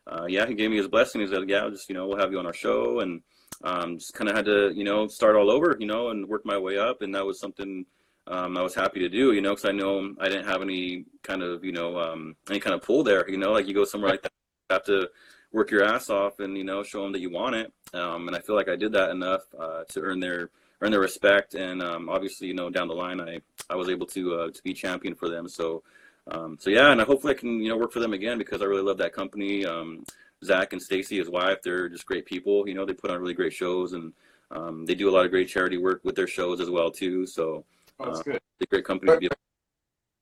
uh, 0.07 0.25
yeah, 0.27 0.45
he 0.45 0.55
gave 0.55 0.69
me 0.69 0.77
his 0.77 0.87
blessing. 0.87 1.21
He 1.21 1.27
said, 1.27 1.47
yeah, 1.47 1.67
just 1.69 1.89
you 1.89 1.95
know, 1.95 2.07
we'll 2.07 2.17
have 2.17 2.31
you 2.31 2.39
on 2.39 2.45
our 2.45 2.53
show, 2.53 2.99
and 2.99 3.21
um, 3.63 3.97
just 3.97 4.13
kind 4.13 4.29
of 4.29 4.35
had 4.35 4.45
to, 4.45 4.71
you 4.73 4.83
know, 4.83 5.07
start 5.07 5.35
all 5.35 5.51
over, 5.51 5.75
you 5.79 5.87
know, 5.87 6.09
and 6.09 6.27
work 6.27 6.45
my 6.45 6.57
way 6.57 6.77
up, 6.77 7.01
and 7.01 7.13
that 7.15 7.25
was 7.25 7.39
something 7.39 7.85
um, 8.27 8.57
I 8.57 8.61
was 8.61 8.75
happy 8.75 8.99
to 8.99 9.09
do, 9.09 9.33
you 9.33 9.41
know, 9.41 9.51
because 9.51 9.65
I 9.65 9.71
know 9.71 10.13
I 10.19 10.29
didn't 10.29 10.45
have 10.45 10.61
any 10.61 11.05
kind 11.23 11.41
of, 11.41 11.63
you 11.63 11.71
know, 11.71 11.97
um, 11.99 12.35
any 12.49 12.59
kind 12.59 12.73
of 12.73 12.81
pull 12.81 13.03
there, 13.03 13.29
you 13.29 13.37
know, 13.37 13.51
like 13.51 13.67
you 13.67 13.73
go 13.73 13.85
somewhere 13.85 14.11
like 14.11 14.21
that, 14.21 14.31
you 14.69 14.73
have 14.73 14.85
to 14.85 15.09
work 15.51 15.71
your 15.71 15.83
ass 15.83 16.09
off 16.09 16.39
and 16.39 16.55
you 16.57 16.63
know 16.63 16.83
show 16.83 17.01
them 17.03 17.11
that 17.11 17.21
you 17.21 17.29
want 17.29 17.55
it, 17.55 17.73
um, 17.93 18.27
and 18.27 18.35
I 18.35 18.39
feel 18.39 18.55
like 18.55 18.69
I 18.69 18.75
did 18.75 18.91
that 18.93 19.09
enough 19.09 19.41
uh, 19.59 19.83
to 19.89 20.01
earn 20.01 20.19
their 20.19 20.51
earn 20.81 20.91
their 20.91 20.99
respect, 20.99 21.55
and 21.55 21.81
um, 21.81 22.09
obviously, 22.09 22.47
you 22.47 22.53
know, 22.53 22.69
down 22.69 22.87
the 22.87 22.93
line, 22.93 23.19
I 23.21 23.41
I 23.69 23.75
was 23.75 23.89
able 23.89 24.05
to 24.07 24.35
uh, 24.35 24.51
to 24.51 24.63
be 24.63 24.73
champion 24.73 25.15
for 25.15 25.29
them, 25.29 25.47
so. 25.47 25.83
Um, 26.31 26.59
so 26.59 26.69
yeah, 26.69 26.91
and 26.91 27.01
I 27.01 27.05
hopefully 27.05 27.33
I 27.33 27.37
can 27.37 27.59
you 27.59 27.69
know 27.69 27.77
work 27.77 27.91
for 27.91 27.99
them 27.99 28.13
again 28.13 28.37
because 28.37 28.61
I 28.61 28.65
really 28.65 28.83
love 28.83 28.99
that 28.99 29.13
company. 29.13 29.65
Um, 29.65 30.03
Zach 30.43 30.73
and 30.73 30.81
Stacy, 30.81 31.17
his 31.17 31.27
wife, 31.27 31.59
they're 31.63 31.89
just 31.89 32.05
great 32.05 32.27
people. 32.27 32.67
You 32.67 32.75
know, 32.75 32.85
they 32.85 32.93
put 32.93 33.09
on 33.09 33.19
really 33.19 33.33
great 33.33 33.51
shows 33.51 33.93
and 33.93 34.13
um, 34.51 34.85
they 34.85 34.93
do 34.93 35.09
a 35.09 35.11
lot 35.11 35.25
of 35.25 35.31
great 35.31 35.47
charity 35.47 35.77
work 35.77 36.01
with 36.03 36.15
their 36.15 36.27
shows 36.27 36.59
as 36.59 36.69
well 36.69 36.91
too. 36.91 37.25
So 37.25 37.65
Oh, 37.99 38.05
that's 38.05 38.23
good. 38.23 38.35
it's 38.35 38.61
a 38.61 38.65
great 38.67 38.85
company 38.85 39.11
to 39.11 39.19
be. 39.19 39.29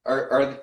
Are 0.06 0.30
are 0.32 0.60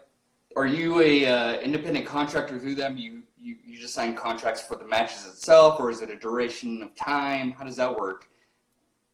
are 0.57 0.66
you 0.66 1.00
a 1.00 1.26
uh, 1.26 1.61
independent 1.61 2.07
contractor 2.07 2.59
through 2.59 2.74
them? 2.74 2.96
You, 2.96 3.22
you 3.40 3.57
you 3.64 3.78
just 3.78 3.94
sign 3.94 4.14
contracts 4.16 4.62
for 4.62 4.76
the 4.76 4.85
matches 4.85 5.26
itself, 5.26 5.78
or 5.78 5.90
is 5.90 6.02
it 6.02 6.11
a 6.11 6.16
duration 6.16 6.83
of 6.83 6.94
time? 6.96 7.52
How 7.52 7.64
does 7.64 7.76
that 7.76 7.96
work? 7.96 8.28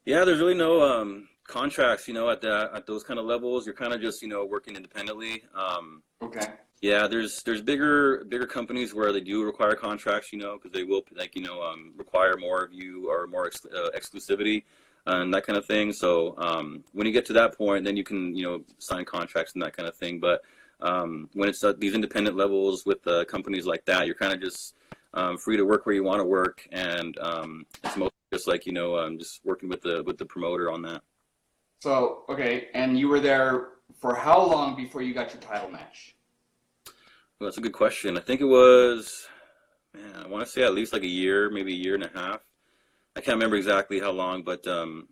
Yeah, 0.05 0.25
there's 0.25 0.41
really 0.41 0.55
no 0.55 0.83
um, 0.83 1.29
contracts. 1.47 2.09
You 2.09 2.15
know, 2.15 2.31
at 2.31 2.41
that 2.43 2.71
at 2.75 2.87
those 2.87 3.03
kind 3.03 3.19
of 3.19 3.27
levels, 3.27 3.67
you're 3.67 3.75
kind 3.75 3.93
of 3.93 4.01
just 4.01 4.23
you 4.23 4.29
know 4.29 4.45
working 4.45 4.77
independently. 4.77 5.43
Um, 5.55 6.03
Okay. 6.23 6.47
yeah, 6.83 7.07
there's 7.07 7.43
there's 7.43 7.63
bigger 7.63 8.25
bigger 8.29 8.47
companies 8.47 8.95
where 8.95 9.13
they 9.13 9.21
do 9.21 9.45
require 9.45 9.75
contracts. 9.75 10.33
You 10.33 10.39
know, 10.39 10.57
because 10.57 10.73
they 10.73 10.85
will 10.85 11.03
like 11.17 11.35
you 11.35 11.43
know 11.43 11.63
um, 11.63 11.93
require 11.97 12.37
more 12.37 12.65
of 12.65 12.73
you 12.73 13.11
or 13.11 13.27
more 13.27 13.47
ex- 13.47 13.67
uh, 13.67 13.91
exclusivity 13.97 14.65
and 15.07 15.33
that 15.33 15.47
kind 15.47 15.57
of 15.57 15.67
thing. 15.67 15.93
So 15.93 16.35
um, 16.39 16.85
when 16.93 17.07
you 17.07 17.13
get 17.13 17.27
to 17.27 17.33
that 17.35 17.57
point, 17.57 17.85
then 17.85 17.97
you 17.97 18.05
can 18.05 18.35
you 18.35 18.45
know 18.45 18.63
sign 18.79 19.05
contracts 19.05 19.53
and 19.55 19.63
that 19.63 19.77
kind 19.77 19.89
of 19.89 19.97
thing. 19.97 20.19
But 20.21 20.43
um, 20.81 21.29
when 21.35 21.49
it's 21.49 21.63
at 21.65 21.81
these 21.81 21.95
independent 21.95 22.37
levels 22.37 22.87
with 22.87 23.07
uh, 23.07 23.25
companies 23.27 23.67
like 23.67 23.85
that, 23.85 24.07
you're 24.07 24.15
kind 24.15 24.33
of 24.33 24.41
just 24.41 24.75
um, 25.15 25.37
free 25.37 25.57
to 25.57 25.65
work 25.65 25.85
where 25.85 25.95
you 25.95 26.05
want 26.05 26.21
to 26.21 26.25
work, 26.25 26.67
and 26.73 27.19
um, 27.19 27.67
it's 27.85 27.97
mostly 27.97 28.20
just 28.33 28.47
like 28.47 28.67
you 28.67 28.73
know 28.73 28.97
um, 28.97 29.19
just 29.19 29.41
working 29.45 29.69
with 29.69 29.83
the 29.83 30.03
with 30.05 30.19
the 30.19 30.27
promoter 30.27 30.71
on 30.71 30.83
that. 30.83 31.03
So 31.81 32.25
okay, 32.29 32.69
and 32.75 32.99
you 32.99 33.09
were 33.09 33.21
there 33.21 33.69
for 33.99 34.15
how 34.15 34.43
long 34.43 34.77
before 34.77 35.03
you 35.03 35.15
got 35.15 35.33
your 35.33 35.43
title 35.43 35.71
match? 35.71 36.15
Well, 37.39 37.49
that's 37.49 37.59
a 37.59 37.63
good 37.63 37.73
question. 37.73 38.17
I 38.17 38.21
think 38.21 38.41
it 38.41 38.47
was, 38.47 39.27
man, 39.95 40.15
I 40.25 40.29
want 40.29 40.45
to 40.45 40.51
say 40.51 40.63
at 40.63 40.75
least 40.75 40.93
like 40.93 41.03
a 41.03 41.09
year, 41.09 41.51
maybe 41.51 41.73
a 41.73 41.77
year 41.77 41.95
and 41.95 42.05
a 42.05 42.11
half. 42.15 42.41
I 43.17 43.21
can't 43.21 43.37
remember 43.37 43.57
exactly 43.57 43.99
how 43.99 44.11
long, 44.11 44.43
but 44.43 44.67
um, 44.67 45.09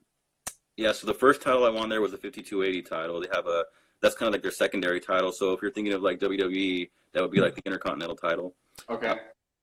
yeah. 0.77 0.93
So 0.93 1.07
the 1.07 1.15
first 1.15 1.43
title 1.43 1.65
I 1.65 1.71
won 1.71 1.89
there 1.89 2.01
was 2.01 2.13
the 2.13 2.19
5280 2.19 2.83
title. 2.83 3.21
They 3.21 3.29
have 3.33 3.47
a 3.47 3.65
that's 4.01 4.15
kind 4.15 4.29
of 4.29 4.33
like 4.33 4.43
their 4.43 4.53
secondary 4.53 5.01
title. 5.01 5.33
So 5.33 5.53
if 5.53 5.63
you're 5.63 5.73
thinking 5.73 5.93
of 5.95 6.03
like 6.03 6.21
WWE, 6.21 6.91
that 7.13 7.23
would 7.23 7.33
be 7.33 7.41
like 7.41 7.55
the 7.55 7.63
Intercontinental 7.65 8.17
title. 8.17 8.55
Okay. 8.89 9.17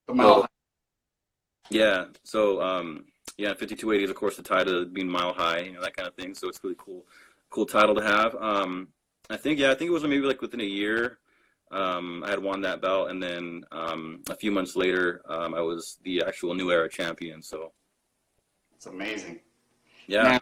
The 0.08 0.14
mile. 0.14 0.46
Yeah. 1.70 2.06
So 2.24 2.62
um, 2.62 3.06
yeah, 3.38 3.50
5280 3.50 4.04
is 4.04 4.10
of 4.10 4.16
course 4.16 4.38
the 4.38 4.44
title 4.44 4.86
being 4.86 5.10
mile 5.10 5.34
high, 5.34 5.60
you 5.60 5.74
know 5.74 5.82
that 5.82 5.96
kind 5.96 6.08
of 6.08 6.16
thing. 6.16 6.34
So 6.34 6.48
it's 6.48 6.64
really 6.64 6.76
cool, 6.78 7.06
cool 7.50 7.66
title 7.66 7.96
to 7.96 8.04
have. 8.04 8.36
Um, 8.36 8.90
I 9.30 9.38
think 9.38 9.60
yeah, 9.60 9.72
I 9.72 9.76
think 9.76 9.90
it 9.90 9.94
was 9.94 10.04
maybe 10.04 10.20
like 10.20 10.42
within 10.42 10.62
a 10.62 10.66
year. 10.66 11.20
Um, 11.72 12.24
I 12.24 12.30
had 12.30 12.40
won 12.40 12.62
that 12.62 12.82
belt, 12.82 13.10
and 13.10 13.22
then 13.22 13.64
um, 13.72 14.22
a 14.30 14.36
few 14.36 14.52
months 14.52 14.76
later, 14.76 15.22
um, 15.28 15.54
I 15.56 15.62
was 15.62 15.98
the 16.04 16.24
actual 16.26 16.54
New 16.54 16.72
Era 16.72 16.88
champion. 16.88 17.42
So 17.42 17.72
It's 18.76 18.86
amazing. 18.86 19.40
yeah, 20.08 20.24
Now, 20.24 20.40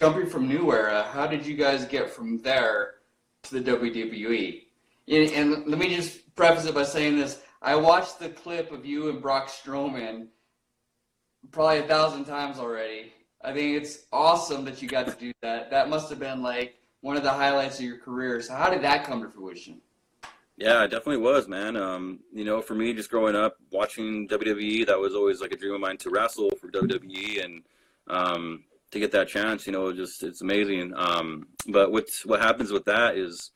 jumping 0.00 0.28
from 0.28 0.46
New 0.46 0.70
Era, 0.72 1.08
how 1.10 1.26
did 1.26 1.44
you 1.44 1.56
guys 1.56 1.86
get 1.86 2.10
from 2.10 2.40
there 2.42 2.96
to 3.44 3.58
the 3.60 3.72
WWE? 3.72 4.64
And, 5.08 5.30
and 5.32 5.66
let 5.66 5.78
me 5.78 5.96
just 5.96 6.34
preface 6.36 6.66
it 6.66 6.74
by 6.74 6.84
saying 6.84 7.16
this: 7.16 7.40
I 7.62 7.74
watched 7.74 8.20
the 8.20 8.28
clip 8.28 8.70
of 8.70 8.84
you 8.84 9.08
and 9.08 9.22
Brock 9.22 9.48
Strowman 9.48 10.28
probably 11.50 11.78
a 11.78 11.82
thousand 11.82 12.24
times 12.24 12.58
already. 12.58 13.12
I 13.42 13.52
think 13.52 13.76
it's 13.76 14.04
awesome 14.12 14.64
that 14.64 14.82
you 14.82 14.88
got 14.88 15.06
to 15.06 15.14
do 15.14 15.32
that. 15.42 15.70
That 15.70 15.88
must 15.88 16.10
have 16.10 16.18
been 16.18 16.42
like 16.42 16.74
one 17.00 17.16
of 17.16 17.22
the 17.22 17.30
highlights 17.30 17.78
of 17.78 17.84
your 17.84 17.98
career. 17.98 18.40
So 18.40 18.54
how 18.54 18.70
did 18.70 18.82
that 18.82 19.04
come 19.04 19.22
to 19.22 19.28
fruition? 19.28 19.80
Yeah, 20.56 20.82
it 20.82 20.88
definitely 20.88 21.18
was, 21.18 21.46
man. 21.46 21.76
Um, 21.76 22.18
you 22.34 22.44
know, 22.44 22.60
for 22.60 22.74
me, 22.74 22.92
just 22.92 23.10
growing 23.10 23.36
up 23.36 23.56
watching 23.70 24.26
WWE, 24.26 24.86
that 24.86 24.98
was 24.98 25.14
always 25.14 25.40
like 25.40 25.52
a 25.52 25.56
dream 25.56 25.74
of 25.74 25.80
mine 25.80 25.98
to 25.98 26.10
wrestle 26.10 26.50
for 26.60 26.68
WWE 26.68 27.44
and 27.44 27.62
um, 28.08 28.64
to 28.90 28.98
get 28.98 29.12
that 29.12 29.28
chance. 29.28 29.66
You 29.66 29.72
know, 29.72 29.92
just 29.92 30.24
it's 30.24 30.40
amazing. 30.40 30.94
Um, 30.96 31.46
but 31.68 31.92
what 31.92 32.08
what 32.24 32.40
happens 32.40 32.72
with 32.72 32.86
that 32.86 33.16
is 33.16 33.52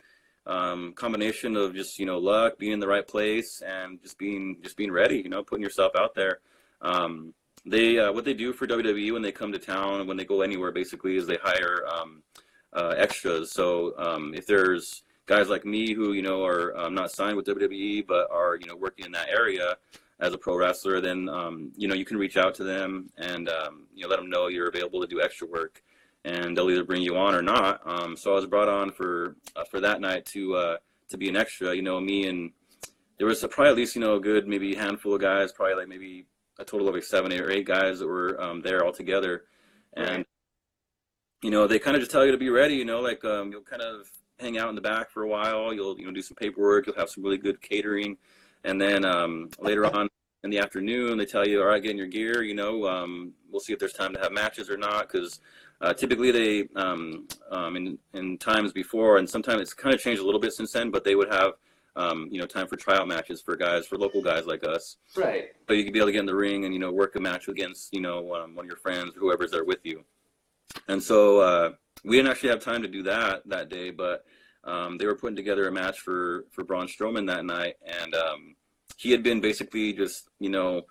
um, 0.47 0.93
combination 0.95 1.57
of 1.57 1.75
just 1.75 1.99
you 1.99 2.07
know 2.07 2.19
luck, 2.19 2.57
being 2.57 2.73
in 2.73 2.81
the 2.81 2.87
right 2.87 3.07
place, 3.07 3.63
and 3.67 4.01
just 4.01 4.17
being 4.17 4.59
just 4.63 4.77
being 4.77 4.93
ready. 4.93 5.17
You 5.17 5.29
know, 5.29 5.43
putting 5.43 5.65
yourself 5.65 5.93
out 5.99 6.15
there. 6.15 6.39
Um, 6.83 7.35
they 7.65 7.99
uh, 7.99 8.13
what 8.13 8.25
they 8.25 8.35
do 8.35 8.53
for 8.53 8.67
WWE 8.67 9.13
when 9.13 9.23
they 9.23 9.33
come 9.33 9.53
to 9.53 9.59
town, 9.59 10.07
when 10.07 10.17
they 10.17 10.25
go 10.25 10.43
anywhere, 10.43 10.73
basically, 10.73 11.17
is 11.17 11.27
they 11.27 11.39
hire 11.43 11.85
um, 11.87 12.23
uh, 12.73 12.95
extras. 12.97 13.53
So 13.53 13.95
um, 13.99 14.35
if 14.35 14.47
there's 14.47 15.03
guys 15.27 15.49
like 15.49 15.65
me 15.65 15.93
who 15.93 16.13
you 16.13 16.23
know 16.23 16.45
are 16.45 16.77
um, 16.77 16.95
not 16.95 17.11
signed 17.11 17.37
with 17.37 17.47
WWE 17.47 18.07
but 18.07 18.29
are 18.31 18.57
you 18.57 18.67
know 18.67 18.77
working 18.77 19.07
in 19.07 19.13
that 19.13 19.29
area 19.29 19.77
as 20.21 20.33
a 20.33 20.39
pro 20.39 20.57
wrestler, 20.57 21.01
then 21.01 21.29
um, 21.29 21.73
you 21.77 21.89
know 21.89 21.95
you 21.95 22.05
can 22.05 22.17
reach 22.17 22.37
out 22.37 22.55
to 22.55 22.65
them 22.65 23.11
and 23.19 23.49
um, 23.49 23.87
you 23.95 24.03
know 24.03 24.09
let 24.09 24.19
them 24.19 24.31
know 24.31 24.49
you're 24.49 24.69
available 24.69 25.01
to 25.01 25.07
do 25.07 25.21
extra 25.21 25.47
work, 25.47 25.83
and 26.25 26.57
they'll 26.57 26.71
either 26.71 26.85
bring 26.85 27.03
you 27.03 27.17
on 27.17 27.35
or 27.35 27.43
not. 27.43 27.81
Um, 27.85 28.17
so 28.17 28.33
I 28.33 28.35
was 28.35 28.47
brought 28.47 28.69
on 28.69 28.91
for 28.91 29.37
uh, 29.57 29.65
for 29.65 29.81
that 29.81 30.01
night 30.01 30.27
to 30.27 30.55
uh, 30.57 30.77
to 31.11 31.17
be 31.17 31.29
an 31.29 31.37
extra. 31.37 31.75
You 31.75 31.83
know, 31.83 32.01
me 32.01 32.29
and 32.29 32.51
there 33.19 33.27
was 33.27 33.41
probably 33.51 33.71
at 33.71 33.77
least 33.77 33.95
you 33.95 34.01
know 34.01 34.17
a 34.17 34.21
good 34.21 34.49
maybe 34.49 34.75
handful 34.75 35.15
of 35.15 35.21
guys, 35.21 35.53
probably 35.53 35.75
like 35.75 35.89
maybe 35.89 36.27
a 36.59 36.65
total 36.65 36.89
of 36.89 36.95
like 36.95 37.05
seven 37.05 37.33
or 37.33 37.51
eight 37.51 37.67
guys 37.67 37.99
that 37.99 38.07
were 38.07 38.41
um, 38.41 38.61
there 38.63 38.85
all 38.85 38.93
together, 38.93 39.45
and 39.95 40.09
Right. 40.19 40.27
you 41.43 41.51
know 41.51 41.67
they 41.67 41.79
kind 41.79 41.97
of 41.97 42.01
just 42.03 42.11
tell 42.13 42.25
you 42.25 42.33
to 42.33 42.39
be 42.39 42.51
ready. 42.51 42.75
You 42.75 42.85
know, 42.85 43.01
like 43.01 43.25
um, 43.25 43.51
you'll 43.53 43.63
kind 43.63 43.83
of 43.83 44.11
hang 44.39 44.59
out 44.59 44.69
in 44.69 44.75
the 44.75 44.81
back 44.81 45.11
for 45.11 45.23
a 45.23 45.29
while. 45.29 45.73
You'll 45.73 45.99
you 45.99 46.07
know 46.07 46.13
do 46.13 46.23
some 46.23 46.37
paperwork. 46.37 46.87
You'll 46.87 46.97
have 46.97 47.11
some 47.11 47.25
really 47.25 47.39
good 47.39 47.61
catering, 47.61 48.17
and 48.65 48.81
then 48.81 49.05
um, 49.05 49.51
later 49.61 49.85
on 49.87 50.09
in 50.45 50.51
the 50.51 50.59
afternoon 50.59 51.19
they 51.19 51.25
tell 51.27 51.47
you, 51.47 51.61
all 51.61 51.67
right, 51.69 51.83
get 51.83 51.93
in 51.93 51.99
your 51.99 52.07
gear. 52.07 52.43
You 52.43 52.55
know, 52.55 52.87
um, 52.87 53.33
we'll 53.51 53.61
see 53.61 53.73
if 53.73 53.79
there's 53.79 53.93
time 53.93 54.13
to 54.15 54.21
have 54.21 54.33
matches 54.33 54.71
or 54.71 54.77
not 54.77 55.09
because. 55.11 55.41
Uh, 55.81 55.93
typically, 55.93 56.31
they 56.31 56.69
um, 56.77 57.27
um, 57.51 57.75
in 57.75 57.99
in 58.15 58.39
times 58.39 58.73
before, 58.73 59.19
and 59.19 59.29
sometimes 59.29 59.61
it's 59.61 59.75
kind 59.75 59.93
of 59.93 60.01
changed 60.01 60.23
a 60.23 60.25
little 60.25 60.41
bit 60.41 60.53
since 60.53 60.71
then. 60.71 60.93
But 60.93 61.03
they 61.03 61.17
would 61.17 61.29
have, 61.33 61.55
um, 61.97 62.29
you 62.31 62.41
know, 62.41 62.47
time 62.47 62.67
for 62.67 62.77
tryout 62.77 63.09
matches 63.09 63.41
for 63.43 63.57
guys, 63.57 63.87
for 63.87 63.99
local 63.99 64.23
guys 64.23 64.47
like 64.47 64.65
us. 64.65 64.97
Right. 65.17 65.51
But 65.67 65.77
you 65.77 65.85
could 65.85 65.93
be 65.93 65.99
able 65.99 66.09
to 66.09 66.13
get 66.13 66.21
in 66.21 66.27
the 66.27 66.35
ring 66.35 66.65
and 66.65 66.73
you 66.73 66.81
know 66.81 66.93
work 66.93 67.17
a 67.17 67.21
match 67.21 67.49
against 67.49 67.93
you 67.93 68.01
know 68.01 68.35
um, 68.35 68.55
one 68.55 68.65
of 68.65 68.69
your 68.69 68.79
friends, 68.79 69.13
whoever's 69.17 69.51
there 69.51 69.65
with 69.65 69.85
you. 69.85 70.05
And 70.89 71.03
so 71.03 71.41
uh, 71.41 71.73
we 72.05 72.17
didn't 72.17 72.31
actually 72.31 72.51
have 72.51 72.61
time 72.61 72.83
to 72.83 72.89
do 72.89 73.03
that 73.05 73.43
that 73.47 73.69
day, 73.69 73.91
but 73.91 74.25
um, 74.65 74.97
they 74.97 75.07
were 75.07 75.15
putting 75.15 75.37
together 75.37 75.69
a 75.69 75.73
match 75.73 76.01
for 76.01 76.47
for 76.51 76.65
Braun 76.65 76.87
Strowman 76.87 77.27
that 77.27 77.45
night, 77.45 77.75
and 77.85 78.15
um, 78.15 78.57
he 78.97 79.11
had 79.11 79.23
been 79.23 79.41
basically 79.41 79.93
just 79.93 80.29
you 80.39 80.51
know 80.51 80.83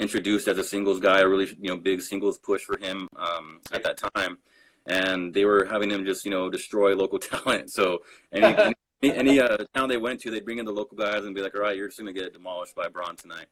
introduced 0.00 0.48
as 0.48 0.58
a 0.58 0.64
singles 0.64 1.00
guy, 1.00 1.20
a 1.20 1.28
really 1.28 1.46
you 1.60 1.68
know 1.68 1.76
big 1.76 2.00
singles 2.00 2.38
push 2.38 2.62
for 2.62 2.78
him 2.78 3.08
um, 3.16 3.60
at 3.72 3.82
that 3.84 3.98
time, 4.14 4.38
and 4.86 5.34
they 5.34 5.44
were 5.44 5.66
having 5.66 5.90
him 5.90 6.04
just 6.04 6.24
you 6.24 6.30
know 6.30 6.48
destroy 6.50 6.94
local 6.94 7.18
talent. 7.18 7.70
So 7.70 7.98
any 8.32 8.74
any, 9.02 9.14
any 9.14 9.40
uh, 9.40 9.58
town 9.74 9.88
they 9.88 9.96
went 9.96 10.20
to, 10.20 10.30
they'd 10.30 10.44
bring 10.44 10.58
in 10.58 10.64
the 10.64 10.72
local 10.72 10.96
guys 10.96 11.24
and 11.24 11.34
be 11.34 11.42
like, 11.42 11.54
all 11.54 11.62
right, 11.62 11.76
you're 11.76 11.88
just 11.88 11.98
gonna 11.98 12.12
get 12.12 12.32
demolished 12.32 12.74
by 12.74 12.88
Braun 12.88 13.16
tonight, 13.16 13.46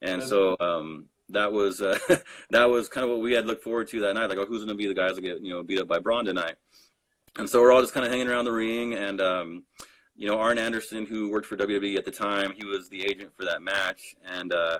and 0.00 0.22
so. 0.22 0.56
Um, 0.60 1.06
that 1.28 1.50
was 1.50 1.80
uh, 1.80 1.98
that 2.50 2.68
was 2.68 2.88
kind 2.88 3.04
of 3.04 3.10
what 3.10 3.20
we 3.20 3.32
had 3.32 3.46
looked 3.46 3.64
forward 3.64 3.88
to 3.88 4.00
that 4.00 4.14
night. 4.14 4.28
Like, 4.28 4.38
oh, 4.38 4.44
who's 4.44 4.64
going 4.64 4.68
to 4.68 4.74
be 4.74 4.86
the 4.86 4.94
guys 4.94 5.14
that 5.14 5.22
get 5.22 5.40
you 5.40 5.50
know 5.50 5.62
beat 5.62 5.80
up 5.80 5.88
by 5.88 5.98
Braun 5.98 6.24
tonight? 6.24 6.56
And 7.36 7.48
so 7.48 7.60
we're 7.60 7.72
all 7.72 7.80
just 7.80 7.94
kind 7.94 8.04
of 8.04 8.12
hanging 8.12 8.28
around 8.28 8.44
the 8.44 8.52
ring, 8.52 8.92
and 8.94 9.20
um, 9.20 9.64
you 10.16 10.28
know, 10.28 10.38
Arn 10.38 10.58
Anderson, 10.58 11.06
who 11.06 11.30
worked 11.30 11.46
for 11.46 11.56
WWE 11.56 11.96
at 11.96 12.04
the 12.04 12.10
time, 12.10 12.52
he 12.52 12.64
was 12.64 12.88
the 12.88 13.04
agent 13.04 13.30
for 13.36 13.44
that 13.44 13.62
match, 13.62 14.14
and 14.24 14.52
uh, 14.52 14.78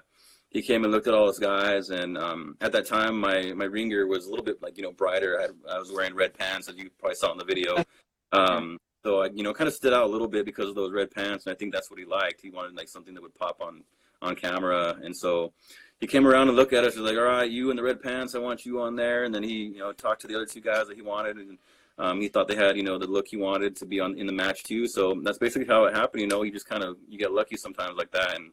he 0.50 0.60
came 0.60 0.84
and 0.84 0.92
looked 0.92 1.06
at 1.06 1.14
all 1.14 1.26
his 1.26 1.38
guys. 1.38 1.90
And 1.90 2.18
um, 2.18 2.56
at 2.60 2.72
that 2.72 2.86
time, 2.86 3.18
my 3.18 3.52
my 3.54 3.64
ring 3.64 3.88
gear 3.88 4.06
was 4.06 4.26
a 4.26 4.30
little 4.30 4.44
bit 4.44 4.62
like 4.62 4.76
you 4.76 4.82
know 4.82 4.92
brighter. 4.92 5.38
I, 5.38 5.42
had, 5.42 5.50
I 5.70 5.78
was 5.78 5.92
wearing 5.92 6.14
red 6.14 6.34
pants, 6.34 6.68
as 6.68 6.76
you 6.76 6.90
probably 6.98 7.16
saw 7.16 7.32
in 7.32 7.38
the 7.38 7.44
video. 7.44 7.82
Um, 8.34 8.78
so 9.04 9.22
I, 9.22 9.30
you 9.34 9.42
know, 9.42 9.52
kind 9.52 9.68
of 9.68 9.74
stood 9.74 9.92
out 9.92 10.04
a 10.04 10.10
little 10.10 10.28
bit 10.28 10.44
because 10.44 10.68
of 10.68 10.74
those 10.74 10.92
red 10.92 11.10
pants, 11.10 11.46
and 11.46 11.54
I 11.54 11.56
think 11.56 11.72
that's 11.72 11.90
what 11.90 11.98
he 11.98 12.04
liked. 12.04 12.40
He 12.40 12.50
wanted 12.50 12.76
like 12.76 12.88
something 12.88 13.14
that 13.14 13.22
would 13.22 13.34
pop 13.34 13.60
on 13.60 13.82
on 14.20 14.36
camera, 14.36 14.96
and 15.02 15.16
so 15.16 15.52
he 16.00 16.06
came 16.06 16.26
around 16.26 16.48
and 16.48 16.56
looked 16.56 16.72
at 16.72 16.84
us. 16.84 16.94
He 16.94 17.00
was 17.00 17.10
like, 17.10 17.18
"All 17.18 17.24
right, 17.24 17.50
you 17.50 17.70
in 17.70 17.76
the 17.76 17.82
red 17.82 18.02
pants, 18.02 18.34
I 18.34 18.38
want 18.38 18.64
you 18.64 18.80
on 18.80 18.96
there." 18.96 19.24
And 19.24 19.34
then 19.34 19.42
he, 19.42 19.64
you 19.64 19.78
know, 19.78 19.92
talked 19.92 20.20
to 20.22 20.26
the 20.26 20.34
other 20.34 20.46
two 20.46 20.60
guys 20.60 20.86
that 20.88 20.96
he 20.96 21.02
wanted, 21.02 21.36
and 21.36 21.58
um, 21.98 22.20
he 22.20 22.28
thought 22.28 22.48
they 22.48 22.56
had, 22.56 22.76
you 22.76 22.82
know, 22.82 22.98
the 22.98 23.06
look 23.06 23.28
he 23.28 23.36
wanted 23.36 23.76
to 23.76 23.86
be 23.86 24.00
on 24.00 24.18
in 24.18 24.26
the 24.26 24.32
match 24.32 24.64
too. 24.64 24.86
So 24.86 25.20
that's 25.22 25.38
basically 25.38 25.66
how 25.66 25.84
it 25.84 25.94
happened. 25.94 26.22
You 26.22 26.26
know, 26.28 26.42
you 26.42 26.52
just 26.52 26.68
kind 26.68 26.82
of 26.82 26.96
you 27.08 27.18
get 27.18 27.32
lucky 27.32 27.56
sometimes 27.56 27.96
like 27.96 28.10
that, 28.12 28.34
and 28.36 28.50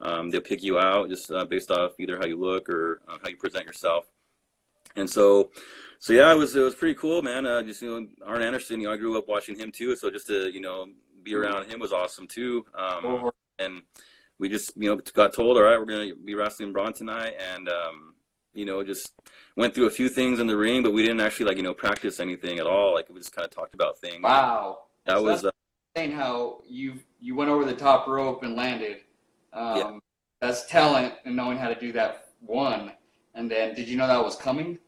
um, 0.00 0.30
they'll 0.30 0.40
pick 0.40 0.62
you 0.62 0.78
out 0.78 1.08
just 1.08 1.30
uh, 1.30 1.44
based 1.44 1.70
off 1.70 1.92
either 1.98 2.18
how 2.18 2.26
you 2.26 2.38
look 2.38 2.68
or 2.68 3.00
uh, 3.08 3.16
how 3.22 3.28
you 3.28 3.36
present 3.36 3.66
yourself. 3.66 4.06
And 4.96 5.08
so, 5.08 5.50
so 6.00 6.14
yeah, 6.14 6.32
it 6.32 6.36
was 6.36 6.56
it 6.56 6.60
was 6.62 6.74
pretty 6.74 6.94
cool, 6.94 7.20
man. 7.20 7.46
Uh, 7.46 7.62
just 7.62 7.82
you 7.82 7.88
know, 7.90 8.06
Arn 8.26 8.42
Anderson, 8.42 8.80
you 8.80 8.86
know, 8.86 8.92
I 8.92 8.96
grew 8.96 9.16
up 9.18 9.28
watching 9.28 9.54
him 9.54 9.70
too, 9.70 9.94
so 9.94 10.10
just 10.10 10.26
to 10.28 10.50
you 10.50 10.60
know 10.60 10.86
be 11.22 11.34
around 11.34 11.70
him 11.70 11.78
was 11.78 11.92
awesome 11.92 12.26
too. 12.26 12.64
Um, 12.74 13.30
and 13.58 13.82
we 14.38 14.48
just 14.48 14.72
you 14.76 14.88
know 14.88 15.00
got 15.12 15.34
told, 15.34 15.58
all 15.58 15.62
right, 15.62 15.78
we're 15.78 15.84
gonna 15.84 16.14
be 16.24 16.34
wrestling 16.34 16.72
Braun 16.72 16.94
tonight, 16.94 17.34
and 17.54 17.68
um, 17.68 18.14
you 18.54 18.64
know 18.64 18.82
just 18.82 19.12
went 19.56 19.74
through 19.74 19.86
a 19.86 19.90
few 19.90 20.08
things 20.08 20.40
in 20.40 20.46
the 20.46 20.56
ring, 20.56 20.82
but 20.82 20.94
we 20.94 21.02
didn't 21.02 21.20
actually 21.20 21.44
like 21.44 21.58
you 21.58 21.62
know 21.62 21.74
practice 21.74 22.18
anything 22.18 22.58
at 22.58 22.66
all. 22.66 22.94
Like 22.94 23.10
we 23.10 23.16
just 23.16 23.36
kind 23.36 23.44
of 23.44 23.50
talked 23.50 23.74
about 23.74 23.98
things. 23.98 24.22
Wow. 24.22 24.78
That 25.04 25.18
So 25.18 25.22
was 25.22 25.44
uh, 25.44 25.50
Saying 25.96 26.12
how 26.12 26.62
you 26.66 26.94
you 27.20 27.34
went 27.34 27.50
over 27.50 27.66
the 27.66 27.74
top 27.74 28.06
rope 28.06 28.42
and 28.42 28.56
landed. 28.56 28.98
Um, 29.52 29.76
Yeah. 29.76 29.98
That's 30.40 30.64
talent 30.66 31.12
and 31.26 31.36
knowing 31.36 31.58
how 31.58 31.68
to 31.68 31.78
do 31.78 31.92
that. 31.92 32.28
One, 32.40 32.92
and 33.34 33.50
then 33.50 33.74
did 33.74 33.86
you 33.86 33.98
know 33.98 34.06
that 34.06 34.24
was 34.24 34.36
coming? 34.36 34.78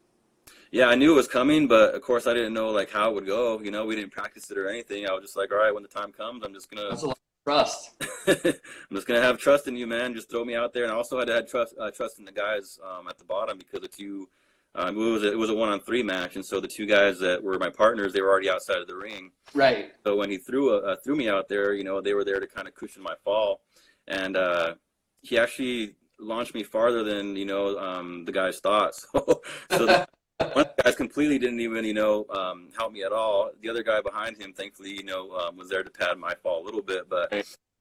Yeah, 0.72 0.87
I 0.87 0.94
knew 0.94 1.12
it 1.12 1.16
was 1.16 1.28
coming, 1.28 1.68
but 1.68 1.94
of 1.94 2.00
course 2.00 2.26
I 2.26 2.32
didn't 2.32 2.54
know 2.54 2.70
like 2.70 2.90
how 2.90 3.11
it 3.11 3.14
would 3.14 3.26
go. 3.26 3.61
You 3.61 3.70
know, 3.70 3.85
we 3.85 3.94
didn't 3.94 4.11
practice 4.11 4.50
it 4.50 4.56
or 4.56 4.68
anything. 4.68 5.06
I 5.06 5.12
was 5.12 5.22
just 5.22 5.37
like, 5.37 5.52
all 5.52 5.58
right, 5.58 5.72
when 5.72 5.82
the 5.82 5.88
time 5.88 6.12
comes, 6.12 6.42
I'm 6.42 6.54
just 6.54 6.70
gonna 6.70 6.88
That's 6.88 7.02
a 7.02 7.08
lot 7.08 7.18
of 7.18 7.44
trust. 7.44 7.90
I'm 8.26 8.96
just 8.96 9.06
gonna 9.06 9.20
have 9.20 9.38
trust 9.38 9.68
in 9.68 9.76
you, 9.76 9.87
man. 9.87 10.14
Just 10.14 10.30
throw 10.30 10.46
me 10.46 10.56
out 10.56 10.72
there, 10.72 10.85
and 10.85 10.92
I 10.92 10.96
also 10.96 11.18
had 11.18 11.28
to 11.28 11.35
have 11.35 11.46
trust 11.46 11.74
uh, 11.78 11.90
trust 11.90 12.18
in 12.18 12.24
the 12.24 12.32
guys 12.32 12.78
um, 12.82 13.06
at 13.06 13.18
the 13.18 13.24
bottom 13.24 13.58
because 13.58 13.80
the 13.80 13.88
two. 13.88 14.28
Um, 14.74 14.96
it 14.96 15.12
was 15.12 15.22
a, 15.22 15.32
it 15.32 15.37
was 15.37 15.50
a 15.50 15.54
one 15.54 15.68
on 15.68 15.80
three 15.80 16.02
match, 16.02 16.37
and 16.37 16.42
so 16.42 16.58
the 16.58 16.66
two 16.66 16.87
guys 16.87 17.18
that 17.18 17.42
were 17.42 17.58
my 17.58 17.68
partners, 17.68 18.14
they 18.14 18.22
were 18.22 18.30
already 18.30 18.48
outside 18.48 18.78
of 18.78 18.87
the 18.87 18.96
ring. 18.96 19.30
Right. 19.52 19.92
So 20.02 20.16
when 20.16 20.30
he 20.30 20.38
threw 20.38 20.70
a, 20.70 20.78
uh, 20.78 20.96
threw 21.04 21.14
me 21.14 21.28
out 21.28 21.46
there, 21.46 21.74
you 21.74 21.85
know, 21.85 22.00
they 22.00 22.14
were 22.14 22.24
there 22.24 22.40
to 22.40 22.46
kind 22.46 22.66
of 22.66 22.74
cushion 22.74 23.02
my 23.02 23.14
fall, 23.22 23.61
and 24.08 24.35
uh, 24.35 24.76
he 25.20 25.37
actually 25.37 25.96
launched 26.18 26.54
me 26.54 26.62
farther 26.62 27.04
than 27.04 27.37
you 27.37 27.44
know 27.44 27.76
um, 27.78 28.24
the 28.24 28.32
guys 28.32 28.61
thought. 28.61 28.94
So, 29.12 29.42
so 29.70 29.85
the, 29.85 30.06
one 30.55 30.66
of 30.66 30.72
the 30.76 30.83
guys 30.83 30.94
completely 30.96 31.38
didn't 31.38 31.61
even 31.61 31.85
you 31.85 31.94
know 31.94 32.26
um, 32.31 32.68
help 32.76 32.92
me 32.92 33.02
at 33.02 33.12
all. 33.12 33.50
The 33.61 33.68
other 33.68 33.83
guy 33.83 34.00
behind 34.00 34.40
him, 34.40 34.52
thankfully, 34.52 34.90
you 34.90 35.05
know, 35.05 35.33
um, 35.33 35.57
was 35.57 35.68
there 35.68 35.83
to 35.83 35.90
pad 35.90 36.18
my 36.18 36.35
fall 36.42 36.62
a 36.62 36.64
little 36.64 36.83
bit. 36.83 37.09
But 37.09 37.33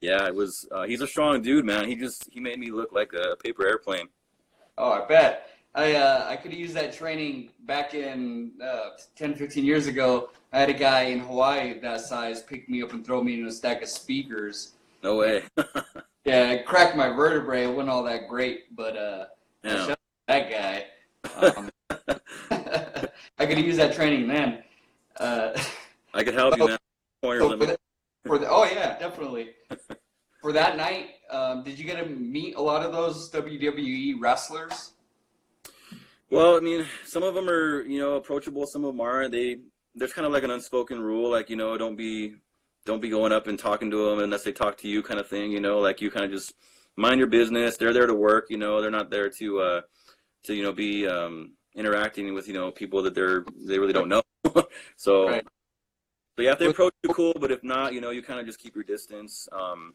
yeah, 0.01 0.25
it 0.27 0.33
was. 0.35 0.67
Uh, 0.71 0.83
he's 0.83 1.01
a 1.01 1.07
strong 1.07 1.41
dude, 1.41 1.65
man. 1.65 1.87
He 1.87 1.95
just 1.95 2.27
he 2.31 2.39
made 2.39 2.59
me 2.59 2.71
look 2.71 2.91
like 2.91 3.13
a 3.13 3.35
paper 3.37 3.65
airplane. 3.67 4.07
Oh, 4.77 4.91
I 4.91 5.05
bet. 5.05 5.49
I 5.73 5.95
uh, 5.95 6.25
I 6.27 6.35
could 6.35 6.51
have 6.51 6.59
used 6.59 6.73
that 6.75 6.93
training 6.93 7.49
back 7.61 7.93
in 7.93 8.51
uh, 8.63 8.89
10, 9.15 9.35
15 9.35 9.63
years 9.63 9.87
ago. 9.87 10.29
I 10.51 10.59
had 10.59 10.69
a 10.69 10.73
guy 10.73 11.03
in 11.03 11.19
Hawaii 11.19 11.79
that 11.79 12.01
size 12.01 12.43
pick 12.43 12.67
me 12.67 12.81
up 12.83 12.91
and 12.91 13.05
throw 13.05 13.23
me 13.23 13.39
in 13.39 13.45
a 13.47 13.51
stack 13.51 13.81
of 13.81 13.87
speakers. 13.89 14.73
No 15.03 15.17
way. 15.17 15.43
Yeah, 16.23 16.51
it 16.51 16.67
cracked 16.67 16.95
my 16.95 17.09
vertebrae. 17.09 17.63
It 17.63 17.69
wasn't 17.69 17.89
all 17.89 18.03
that 18.03 18.27
great, 18.29 18.75
but 18.75 18.95
uh, 18.95 19.25
Yeah. 19.63 19.71
shout 19.87 19.89
out 19.89 19.97
to 19.97 19.97
that 20.27 20.51
guy. 20.51 21.47
Um, 21.57 21.69
I 23.41 23.47
could 23.47 23.57
use 23.57 23.75
that 23.77 23.95
training 23.95 24.27
then. 24.27 24.63
Uh, 25.19 25.59
I 26.13 26.23
could 26.23 26.35
help 26.35 26.55
you, 26.57 26.67
man. 26.67 26.77
Pointers, 27.23 27.41
so 27.41 27.47
let 27.47 27.59
for, 27.59 27.65
the, 27.65 27.77
for 28.25 28.37
the, 28.37 28.47
oh 28.47 28.65
yeah, 28.65 28.99
definitely. 28.99 29.49
For 30.41 30.51
that 30.53 30.75
night, 30.75 31.17
um, 31.29 31.63
did 31.63 31.77
you 31.77 31.85
get 31.85 32.03
to 32.03 32.09
meet 32.09 32.55
a 32.55 32.61
lot 32.61 32.83
of 32.83 32.91
those 32.91 33.29
WWE 33.29 34.15
wrestlers? 34.19 34.93
Well, 36.31 36.57
I 36.57 36.61
mean, 36.61 36.87
some 37.05 37.21
of 37.21 37.35
them 37.35 37.47
are, 37.47 37.83
you 37.83 37.99
know, 37.99 38.15
approachable. 38.15 38.65
Some 38.65 38.83
of 38.83 38.93
them 38.93 39.01
aren't. 39.01 39.31
They 39.31 39.57
there's 39.93 40.13
kind 40.13 40.25
of 40.25 40.33
like 40.33 40.43
an 40.43 40.49
unspoken 40.49 40.99
rule, 40.99 41.29
like 41.29 41.51
you 41.51 41.57
know, 41.57 41.77
don't 41.77 41.95
be 41.95 42.37
don't 42.87 43.03
be 43.03 43.09
going 43.09 43.31
up 43.31 43.45
and 43.45 43.59
talking 43.59 43.91
to 43.91 44.09
them 44.09 44.17
unless 44.17 44.43
they 44.43 44.51
talk 44.51 44.77
to 44.79 44.87
you, 44.87 45.03
kind 45.03 45.19
of 45.19 45.27
thing. 45.27 45.51
You 45.51 45.59
know, 45.59 45.77
like 45.77 46.01
you 46.01 46.09
kind 46.09 46.25
of 46.25 46.31
just 46.31 46.55
mind 46.95 47.19
your 47.19 47.27
business. 47.27 47.77
They're 47.77 47.93
there 47.93 48.07
to 48.07 48.15
work. 48.15 48.47
You 48.49 48.57
know, 48.57 48.81
they're 48.81 48.89
not 48.89 49.11
there 49.11 49.29
to 49.29 49.59
uh 49.59 49.81
to 50.45 50.55
you 50.55 50.63
know 50.63 50.73
be 50.73 51.07
um 51.07 51.53
interacting 51.75 52.33
with 52.33 52.47
you 52.47 52.53
know 52.53 52.71
people 52.71 53.01
that 53.03 53.15
they're 53.15 53.45
they 53.65 53.79
really 53.79 53.93
don't 53.93 54.09
know. 54.09 54.21
so. 54.95 55.27
Right. 55.29 55.45
So 56.37 56.43
yeah, 56.43 56.53
if 56.53 56.59
they 56.59 56.67
approach 56.67 56.93
you, 57.03 57.13
cool. 57.13 57.33
But 57.39 57.51
if 57.51 57.61
not, 57.61 57.93
you 57.93 57.99
know, 57.99 58.11
you 58.11 58.23
kind 58.23 58.39
of 58.39 58.45
just 58.45 58.57
keep 58.57 58.73
your 58.73 58.85
distance. 58.85 59.49
Um, 59.51 59.93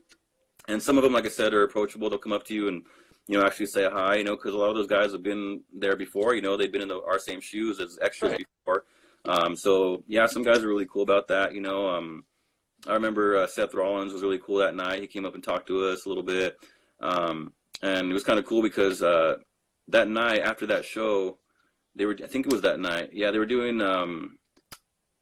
and 0.69 0.83
some 0.83 0.99
of 0.99 1.03
them, 1.03 1.15
like 1.15 1.25
I 1.25 1.31
said, 1.31 1.55
are 1.55 1.63
approachable. 1.63 2.11
They'll 2.11 2.19
come 2.19 2.33
up 2.33 2.45
to 2.45 2.55
you 2.55 2.69
and 2.69 2.83
you 3.27 3.39
know 3.39 3.47
actually 3.47 3.67
say 3.67 3.89
hi. 3.91 4.17
You 4.17 4.25
know, 4.25 4.37
because 4.37 4.53
a 4.53 4.59
lot 4.59 4.69
of 4.69 4.77
those 4.77 4.87
guys 4.87 5.13
have 5.13 5.23
been 5.23 5.63
there 5.73 5.97
before. 5.97 6.35
You 6.35 6.43
know, 6.43 6.57
they've 6.57 6.71
been 6.71 6.83
in 6.83 6.89
the, 6.89 7.01
our 7.03 7.19
same 7.19 7.41
shoes 7.41 7.81
as 7.81 7.99
extras 8.03 8.33
Right. 8.33 8.47
before. 8.65 8.85
Um, 9.25 9.57
so 9.57 10.05
yeah, 10.07 10.27
some 10.27 10.43
guys 10.43 10.63
are 10.63 10.69
really 10.69 10.87
cool 10.87 11.03
about 11.03 11.27
that. 11.29 11.55
You 11.55 11.61
know, 11.61 11.89
um, 11.89 12.25
I 12.87 12.93
remember 12.93 13.37
uh, 13.37 13.47
Seth 13.47 13.75
Rollins 13.75 14.13
was 14.13 14.23
really 14.23 14.39
cool 14.39 14.59
that 14.59 14.77
night. 14.77 15.01
He 15.01 15.07
came 15.07 15.25
up 15.25 15.35
and 15.35 15.43
talked 15.43 15.67
to 15.69 15.87
us 15.87 16.05
a 16.05 16.09
little 16.09 16.23
bit, 16.23 16.57
um, 17.01 17.53
and 17.83 18.11
it 18.11 18.15
was 18.15 18.25
kind 18.25 18.39
of 18.39 18.47
cool 18.47 18.63
because 18.63 19.03
uh, 19.03 19.37
that 19.89 20.09
night 20.09 20.43
after 20.43 20.67
that 20.67 20.85
show, 20.85 21.39
they 21.97 22.07
were. 22.07 22.17
I 22.23 22.27
think 22.27 22.47
it 22.47 22.53
was 22.53 22.63
that 22.63 22.79
night. 22.79 23.11
Yeah, 23.13 23.31
they 23.31 23.39
were 23.39 23.47
doing. 23.47 23.81
Um, 23.81 24.39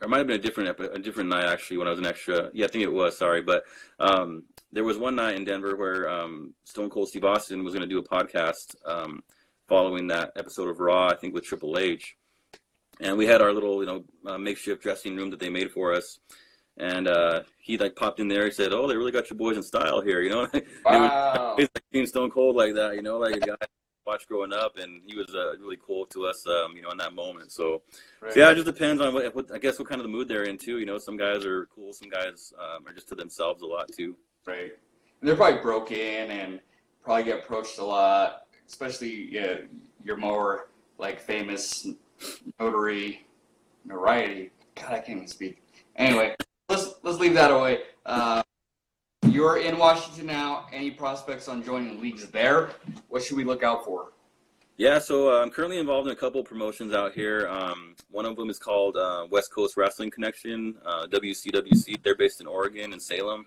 or 0.00 0.06
it 0.06 0.10
might 0.10 0.18
have 0.18 0.26
been 0.26 0.40
a 0.40 0.42
different 0.42 0.68
epi- 0.68 0.92
a 0.92 0.98
different 0.98 1.30
night 1.30 1.46
actually 1.46 1.78
when 1.78 1.87
I 1.87 1.90
was 1.90 2.00
an 2.00 2.06
extra. 2.06 2.50
Yeah, 2.52 2.66
I 2.66 2.68
think 2.68 2.84
it 2.84 2.92
was. 2.92 3.16
Sorry, 3.16 3.40
but 3.40 3.64
um, 4.00 4.42
there 4.72 4.84
was 4.84 4.98
one 4.98 5.14
night 5.14 5.37
in 5.37 5.44
Denver 5.44 5.76
where 5.76 6.08
um, 6.10 6.52
Stone 6.64 6.90
Cold 6.90 7.08
Steve 7.08 7.24
Austin 7.24 7.64
was 7.64 7.72
going 7.72 7.88
to 7.88 7.94
do 7.94 8.00
a 8.00 8.02
podcast 8.02 8.74
um, 8.84 9.22
following 9.68 10.08
that 10.08 10.32
episode 10.37 10.68
of 10.68 10.80
Raw. 10.80 11.08
I 11.08 11.16
think 11.16 11.32
with 11.32 11.44
Triple 11.44 11.78
H, 11.78 12.16
and 13.00 13.16
we 13.16 13.26
had 13.26 13.40
our 13.40 13.52
little 13.52 13.80
you 13.80 13.87
know 13.87 14.04
uh, 14.26 14.38
makeshift 14.38 14.82
dressing 14.82 15.16
room 15.16 15.30
that 15.30 15.40
they 15.40 15.50
made 15.50 15.70
for 15.70 15.94
us. 15.94 16.18
And 16.76 17.06
uh, 17.06 17.42
he 17.60 17.78
like 17.78 17.94
popped 17.94 18.18
in 18.18 18.26
there. 18.26 18.46
He 18.46 18.50
said, 18.50 18.72
"Oh, 18.72 18.88
they 18.88 18.96
really 18.96 19.12
got 19.12 19.30
your 19.30 19.38
boys 19.38 19.56
in 19.56 19.62
style 19.62 20.00
here," 20.00 20.20
you 20.22 20.30
know. 20.30 20.48
Wow. 20.84 21.54
He's 21.56 21.68
like 21.94 22.08
Stone 22.08 22.32
Cold 22.32 22.56
like 22.56 22.74
that, 22.74 22.96
you 22.96 23.02
know, 23.02 23.18
like 23.18 23.37
a 23.37 23.40
guy 23.40 23.54
watched 24.06 24.28
growing 24.28 24.52
up, 24.52 24.76
and 24.76 25.02
he 25.06 25.16
was 25.16 25.34
uh, 25.34 25.56
really 25.58 25.78
cool 25.84 26.06
to 26.06 26.26
us, 26.26 26.46
um, 26.46 26.76
you 26.76 26.82
know, 26.82 26.90
in 26.90 26.98
that 26.98 27.14
moment. 27.14 27.52
So, 27.52 27.82
so 28.20 28.38
yeah, 28.38 28.50
it 28.50 28.54
just 28.54 28.66
depends 28.66 29.00
on 29.00 29.14
what, 29.14 29.34
what 29.34 29.52
I 29.52 29.58
guess 29.58 29.78
what 29.78 29.88
kind 29.88 30.00
of 30.00 30.04
the 30.04 30.12
mood 30.12 30.28
they're 30.28 30.44
in 30.44 30.58
too. 30.58 30.78
You 30.78 30.86
know, 30.86 30.98
some 30.98 31.16
guys 31.16 31.44
are 31.44 31.66
cool, 31.74 31.92
some 31.92 32.08
guys 32.08 32.52
um, 32.58 32.87
are 32.87 32.92
just 32.92 33.08
to 33.08 33.14
themselves 33.14 33.62
a 33.62 33.66
lot 33.66 33.90
too. 33.92 34.16
Right. 34.46 34.72
And 35.20 35.29
they're 35.29 35.37
probably 35.37 35.60
broken 35.60 35.96
and 35.98 36.60
probably 37.02 37.24
get 37.24 37.40
approached 37.40 37.79
a 37.79 37.85
lot, 37.85 38.46
especially 38.68 39.29
yeah, 39.31 39.56
your 40.04 40.16
more 40.16 40.68
like 40.98 41.20
famous 41.20 41.87
notary 42.60 43.26
notoriety. 43.85 44.50
God, 44.74 44.92
I 44.92 44.98
can't 44.98 45.18
even 45.18 45.29
speak. 45.29 45.62
Anyway, 45.96 46.35
let's 46.68 46.94
let's 47.02 47.18
leave 47.18 47.35
that 47.35 47.50
away. 47.50 47.81
Uh, 48.04 48.42
you're 49.35 49.58
in 49.58 49.76
Washington 49.76 50.26
now. 50.26 50.66
Any 50.72 50.92
prospects 50.92 51.48
on 51.48 51.64
joining 51.64 52.00
leagues 52.00 52.24
there? 52.28 52.70
What 53.08 53.22
should 53.22 53.37
we 53.37 53.42
look 53.42 53.64
out 53.64 53.85
for? 53.85 54.12
Yeah, 54.76 55.00
so 55.00 55.32
uh, 55.32 55.42
I'm 55.42 55.50
currently 55.50 55.78
involved 55.78 56.06
in 56.06 56.12
a 56.12 56.16
couple 56.16 56.42
promotions 56.44 56.94
out 56.94 57.12
here. 57.12 57.48
Um, 57.48 57.96
one 58.10 58.26
of 58.26 58.37
them 58.37 58.48
is 58.48 58.60
called 58.60 58.96
uh, 58.96 59.26
West 59.30 59.52
Coast 59.52 59.76
Wrestling 59.76 60.10
Connection, 60.10 60.76
uh, 60.87 61.06
WCWC. 61.08 62.02
They're 62.02 62.14
based 62.14 62.40
in 62.40 62.46
Oregon 62.46 62.92
and 62.92 63.02
Salem. 63.02 63.46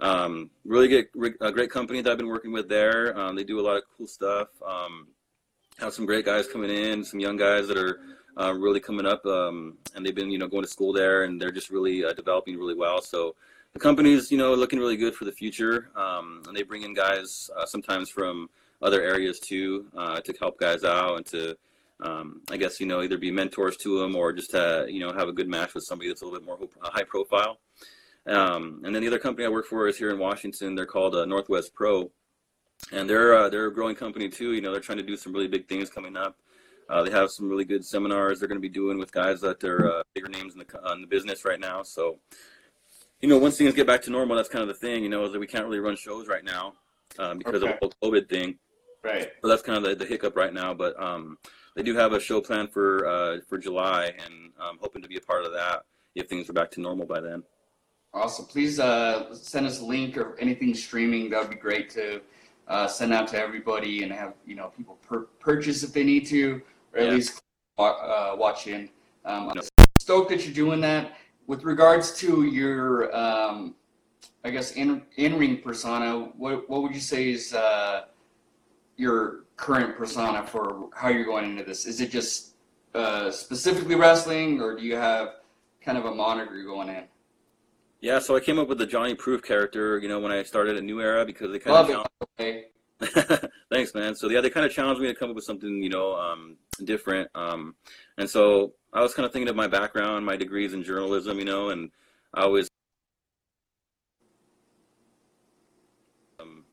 Um, 0.00 0.50
really 0.64 0.88
good, 0.88 1.06
a 1.40 1.50
great 1.50 1.70
company 1.70 2.00
that 2.00 2.10
I've 2.10 2.18
been 2.18 2.28
working 2.28 2.52
with 2.52 2.68
there. 2.68 3.16
Um, 3.18 3.34
they 3.34 3.44
do 3.44 3.58
a 3.58 3.62
lot 3.62 3.76
of 3.76 3.82
cool 3.96 4.06
stuff. 4.06 4.48
Um, 4.64 5.08
have 5.78 5.92
some 5.94 6.06
great 6.06 6.24
guys 6.24 6.46
coming 6.46 6.70
in, 6.70 7.04
some 7.04 7.18
young 7.18 7.36
guys 7.36 7.66
that 7.66 7.78
are 7.78 8.00
uh, 8.40 8.52
really 8.52 8.80
coming 8.80 9.06
up, 9.06 9.24
um, 9.26 9.78
and 9.94 10.06
they've 10.06 10.14
been, 10.14 10.30
you 10.30 10.38
know, 10.38 10.48
going 10.48 10.64
to 10.64 10.70
school 10.70 10.92
there, 10.92 11.24
and 11.24 11.40
they're 11.40 11.52
just 11.52 11.70
really 11.70 12.04
uh, 12.04 12.12
developing 12.12 12.56
really 12.56 12.74
well. 12.74 13.00
So 13.00 13.34
the 13.74 13.80
company's 13.80 14.30
you 14.30 14.38
know 14.38 14.54
looking 14.54 14.78
really 14.78 14.96
good 14.96 15.14
for 15.14 15.24
the 15.24 15.32
future, 15.32 15.90
um, 15.96 16.42
and 16.46 16.56
they 16.56 16.62
bring 16.62 16.82
in 16.82 16.94
guys 16.94 17.50
uh, 17.56 17.66
sometimes 17.66 18.08
from 18.08 18.48
other 18.80 19.02
areas 19.02 19.40
too 19.40 19.86
uh, 19.96 20.20
to 20.20 20.32
help 20.40 20.58
guys 20.58 20.84
out 20.84 21.16
and 21.16 21.26
to 21.26 21.56
um, 22.02 22.42
I 22.50 22.56
guess 22.56 22.80
you 22.80 22.86
know 22.86 23.02
either 23.02 23.18
be 23.18 23.30
mentors 23.30 23.76
to 23.78 23.98
them 23.98 24.14
or 24.14 24.32
just 24.32 24.54
uh, 24.54 24.84
you 24.88 25.00
know 25.00 25.12
have 25.12 25.28
a 25.28 25.32
good 25.32 25.48
match 25.48 25.74
with 25.74 25.84
somebody 25.84 26.08
that's 26.08 26.22
a 26.22 26.24
little 26.24 26.38
bit 26.38 26.46
more 26.46 26.58
high 26.82 27.04
profile. 27.04 27.58
Um, 28.26 28.80
and 28.84 28.94
then 28.94 29.02
the 29.02 29.08
other 29.08 29.18
company 29.18 29.44
I 29.44 29.50
work 29.50 29.66
for 29.66 29.86
is 29.86 29.98
here 29.98 30.10
in 30.10 30.18
Washington. 30.18 30.74
They're 30.74 30.86
called 30.86 31.14
uh, 31.14 31.26
Northwest 31.26 31.74
Pro, 31.74 32.10
and 32.92 33.10
they're 33.10 33.34
uh, 33.34 33.48
they're 33.48 33.66
a 33.66 33.74
growing 33.74 33.96
company 33.96 34.28
too. 34.28 34.52
You 34.52 34.60
know 34.60 34.70
they're 34.70 34.80
trying 34.80 34.98
to 34.98 35.04
do 35.04 35.16
some 35.16 35.32
really 35.32 35.48
big 35.48 35.68
things 35.68 35.90
coming 35.90 36.16
up. 36.16 36.36
Uh, 36.88 37.02
they 37.02 37.10
have 37.10 37.30
some 37.30 37.48
really 37.48 37.64
good 37.64 37.84
seminars 37.84 38.38
they're 38.38 38.48
going 38.48 38.60
to 38.60 38.68
be 38.68 38.68
doing 38.68 38.98
with 38.98 39.10
guys 39.10 39.40
that 39.40 39.64
are 39.64 39.90
uh, 39.90 40.02
bigger 40.14 40.28
names 40.28 40.54
in 40.54 40.60
the 40.60 40.92
in 40.92 41.00
the 41.00 41.06
business 41.06 41.44
right 41.44 41.60
now. 41.60 41.82
So, 41.82 42.18
you 43.24 43.30
know, 43.30 43.38
once 43.38 43.56
things 43.56 43.72
get 43.72 43.86
back 43.86 44.02
to 44.02 44.10
normal, 44.10 44.36
that's 44.36 44.50
kind 44.50 44.60
of 44.60 44.68
the 44.68 44.74
thing. 44.74 45.02
You 45.02 45.08
know, 45.08 45.24
is 45.24 45.32
that 45.32 45.38
we 45.38 45.46
can't 45.46 45.64
really 45.64 45.78
run 45.78 45.96
shows 45.96 46.28
right 46.28 46.44
now 46.44 46.74
um, 47.18 47.38
because 47.38 47.62
Okay. 47.62 47.72
of 47.72 47.80
the 47.80 47.88
whole 48.02 48.12
COVID 48.12 48.28
thing. 48.28 48.58
Right. 49.02 49.30
So 49.40 49.48
that's 49.48 49.62
kind 49.62 49.78
of 49.78 49.84
the, 49.84 49.94
the 49.96 50.04
hiccup 50.04 50.36
right 50.36 50.52
now. 50.52 50.74
But 50.74 51.02
um, 51.02 51.38
they 51.74 51.82
do 51.82 51.94
have 51.96 52.12
a 52.12 52.20
show 52.20 52.42
planned 52.42 52.70
for 52.70 53.06
uh, 53.08 53.38
for 53.48 53.56
July, 53.56 54.12
and 54.22 54.52
I'm 54.60 54.76
hoping 54.78 55.00
to 55.00 55.08
be 55.08 55.16
a 55.16 55.22
part 55.22 55.46
of 55.46 55.52
that 55.52 55.84
if 56.14 56.28
things 56.28 56.50
are 56.50 56.52
back 56.52 56.70
to 56.72 56.82
normal 56.82 57.06
by 57.06 57.20
then. 57.20 57.42
Awesome. 58.12 58.44
Please 58.44 58.78
uh, 58.78 59.34
send 59.34 59.66
us 59.66 59.80
a 59.80 59.84
link 59.86 60.18
or 60.18 60.38
anything 60.38 60.74
streaming. 60.74 61.30
That 61.30 61.40
would 61.40 61.50
be 61.50 61.56
great 61.56 61.88
to 61.90 62.20
uh, 62.68 62.86
send 62.86 63.14
out 63.14 63.26
to 63.28 63.38
everybody 63.38 64.02
and 64.02 64.12
have 64.12 64.34
you 64.44 64.54
know 64.54 64.70
people 64.76 64.98
pur- 65.08 65.28
purchase 65.40 65.82
if 65.82 65.94
they 65.94 66.04
need 66.04 66.26
to, 66.26 66.60
or 66.92 67.00
at 67.00 67.06
Yeah. 67.06 67.14
least 67.14 67.40
uh, 67.78 68.34
watch 68.36 68.66
in. 68.66 68.90
Um, 69.24 69.48
I'm 69.48 69.62
stoked 69.98 70.28
that 70.28 70.44
you're 70.44 70.52
doing 70.54 70.82
that. 70.82 71.16
With 71.46 71.64
regards 71.64 72.16
to 72.18 72.44
your, 72.44 73.14
um, 73.14 73.74
I 74.44 74.50
guess 74.50 74.72
in 74.72 75.02
in 75.16 75.38
ring 75.38 75.60
persona, 75.62 76.30
what 76.36 76.68
what 76.68 76.82
would 76.82 76.94
you 76.94 77.00
say 77.00 77.30
is 77.30 77.52
uh, 77.52 78.02
your 78.96 79.44
current 79.56 79.96
persona 79.96 80.46
for 80.46 80.88
how 80.94 81.08
you're 81.08 81.24
going 81.24 81.44
into 81.44 81.64
this? 81.64 81.86
Is 81.86 82.00
it 82.00 82.10
just 82.10 82.54
uh, 82.94 83.30
specifically 83.30 83.94
wrestling, 83.94 84.60
or 84.60 84.76
do 84.76 84.84
you 84.84 84.96
have 84.96 85.36
kind 85.80 85.98
of 85.98 86.06
a 86.06 86.14
moniker 86.14 86.62
going 86.62 86.88
in? 86.88 87.04
Yeah, 88.00 88.18
so 88.18 88.36
I 88.36 88.40
came 88.40 88.58
up 88.58 88.68
with 88.68 88.76
the 88.76 88.86
Johnny 88.86 89.14
Proof 89.14 89.42
character, 89.42 89.98
you 89.98 90.08
know, 90.08 90.20
when 90.20 90.30
I 90.30 90.42
started 90.42 90.76
a 90.76 90.82
New 90.82 91.00
Era 91.00 91.24
because 91.24 91.50
they 91.50 91.58
kind 91.58 91.74
Love 91.74 91.88
of 91.88 92.06
it. 92.38 92.70
Okay. 93.00 93.48
Thanks, 93.72 93.94
man. 93.94 94.14
So 94.14 94.28
yeah, 94.28 94.40
they 94.42 94.50
kind 94.50 94.66
of 94.66 94.72
challenged 94.72 95.00
me 95.00 95.08
to 95.08 95.14
come 95.14 95.30
up 95.30 95.36
with 95.36 95.44
something, 95.44 95.82
you 95.82 95.88
know, 95.88 96.14
um, 96.14 96.56
different. 96.84 97.30
Um, 97.34 97.74
and 98.18 98.28
so 98.28 98.74
I 98.94 99.02
was 99.02 99.12
kind 99.12 99.26
of 99.26 99.32
thinking 99.32 99.48
of 99.48 99.56
my 99.56 99.66
background, 99.66 100.24
my 100.24 100.36
degrees 100.36 100.72
in 100.72 100.84
journalism, 100.84 101.38
you 101.38 101.44
know, 101.44 101.70
and 101.70 101.90
I 102.32 102.42
always 102.42 102.68
um, 106.38 106.64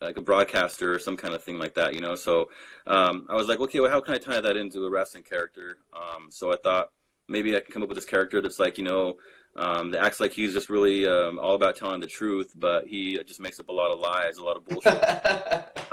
like 0.00 0.16
a 0.16 0.20
broadcaster 0.20 0.92
or 0.92 0.98
some 0.98 1.16
kind 1.16 1.32
of 1.32 1.44
thing 1.44 1.58
like 1.58 1.74
that, 1.74 1.94
you 1.94 2.00
know. 2.00 2.16
So 2.16 2.50
um, 2.88 3.26
I 3.30 3.36
was 3.36 3.46
like, 3.46 3.60
okay, 3.60 3.78
well, 3.78 3.90
how 3.90 4.00
can 4.00 4.14
I 4.14 4.18
tie 4.18 4.40
that 4.40 4.56
into 4.56 4.84
a 4.84 4.90
wrestling 4.90 5.22
character? 5.22 5.78
Um, 5.92 6.26
so 6.28 6.52
I 6.52 6.56
thought 6.56 6.88
maybe 7.28 7.56
I 7.56 7.60
can 7.60 7.72
come 7.72 7.82
up 7.84 7.88
with 7.88 7.98
this 7.98 8.04
character 8.04 8.42
that's 8.42 8.58
like, 8.58 8.76
you 8.76 8.84
know, 8.84 9.14
um, 9.56 9.92
that 9.92 10.04
acts 10.04 10.18
like 10.18 10.32
he's 10.32 10.52
just 10.52 10.68
really 10.68 11.06
um, 11.06 11.38
all 11.38 11.54
about 11.54 11.76
telling 11.76 12.00
the 12.00 12.08
truth, 12.08 12.52
but 12.56 12.88
he 12.88 13.22
just 13.24 13.38
makes 13.38 13.60
up 13.60 13.68
a 13.68 13.72
lot 13.72 13.92
of 13.92 14.00
lies, 14.00 14.38
a 14.38 14.44
lot 14.44 14.56
of 14.56 14.66
bullshit. 14.66 15.00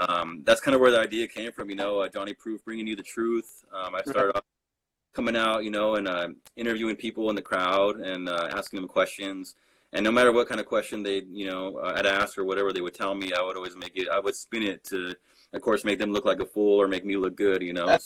um, 0.00 0.42
that's 0.44 0.60
kind 0.60 0.74
of 0.74 0.80
where 0.80 0.90
the 0.90 0.98
idea 0.98 1.28
came 1.28 1.52
from. 1.52 1.70
You 1.70 1.76
know, 1.76 2.00
uh, 2.00 2.08
Johnny 2.08 2.34
Proof 2.34 2.64
bringing 2.64 2.88
you 2.88 2.96
the 2.96 3.04
truth. 3.04 3.64
Um, 3.72 3.94
I 3.94 4.02
started 4.02 4.36
off 4.36 4.42
coming 5.12 5.36
out, 5.36 5.64
you 5.64 5.70
know, 5.70 5.96
and 5.96 6.08
uh, 6.08 6.28
interviewing 6.56 6.96
people 6.96 7.28
in 7.30 7.36
the 7.36 7.42
crowd 7.42 8.00
and 8.00 8.28
uh, 8.28 8.48
asking 8.50 8.80
them 8.80 8.88
questions. 8.88 9.54
And 9.92 10.04
no 10.04 10.10
matter 10.10 10.32
what 10.32 10.48
kind 10.48 10.60
of 10.60 10.66
question 10.66 11.02
they, 11.02 11.22
you 11.30 11.46
know, 11.46 11.76
uh, 11.76 11.94
I'd 11.96 12.06
ask 12.06 12.38
or 12.38 12.44
whatever 12.44 12.72
they 12.72 12.80
would 12.80 12.94
tell 12.94 13.14
me, 13.14 13.32
I 13.34 13.42
would 13.42 13.56
always 13.56 13.76
make 13.76 13.92
it. 13.94 14.08
I 14.08 14.20
would 14.20 14.34
spin 14.34 14.62
it 14.62 14.84
to, 14.84 15.14
of 15.52 15.60
course, 15.60 15.84
make 15.84 15.98
them 15.98 16.12
look 16.12 16.24
like 16.24 16.40
a 16.40 16.46
fool 16.46 16.80
or 16.80 16.88
make 16.88 17.04
me 17.04 17.16
look 17.16 17.36
good. 17.36 17.62
You 17.62 17.74
know, 17.74 17.98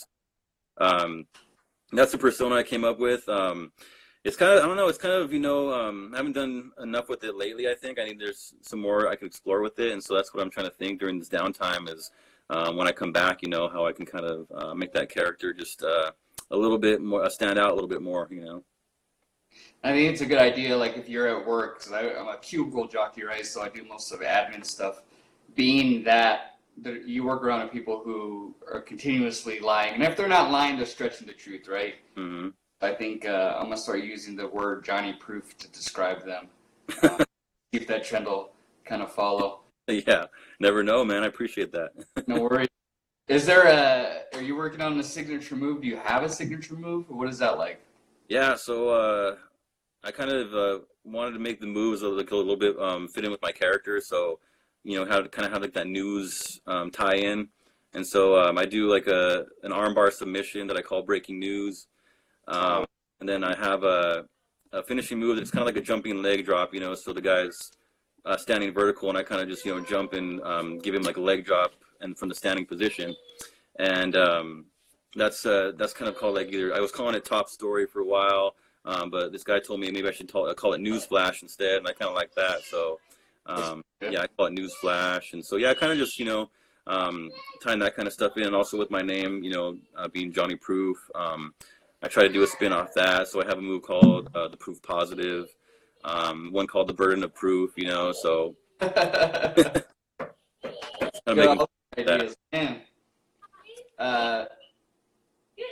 um, 0.79 1.27
that's 1.91 2.11
the 2.11 2.17
persona 2.17 2.55
I 2.55 2.63
came 2.63 2.83
up 2.83 2.99
with. 2.99 3.27
Um, 3.29 3.71
it's 4.23 4.35
kind 4.35 4.57
of 4.57 4.63
I 4.63 4.67
don't 4.67 4.75
know. 4.75 4.89
It's 4.89 4.97
kind 4.97 5.13
of 5.13 5.31
you 5.31 5.39
know 5.39 5.71
um, 5.71 6.11
I 6.13 6.17
haven't 6.17 6.33
done 6.33 6.71
enough 6.81 7.07
with 7.07 7.23
it 7.23 7.35
lately. 7.35 7.69
I 7.69 7.75
think 7.75 7.97
I 7.97 8.03
need 8.03 8.19
there's 8.19 8.53
some 8.61 8.81
more 8.81 9.07
I 9.07 9.15
could 9.15 9.27
explore 9.27 9.61
with 9.61 9.79
it, 9.79 9.93
and 9.93 10.03
so 10.03 10.15
that's 10.15 10.33
what 10.33 10.43
I'm 10.43 10.49
trying 10.49 10.65
to 10.65 10.73
think 10.73 10.99
during 10.99 11.17
this 11.17 11.29
downtime 11.29 11.89
is 11.89 12.11
um, 12.49 12.75
when 12.75 12.87
I 12.87 12.91
come 12.91 13.13
back. 13.13 13.41
You 13.41 13.47
know 13.47 13.69
how 13.69 13.85
I 13.85 13.93
can 13.93 14.05
kind 14.05 14.25
of 14.25 14.51
uh, 14.53 14.73
make 14.73 14.91
that 14.91 15.09
character 15.09 15.53
just 15.53 15.81
uh, 15.81 16.11
a 16.51 16.57
little 16.57 16.77
bit 16.77 17.01
more 17.01 17.29
stand 17.29 17.59
out 17.59 17.71
a 17.71 17.73
little 17.73 17.89
bit 17.89 18.01
more. 18.01 18.27
You 18.29 18.43
know. 18.43 18.63
I 19.83 19.91
think 19.91 20.11
it's 20.11 20.21
a 20.21 20.25
good 20.25 20.39
idea. 20.39 20.75
Like 20.75 20.97
if 20.97 21.07
you're 21.07 21.27
at 21.27 21.45
work, 21.45 21.79
because 21.79 21.93
I'm 21.93 22.27
a 22.27 22.37
cubicle 22.37 22.87
jockey, 22.87 23.23
right? 23.23 23.45
So 23.45 23.61
I 23.61 23.69
do 23.69 23.83
most 23.83 24.11
of 24.11 24.19
the 24.19 24.25
admin 24.25 24.65
stuff. 24.65 25.01
Being 25.55 26.03
that 26.03 26.59
you 27.05 27.23
work 27.23 27.43
around 27.43 27.69
people 27.69 28.01
who 28.03 28.53
are 28.71 28.81
continuously 28.81 29.59
lying, 29.59 29.95
and 29.95 30.03
if 30.03 30.15
they're 30.15 30.27
not 30.27 30.51
lying, 30.51 30.77
they're 30.77 30.85
stretching 30.85 31.27
the 31.27 31.33
truth, 31.33 31.67
right? 31.67 31.95
hmm 32.15 32.49
I 32.79 32.93
think 32.93 33.25
uh, 33.25 33.55
I'm 33.57 33.65
gonna 33.65 33.77
start 33.77 34.03
using 34.03 34.35
the 34.35 34.47
word 34.47 34.85
Johnny 34.85 35.13
Proof 35.13 35.57
to 35.57 35.67
describe 35.69 36.23
them. 36.23 36.47
Um, 37.01 37.17
see 37.17 37.81
if 37.81 37.87
that 37.87 38.05
trend 38.05 38.25
will 38.25 38.51
kind 38.85 39.01
of 39.01 39.11
follow. 39.11 39.61
Yeah. 39.87 40.25
Never 40.59 40.83
know, 40.83 41.03
man. 41.03 41.23
I 41.23 41.27
appreciate 41.27 41.71
that. 41.71 41.91
No 42.27 42.41
worries. 42.41 42.67
Is 43.27 43.45
there 43.45 43.63
a? 43.63 44.21
Are 44.37 44.43
you 44.43 44.55
working 44.55 44.81
on 44.81 44.99
a 44.99 45.03
signature 45.03 45.55
move? 45.55 45.81
Do 45.81 45.87
you 45.87 45.97
have 45.97 46.21
a 46.21 46.29
signature 46.29 46.75
move? 46.75 47.09
What 47.09 47.27
is 47.27 47.39
that 47.39 47.57
like? 47.57 47.81
Yeah, 48.29 48.53
so 48.53 48.89
uh, 48.89 49.35
I 50.03 50.11
kind 50.11 50.29
of 50.29 50.53
uh, 50.53 50.79
wanted 51.03 51.31
to 51.31 51.39
make 51.39 51.59
the 51.59 51.65
moves 51.65 52.03
a, 52.03 52.07
like 52.07 52.29
a 52.29 52.35
little 52.35 52.55
bit 52.55 52.79
um, 52.79 53.07
fit 53.07 53.25
in 53.25 53.31
with 53.31 53.41
my 53.41 53.51
character. 53.51 53.99
So, 53.99 54.39
you 54.83 54.99
know, 54.99 55.09
how 55.09 55.21
to 55.21 55.27
kind 55.27 55.47
of 55.47 55.51
have 55.51 55.63
like 55.63 55.73
that 55.73 55.87
news 55.87 56.61
um, 56.67 56.91
tie 56.91 57.15
in. 57.15 57.47
And 57.95 58.05
so 58.05 58.39
um, 58.39 58.59
I 58.59 58.65
do 58.65 58.87
like 58.87 59.07
a 59.07 59.45
an 59.63 59.71
armbar 59.71 60.13
submission 60.13 60.67
that 60.67 60.77
I 60.77 60.83
call 60.83 61.01
breaking 61.01 61.39
news. 61.39 61.87
Um, 62.47 62.85
and 63.19 63.27
then 63.27 63.43
I 63.43 63.55
have 63.57 63.83
a, 63.83 64.25
a 64.71 64.83
finishing 64.83 65.17
move 65.17 65.37
that's 65.37 65.49
kind 65.49 65.61
of 65.61 65.65
like 65.65 65.81
a 65.81 65.85
jumping 65.85 66.21
leg 66.21 66.45
drop, 66.45 66.75
you 66.75 66.79
know, 66.79 66.93
so 66.93 67.11
the 67.11 67.21
guy's 67.21 67.71
uh, 68.23 68.37
standing 68.37 68.71
vertical 68.71 69.09
and 69.09 69.17
I 69.17 69.23
kind 69.23 69.41
of 69.41 69.49
just, 69.49 69.65
you 69.65 69.73
know, 69.73 69.83
jump 69.83 70.13
and 70.13 70.43
um, 70.43 70.77
give 70.77 70.93
him 70.93 71.01
like 71.01 71.17
a 71.17 71.21
leg 71.21 71.43
drop 71.43 71.71
and 72.01 72.15
from 72.15 72.29
the 72.29 72.35
standing 72.35 72.67
position. 72.67 73.15
And 73.79 74.15
um, 74.15 74.65
that's 75.15 75.45
uh, 75.45 75.73
that's 75.77 75.93
kind 75.93 76.09
of 76.09 76.17
called 76.17 76.35
like 76.35 76.51
either 76.51 76.73
I 76.73 76.79
was 76.79 76.91
calling 76.91 77.15
it 77.15 77.25
top 77.25 77.49
story 77.49 77.85
for 77.85 77.99
a 77.99 78.05
while, 78.05 78.55
um, 78.85 79.09
but 79.09 79.31
this 79.31 79.43
guy 79.43 79.59
told 79.59 79.79
me 79.79 79.91
maybe 79.91 80.07
I 80.07 80.11
should 80.11 80.31
call, 80.31 80.51
call 80.53 80.73
it 80.73 80.81
newsflash 80.81 81.41
instead, 81.41 81.77
and 81.77 81.87
I 81.87 81.93
kind 81.93 82.09
of 82.09 82.15
like 82.15 82.33
that. 82.35 82.63
So 82.63 82.99
um, 83.45 83.83
yeah, 84.01 84.21
I 84.21 84.27
call 84.27 84.47
it 84.47 84.55
newsflash, 84.55 85.33
and 85.33 85.45
so 85.45 85.57
yeah, 85.57 85.71
I 85.71 85.73
kind 85.73 85.91
of 85.91 85.97
just 85.97 86.19
you 86.19 86.25
know 86.25 86.49
um, 86.87 87.29
tying 87.63 87.79
that 87.79 87.95
kind 87.95 88.07
of 88.07 88.13
stuff 88.13 88.37
in, 88.37 88.43
and 88.43 88.55
also 88.55 88.77
with 88.77 88.91
my 88.91 89.01
name, 89.01 89.43
you 89.43 89.51
know, 89.51 89.77
uh, 89.95 90.07
being 90.07 90.31
Johnny 90.31 90.55
Proof. 90.55 90.97
Um, 91.15 91.53
I 92.01 92.07
try 92.07 92.23
to 92.23 92.33
do 92.33 92.43
a 92.43 92.47
spin 92.47 92.73
off 92.73 92.93
that, 92.93 93.27
so 93.27 93.43
I 93.43 93.47
have 93.47 93.57
a 93.57 93.61
move 93.61 93.83
called 93.83 94.29
uh, 94.35 94.47
the 94.47 94.57
Proof 94.57 94.81
Positive, 94.81 95.47
um, 96.03 96.49
one 96.51 96.67
called 96.67 96.87
the 96.87 96.93
Burden 96.93 97.23
of 97.23 97.33
Proof, 97.33 97.71
you 97.75 97.87
know. 97.87 98.11
So 98.11 98.55
kind 98.79 98.93
of 101.39 101.67
Good 101.95 102.05
making 102.05 102.13
ideas, 102.13 102.35
man. 102.51 102.81
Uh, 103.97 104.45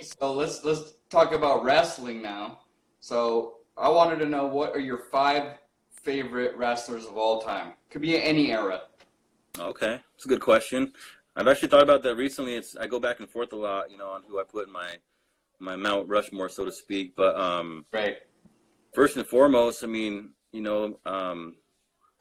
so 0.01 0.33
let's 0.33 0.63
let's 0.63 0.93
talk 1.09 1.31
about 1.31 1.63
wrestling 1.63 2.21
now. 2.21 2.59
So 2.99 3.57
I 3.77 3.89
wanted 3.89 4.17
to 4.19 4.25
know 4.25 4.47
what 4.47 4.75
are 4.75 4.79
your 4.79 4.97
five 5.11 5.59
favorite 5.91 6.55
wrestlers 6.55 7.05
of 7.05 7.17
all 7.17 7.41
time? 7.41 7.73
Could 7.89 8.01
be 8.01 8.21
any 8.21 8.51
era. 8.51 8.81
Okay, 9.59 9.99
it's 10.15 10.25
a 10.25 10.27
good 10.27 10.41
question. 10.41 10.91
I've 11.35 11.47
actually 11.47 11.67
thought 11.67 11.83
about 11.83 12.03
that 12.03 12.15
recently. 12.15 12.55
It's 12.55 12.75
I 12.77 12.87
go 12.87 12.99
back 12.99 13.19
and 13.19 13.29
forth 13.29 13.53
a 13.53 13.57
lot, 13.57 13.91
you 13.91 13.97
know, 13.97 14.09
on 14.09 14.23
who 14.27 14.39
I 14.39 14.43
put 14.43 14.67
in 14.67 14.73
my 14.73 14.95
my 15.59 15.75
Mount 15.75 16.07
Rushmore, 16.07 16.49
so 16.49 16.65
to 16.65 16.71
speak. 16.71 17.15
But 17.15 17.35
um, 17.35 17.85
Right. 17.91 18.17
first 18.93 19.17
and 19.17 19.25
foremost, 19.25 19.83
I 19.83 19.87
mean, 19.87 20.31
you 20.51 20.61
know, 20.61 20.99
um, 21.05 21.55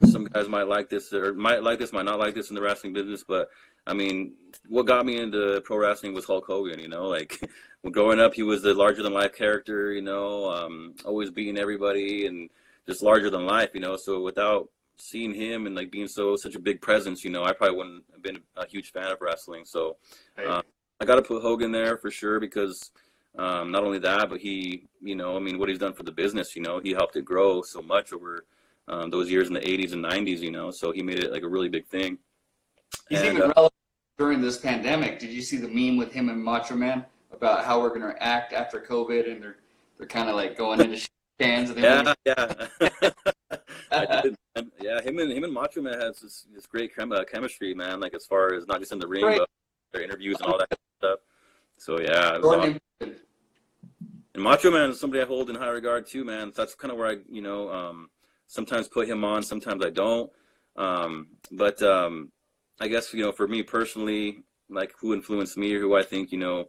some 0.03 0.25
guys 0.25 0.47
might 0.47 0.67
like 0.67 0.89
this 0.89 1.11
or 1.13 1.33
might 1.33 1.63
like 1.63 1.79
this, 1.79 1.93
might 1.93 2.05
not 2.05 2.19
like 2.19 2.35
this 2.35 2.49
in 2.49 2.55
the 2.55 2.61
wrestling 2.61 2.93
business, 2.93 3.23
but 3.27 3.49
I 3.87 3.93
mean, 3.93 4.35
what 4.69 4.85
got 4.87 5.05
me 5.05 5.17
into 5.17 5.61
pro 5.63 5.77
wrestling 5.77 6.13
was 6.13 6.25
Hulk 6.25 6.45
Hogan. 6.47 6.79
You 6.79 6.87
know, 6.89 7.07
like 7.07 7.39
when 7.81 7.93
growing 7.93 8.19
up, 8.19 8.33
he 8.33 8.43
was 8.43 8.61
the 8.61 8.73
larger 8.73 9.03
than 9.03 9.13
life 9.13 9.35
character. 9.35 9.91
You 9.93 10.01
know, 10.01 10.49
um, 10.49 10.95
always 11.05 11.31
beating 11.31 11.57
everybody 11.57 12.27
and 12.27 12.49
just 12.87 13.03
larger 13.03 13.29
than 13.29 13.45
life. 13.45 13.71
You 13.73 13.81
know, 13.81 13.97
so 13.97 14.21
without 14.21 14.69
seeing 14.97 15.33
him 15.33 15.65
and 15.67 15.75
like 15.75 15.91
being 15.91 16.07
so 16.07 16.35
such 16.35 16.55
a 16.55 16.59
big 16.59 16.81
presence, 16.81 17.23
you 17.23 17.29
know, 17.31 17.43
I 17.43 17.53
probably 17.53 17.77
wouldn't 17.77 18.03
have 18.13 18.21
been 18.23 18.39
a 18.57 18.65
huge 18.67 18.91
fan 18.91 19.11
of 19.11 19.21
wrestling. 19.21 19.65
So 19.65 19.97
Right. 20.37 20.63
I 20.99 21.05
got 21.05 21.15
to 21.15 21.21
put 21.21 21.41
Hogan 21.41 21.71
there 21.71 21.97
for 21.97 22.09
sure 22.09 22.39
because 22.39 22.91
um, 23.37 23.71
not 23.71 23.83
only 23.83 23.99
that, 23.99 24.29
but 24.29 24.39
he, 24.39 24.87
you 25.01 25.15
know, 25.15 25.35
I 25.35 25.39
mean, 25.39 25.59
what 25.59 25.69
he's 25.69 25.79
done 25.79 25.93
for 25.93 26.03
the 26.03 26.11
business, 26.11 26.55
you 26.55 26.61
know, 26.61 26.79
he 26.79 26.91
helped 26.91 27.15
it 27.17 27.25
grow 27.25 27.61
so 27.61 27.81
much 27.81 28.13
over 28.13 28.45
um, 28.87 29.09
those 29.09 29.29
years 29.29 29.47
in 29.47 29.53
the 29.53 29.59
80s 29.59 29.93
and 29.93 30.03
90s, 30.03 30.39
you 30.39 30.51
know, 30.51 30.71
so 30.71 30.91
he 30.91 31.01
made 31.03 31.19
it 31.19 31.31
like 31.31 31.43
a 31.43 31.47
really 31.49 31.69
big 31.69 31.85
thing. 31.87 32.17
He's 33.09 33.21
And, 33.21 33.37
even 33.37 33.41
uh, 33.41 33.53
relevant 33.55 33.73
during 34.17 34.41
this 34.41 34.57
pandemic. 34.57 35.19
Did 35.19 35.31
you 35.31 35.41
see 35.41 35.57
the 35.57 35.67
meme 35.67 35.97
with 35.97 36.13
him 36.13 36.29
and 36.29 36.41
Macho 36.43 36.75
Man 36.75 37.05
about 37.31 37.65
how 37.65 37.81
we're 37.81 37.89
going 37.89 38.01
to 38.01 38.23
act 38.23 38.53
after 38.53 38.79
COVID, 38.79 39.29
and 39.31 39.41
they're 39.41 39.57
they're 39.97 40.07
kind 40.07 40.29
of 40.29 40.35
like 40.35 40.57
going 40.57 40.81
into 40.81 41.07
cans 41.39 41.69
and 41.69 41.79
Yeah, 41.79 42.13
yeah. 42.25 42.53
Yeah, 44.81 45.01
him 45.01 45.19
and 45.19 45.31
him 45.31 45.43
and 45.43 45.53
Macho 45.53 45.81
Man 45.81 45.99
has 45.99 46.21
this, 46.21 46.45
this 46.53 46.65
great 46.65 46.95
chem- 46.95 47.11
uh, 47.11 47.23
chemistry, 47.25 47.73
man. 47.73 47.99
Like 47.99 48.13
as 48.13 48.25
far 48.25 48.53
as 48.53 48.67
not 48.67 48.79
just 48.79 48.91
in 48.91 48.99
the 48.99 49.07
ring, 49.07 49.25
Right. 49.25 49.39
but 49.39 49.49
their 49.91 50.01
interviews 50.01 50.37
and 50.39 50.51
all 50.51 50.57
that 50.57 50.69
stuff. 50.99 51.19
So 51.77 51.99
yeah, 51.99 52.35
it 52.35 52.41
was 52.41 52.55
awesome. 52.55 52.79
And 54.33 54.43
Macho 54.43 54.71
Man 54.71 54.89
is 54.89 54.99
somebody 54.99 55.21
I 55.21 55.25
hold 55.25 55.49
in 55.49 55.55
high 55.55 55.69
regard 55.69 56.07
too, 56.07 56.23
man. 56.25 56.51
That's 56.55 56.75
kind 56.75 56.91
of 56.91 56.97
where 56.97 57.07
I, 57.09 57.17
you 57.29 57.41
know, 57.41 57.69
um, 57.69 58.09
sometimes 58.47 58.87
put 58.87 59.07
him 59.07 59.23
on, 59.23 59.43
sometimes 59.43 59.83
I 59.83 59.89
don't. 59.89 60.29
Um, 60.77 61.27
but 61.51 61.81
um, 61.81 62.31
I 62.79 62.87
guess 62.87 63.13
you 63.13 63.23
know, 63.23 63.31
for 63.31 63.47
me 63.47 63.63
personally, 63.63 64.43
like 64.69 64.93
who 64.99 65.13
influenced 65.13 65.57
me 65.57 65.73
or 65.75 65.79
who 65.79 65.95
I 65.95 66.03
think 66.03 66.31
you 66.31 66.39
know 66.39 66.65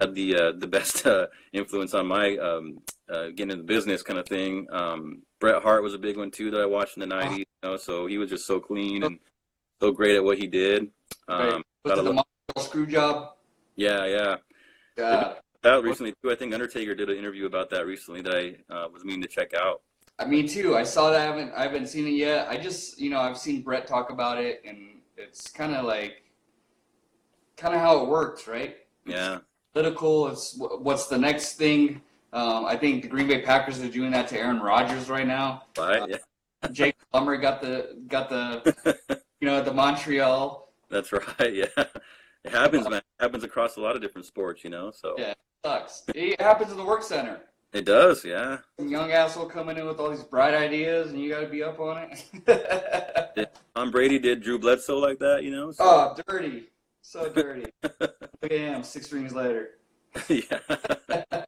had 0.00 0.14
the 0.14 0.34
uh, 0.36 0.52
the 0.58 0.66
best 0.78 1.06
uh, 1.06 1.26
influence 1.52 1.94
on 1.94 2.06
my 2.06 2.36
um, 2.36 2.78
uh, 3.12 3.28
getting 3.28 3.50
into 3.50 3.56
the 3.56 3.62
business 3.62 4.02
kind 4.02 4.18
of 4.18 4.26
thing. 4.26 4.66
Um, 4.72 5.22
Bret 5.40 5.62
Hart 5.62 5.82
was 5.82 5.94
a 5.94 5.98
big 5.98 6.16
one 6.16 6.30
too 6.30 6.50
that 6.50 6.60
I 6.60 6.66
watched 6.66 6.96
in 6.96 7.06
the 7.08 7.14
'90s. 7.14 7.38
You 7.38 7.44
know, 7.62 7.76
so 7.76 8.06
he 8.06 8.18
was 8.18 8.30
just 8.30 8.46
so 8.46 8.60
clean 8.60 9.02
and 9.02 9.18
so 9.80 9.92
great 9.92 10.16
at 10.16 10.24
what 10.24 10.38
he 10.38 10.46
did. 10.46 10.88
right? 11.28 11.54
Um, 11.54 11.62
Was 11.84 12.24
the 12.56 12.62
screw 12.62 12.86
job? 12.86 13.32
yeah, 13.76 14.06
yeah. 14.06 14.36
Uh, 15.02 15.34
That 15.62 15.82
recently 15.82 16.14
too. 16.22 16.30
I 16.30 16.34
think 16.34 16.54
Undertaker 16.54 16.94
did 16.94 17.08
an 17.10 17.16
interview 17.16 17.46
about 17.46 17.70
that 17.70 17.86
recently 17.86 18.20
that 18.22 18.34
I 18.34 18.74
uh, 18.74 18.88
was 18.88 19.04
meaning 19.04 19.22
to 19.22 19.28
check 19.28 19.54
out. 19.54 19.82
I 20.18 20.26
me 20.26 20.46
too. 20.46 20.76
I 20.76 20.84
saw 20.84 21.10
that. 21.10 21.20
I 21.20 21.24
haven't 21.24 21.52
I 21.54 21.62
haven't 21.62 21.88
seen 21.88 22.06
it 22.06 22.12
yet. 22.14 22.48
I 22.48 22.56
just 22.56 23.00
you 23.00 23.10
know 23.10 23.18
I've 23.18 23.38
seen 23.38 23.62
Bret 23.62 23.86
talk 23.86 24.10
about 24.10 24.38
it, 24.38 24.62
and 24.64 25.01
it's 25.22 25.50
kind 25.50 25.74
of 25.74 25.84
like 25.84 26.22
kind 27.56 27.74
of 27.74 27.80
how 27.80 28.02
it 28.02 28.08
works, 28.08 28.46
right? 28.48 28.76
Yeah, 29.06 29.38
Political. 29.74 30.28
It's 30.28 30.56
what's 30.58 31.06
the 31.06 31.18
next 31.18 31.54
thing. 31.54 32.02
Um, 32.32 32.64
I 32.64 32.76
think 32.76 33.02
the 33.02 33.08
Green 33.08 33.26
Bay 33.28 33.42
Packers 33.42 33.80
are 33.80 33.88
doing 33.88 34.10
that 34.12 34.28
to 34.28 34.38
Aaron 34.38 34.60
Rodgers 34.60 35.08
right 35.10 35.26
now. 35.26 35.64
right. 35.78 36.08
Yeah, 36.08 36.68
Jake 36.72 36.96
Plummer 37.10 37.36
got 37.36 37.60
the 37.60 37.98
got 38.08 38.28
the 38.28 39.08
you 39.40 39.46
know 39.46 39.62
the 39.62 39.72
Montreal. 39.72 40.68
that's 40.90 41.12
right. 41.12 41.24
Yeah, 41.54 41.66
it 42.44 42.50
happens, 42.50 42.84
man. 42.88 42.98
It 42.98 43.04
happens 43.20 43.44
across 43.44 43.76
a 43.76 43.80
lot 43.80 43.94
of 43.96 44.02
different 44.02 44.26
sports, 44.26 44.64
you 44.64 44.70
know. 44.70 44.90
So 44.90 45.14
Yeah. 45.18 45.30
it 45.30 45.38
Sucks. 45.64 46.02
It 46.14 46.40
happens 46.40 46.72
in 46.72 46.76
the 46.76 46.84
work 46.84 47.02
center. 47.04 47.40
It 47.72 47.84
does. 47.84 48.24
Yeah, 48.24 48.58
Some 48.78 48.88
young 48.88 49.12
asshole 49.12 49.46
coming 49.46 49.76
in 49.78 49.86
with 49.86 49.98
all 49.98 50.10
these 50.10 50.22
bright 50.22 50.54
ideas, 50.54 51.10
and 51.10 51.20
you 51.20 51.30
got 51.30 51.40
to 51.40 51.48
be 51.48 51.62
up 51.62 51.80
on 51.80 52.08
it. 52.10 53.48
Tom 53.74 53.90
Brady 53.90 54.18
did 54.18 54.42
Drew 54.42 54.58
Bledsoe 54.58 54.98
like 54.98 55.18
that, 55.20 55.42
you 55.42 55.50
know. 55.50 55.72
So, 55.72 55.84
oh, 55.84 56.16
dirty. 56.28 56.64
So 57.02 57.28
dirty. 57.28 57.66
Look 57.82 58.12
at 58.42 58.50
him, 58.50 58.82
six 58.82 59.12
rings 59.12 59.34
later. 59.34 59.70
yeah. 60.28 60.58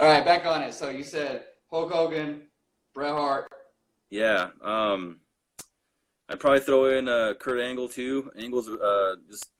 All 0.00 0.06
right, 0.06 0.24
back 0.24 0.44
on 0.46 0.62
it. 0.62 0.74
So 0.74 0.90
you 0.90 1.02
said 1.02 1.44
Hulk 1.70 1.92
Hogan, 1.92 2.42
Bret 2.94 3.12
Hart. 3.12 3.50
Yeah. 4.10 4.48
Um, 4.62 5.20
I'd 6.28 6.40
probably 6.40 6.60
throw 6.60 6.86
in 6.96 7.08
uh, 7.08 7.34
Kurt 7.38 7.60
Angle 7.60 7.88
too. 7.88 8.30
Angle's 8.36 8.68
uh, 8.68 9.16
just 9.30 9.50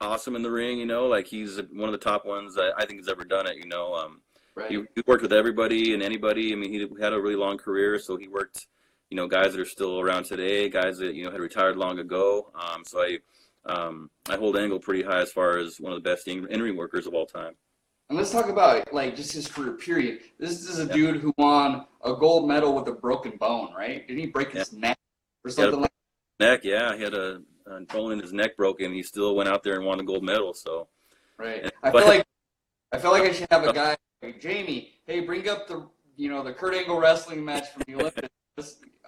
awesome 0.00 0.36
in 0.36 0.42
the 0.42 0.50
ring, 0.50 0.78
you 0.78 0.86
know. 0.86 1.06
Like 1.06 1.26
he's 1.26 1.60
one 1.72 1.88
of 1.88 1.92
the 1.92 1.98
top 1.98 2.26
ones 2.26 2.56
I, 2.58 2.70
I 2.76 2.86
think 2.86 3.00
has 3.00 3.08
ever 3.08 3.24
done 3.24 3.46
it. 3.46 3.56
You 3.56 3.66
know, 3.66 3.94
um, 3.94 4.20
Right. 4.54 4.70
he, 4.70 4.84
he 4.94 5.02
worked 5.06 5.22
with 5.22 5.32
everybody 5.32 5.94
and 5.94 6.02
anybody. 6.02 6.52
I 6.52 6.56
mean, 6.56 6.70
he 6.70 6.86
had 7.00 7.12
a 7.14 7.20
really 7.20 7.36
long 7.36 7.56
career, 7.56 7.98
so 7.98 8.16
he 8.16 8.28
worked, 8.28 8.66
you 9.10 9.16
know, 9.16 9.26
guys 9.26 9.52
that 9.52 9.60
are 9.60 9.64
still 9.64 9.98
around 10.00 10.24
today, 10.24 10.68
guys 10.68 10.98
that 10.98 11.14
you 11.14 11.24
know 11.24 11.30
had 11.30 11.40
retired 11.40 11.76
long 11.78 11.98
ago. 11.98 12.50
Um, 12.54 12.82
so 12.84 13.00
I, 13.00 13.18
um, 13.64 14.10
I 14.28 14.36
hold 14.36 14.56
Angle 14.58 14.80
pretty 14.80 15.02
high 15.02 15.20
as 15.22 15.32
far 15.32 15.56
as 15.58 15.78
one 15.80 15.92
of 15.92 16.02
the 16.02 16.08
best 16.08 16.28
in 16.28 16.42
ring 16.44 16.76
workers 16.76 17.06
of 17.06 17.14
all 17.14 17.24
time. 17.26 17.54
And 18.10 18.18
let's 18.18 18.30
talk 18.30 18.48
about 18.50 18.92
like 18.92 19.16
just 19.16 19.32
his 19.32 19.48
career. 19.48 19.72
Period. 19.72 20.20
This 20.38 20.68
is 20.68 20.78
a 20.80 20.86
Yeah. 20.86 20.92
dude 20.92 21.16
who 21.22 21.32
won 21.38 21.86
a 22.04 22.12
gold 22.14 22.46
medal 22.46 22.74
with 22.74 22.86
a 22.88 22.92
broken 22.92 23.38
bone, 23.38 23.72
right? 23.74 24.06
Did 24.06 24.18
he 24.18 24.26
break 24.26 24.52
his 24.52 24.72
neck 24.74 24.98
or 25.44 25.50
something 25.50 25.80
like? 25.80 25.90
Neck, 26.40 26.60
yeah, 26.64 26.94
he 26.94 27.02
had 27.02 27.14
a, 27.14 27.40
a 27.66 27.80
bone 27.82 28.12
in 28.12 28.18
his 28.18 28.32
neck 28.34 28.56
broken. 28.58 28.92
He 28.92 29.02
still 29.02 29.34
went 29.34 29.48
out 29.48 29.62
there 29.62 29.76
and 29.76 29.86
won 29.86 29.98
a 30.00 30.02
gold 30.02 30.24
medal. 30.24 30.52
So 30.52 30.88
Right. 31.38 31.72
I 31.82 31.90
But- 31.90 32.00
feel 32.02 32.08
like 32.08 32.26
I 32.92 32.98
feel 32.98 33.10
like 33.12 33.22
I 33.22 33.32
should 33.32 33.48
have 33.50 33.64
a 33.64 33.72
guy 33.82 33.96
Jamie. 34.30 34.92
Hey, 35.06 35.20
bring 35.20 35.48
up 35.48 35.66
the 35.66 35.88
you 36.16 36.30
know 36.30 36.42
the 36.42 36.52
Kurt 36.52 36.74
Angle 36.74 37.00
wrestling 37.00 37.44
match 37.44 37.70
from 37.70 37.82
the 37.86 37.94
Olympics. 37.94 38.28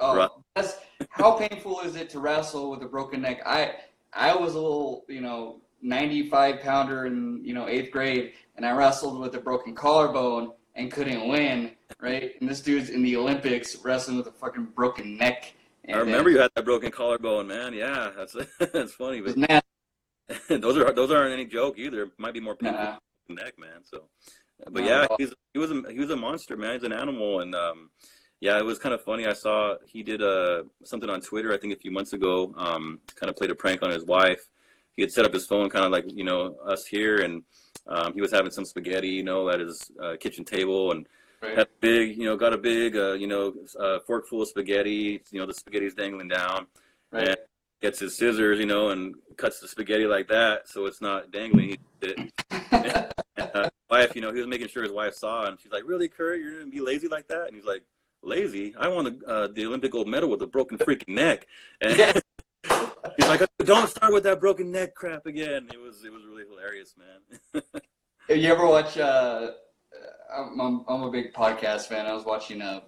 Uh, 0.01 0.29
Right. 0.57 0.67
how 1.11 1.33
painful 1.33 1.81
is 1.81 1.95
it 1.95 2.11
to 2.11 2.19
wrestle 2.19 2.71
with 2.71 2.83
a 2.83 2.87
broken 2.87 3.23
neck? 3.23 3.41
I 3.47 3.77
I 4.12 4.35
was 4.35 4.55
a 4.55 4.61
little 4.61 5.05
you 5.09 5.21
know 5.21 5.61
95 5.83 6.61
pounder 6.61 7.07
in 7.07 7.45
you 7.45 7.55
know 7.55 7.69
eighth 7.69 7.91
grade, 7.93 8.33
and 8.57 8.67
I 8.67 8.73
wrestled 8.73 9.21
with 9.21 9.35
a 9.37 9.41
broken 9.41 9.75
collarbone 9.75 10.53
and 10.75 10.91
couldn't 10.91 11.29
win. 11.29 11.73
Right, 12.01 12.33
and 12.41 12.49
this 12.49 12.61
dude's 12.61 12.91
in 12.91 13.03
the 13.03 13.17
Olympics 13.17 13.77
wrestling 13.85 14.17
with 14.17 14.27
a 14.27 14.33
fucking 14.33 14.73
broken 14.75 15.17
neck. 15.17 15.53
And 15.85 15.97
I 15.97 16.01
remember 16.01 16.31
you 16.31 16.39
had 16.39 16.51
that 16.57 16.65
broken 16.65 16.91
collarbone, 16.91 17.47
man. 17.47 17.73
Yeah, 17.73 18.11
that's 18.17 18.35
that's 18.73 18.95
funny, 18.95 19.21
but 19.21 19.37
those 20.49 20.77
are 20.77 20.93
those 20.93 21.12
aren't 21.12 21.33
any 21.33 21.45
joke 21.45 21.79
either. 21.79 22.05
It 22.05 22.12
might 22.19 22.35
be 22.35 22.41
more 22.41 22.57
painful 22.57 22.99
the 23.29 23.35
neck, 23.35 23.59
man. 23.59 23.83
So, 23.85 24.09
but 24.64 24.82
Not 24.82 24.84
yeah, 24.84 25.07
he's 25.18 25.32
he 25.52 25.59
was 25.59 25.70
a 25.70 25.82
he 25.90 25.98
was 25.98 26.11
a 26.11 26.16
monster, 26.16 26.57
man. 26.57 26.74
He's 26.74 26.82
an 26.84 26.92
animal, 26.92 27.40
and 27.40 27.55
um, 27.55 27.90
yeah, 28.40 28.59
it 28.59 28.64
was 28.64 28.78
kind 28.78 28.94
of 28.94 29.02
funny. 29.02 29.26
I 29.26 29.32
saw 29.32 29.76
he 29.86 30.02
did 30.02 30.22
uh 30.22 30.64
something 30.84 31.11
on 31.11 31.20
Twitter, 31.20 31.52
I 31.52 31.59
think 31.59 31.72
a 31.72 31.78
few 31.78 31.90
months 31.90 32.12
ago. 32.12 32.55
Um, 32.57 33.00
kind 33.14 33.30
of 33.30 33.36
played 33.36 33.50
a 33.50 33.55
prank 33.55 33.82
on 33.82 33.90
his 33.90 34.05
wife. 34.05 34.48
He 34.96 35.02
had 35.02 35.12
set 35.12 35.24
up 35.24 35.32
his 35.32 35.46
phone, 35.46 35.68
kind 35.70 35.84
of 35.84 35.90
like 35.92 36.05
you 36.09 36.24
know 36.24 36.57
us 36.66 36.86
here, 36.86 37.18
and 37.22 37.42
um, 37.86 38.14
he 38.14 38.20
was 38.20 38.32
having 38.32 38.50
some 38.52 38.64
spaghetti, 38.64 39.09
you 39.09 39.24
know, 39.24 39.48
at 39.50 39.61
his 39.61 39.90
uh, 40.02 40.16
kitchen 40.18 40.44
table, 40.44 40.92
and 40.92 41.07
Right. 41.42 41.59
had 41.59 41.68
big, 41.80 42.16
you 42.16 42.24
know, 42.24 42.38
got 42.38 42.55
a 42.55 42.57
big, 42.57 42.96
uh, 42.96 43.12
you 43.12 43.26
know, 43.26 43.52
uh, 43.78 43.98
fork 44.07 44.26
full 44.28 44.40
of 44.40 44.48
spaghetti. 44.48 45.20
You 45.30 45.40
know, 45.40 45.44
the 45.44 45.52
spaghetti's 45.52 45.92
dangling 45.92 46.28
down. 46.28 46.66
Right. 47.12 47.28
And 47.28 47.36
gets 47.82 47.98
his 47.98 48.16
scissors, 48.16 48.59
you 48.59 48.64
know, 48.64 48.90
and 48.90 49.14
cuts 49.36 49.61
the 49.61 49.68
spaghetti 49.68 50.07
like 50.07 50.26
that, 50.28 50.66
so 50.68 50.86
it's 50.86 51.02
not 51.02 51.30
dangling. 51.32 51.68
He 51.68 51.78
did 52.00 52.30
it. 52.50 53.12
Uh, 53.95 53.99
wife, 53.99 54.14
you 54.14 54.20
know, 54.22 54.32
he 54.32 54.38
was 54.38 54.47
making 54.47 54.68
sure 54.68 54.82
his 54.82 54.92
wife 54.92 55.14
saw, 55.14 55.47
and 55.47 55.59
she's 55.61 55.72
like, 55.72 55.84
"Really, 55.86 56.09
Kurt? 56.09 56.40
You're 56.40 56.59
gonna 56.59 56.70
be 56.70 56.80
lazy 56.80 57.09
like 57.09 57.28
that?" 57.28 57.47
And 57.47 57.57
he's 57.57 57.64
like, 57.64 57.82
"Lazy? 58.22 58.74
I 58.78 58.88
won 58.88 59.05
the 59.05 59.26
uh, 59.26 59.49
the 59.49 59.66
Olympic 59.66 59.92
gold 59.92 60.09
medal 60.09 60.28
with 60.28 60.42
a 60.42 60.47
broken 60.47 60.78
freaking 60.78 61.14
neck." 61.14 61.47
And 61.80 61.97
he's 63.16 63.28
like, 63.28 63.42
"Don't 63.64 63.88
start 63.88 64.12
with 64.12 64.24
that 64.24 64.40
broken 64.40 64.70
neck 64.70 64.95
crap 64.95 65.26
again." 65.26 65.68
It 65.72 65.80
was 65.80 66.05
it 66.05 66.12
was 66.12 66.24
really 66.24 66.45
hilarious, 66.49 66.95
man. 66.97 67.62
Have 68.28 68.38
you 68.38 68.51
ever 68.51 68.66
watch? 68.66 68.99
Uh, 68.99 69.53
I'm, 70.34 70.59
I'm, 70.59 70.84
I'm 70.88 71.03
a 71.03 71.11
big 71.11 71.32
podcast 71.32 71.86
fan. 71.86 72.07
I 72.07 72.12
was 72.12 72.24
watching 72.24 72.62
uh, 72.62 72.80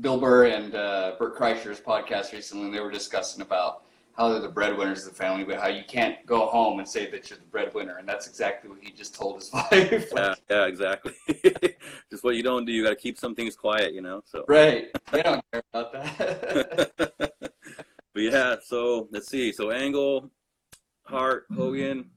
Bill 0.00 0.20
Burr 0.20 0.46
and 0.46 0.74
uh, 0.74 1.12
Bert 1.18 1.36
Kreischer's 1.36 1.80
podcast 1.80 2.32
recently, 2.32 2.66
and 2.66 2.74
they 2.74 2.80
were 2.80 2.90
discussing 2.90 3.42
about 3.42 3.84
how 4.16 4.30
they're 4.30 4.40
the 4.40 4.48
breadwinners 4.48 5.06
of 5.06 5.12
the 5.12 5.16
family, 5.16 5.44
but 5.44 5.60
how 5.60 5.68
you 5.68 5.82
can't 5.86 6.24
go 6.24 6.46
home 6.46 6.78
and 6.78 6.88
say 6.88 7.10
that 7.10 7.28
you're 7.28 7.38
the 7.38 7.44
breadwinner, 7.44 7.98
and 7.98 8.08
that's 8.08 8.26
exactly 8.26 8.70
what 8.70 8.78
he 8.82 8.90
just 8.90 9.14
told 9.14 9.36
his 9.36 9.52
wife. 9.54 10.10
yeah, 10.14 10.34
yeah, 10.50 10.64
exactly. 10.66 11.12
Just 12.10 12.24
what 12.24 12.36
you 12.36 12.42
don't 12.42 12.64
do. 12.64 12.72
You 12.72 12.82
got 12.82 12.90
to 12.90 12.96
keep 12.96 13.18
some 13.18 13.34
things 13.34 13.56
quiet, 13.56 13.92
you 13.92 14.00
know. 14.00 14.22
So. 14.24 14.44
Right? 14.48 14.88
They 15.12 15.22
don't 15.22 15.44
care 15.52 15.62
about 15.72 15.92
that. 15.92 16.92
but 18.14 18.22
yeah, 18.22 18.56
so 18.64 19.08
let's 19.10 19.28
see. 19.28 19.52
So 19.52 19.70
Angle, 19.70 20.30
Hart, 21.04 21.46
Hogan. 21.54 22.10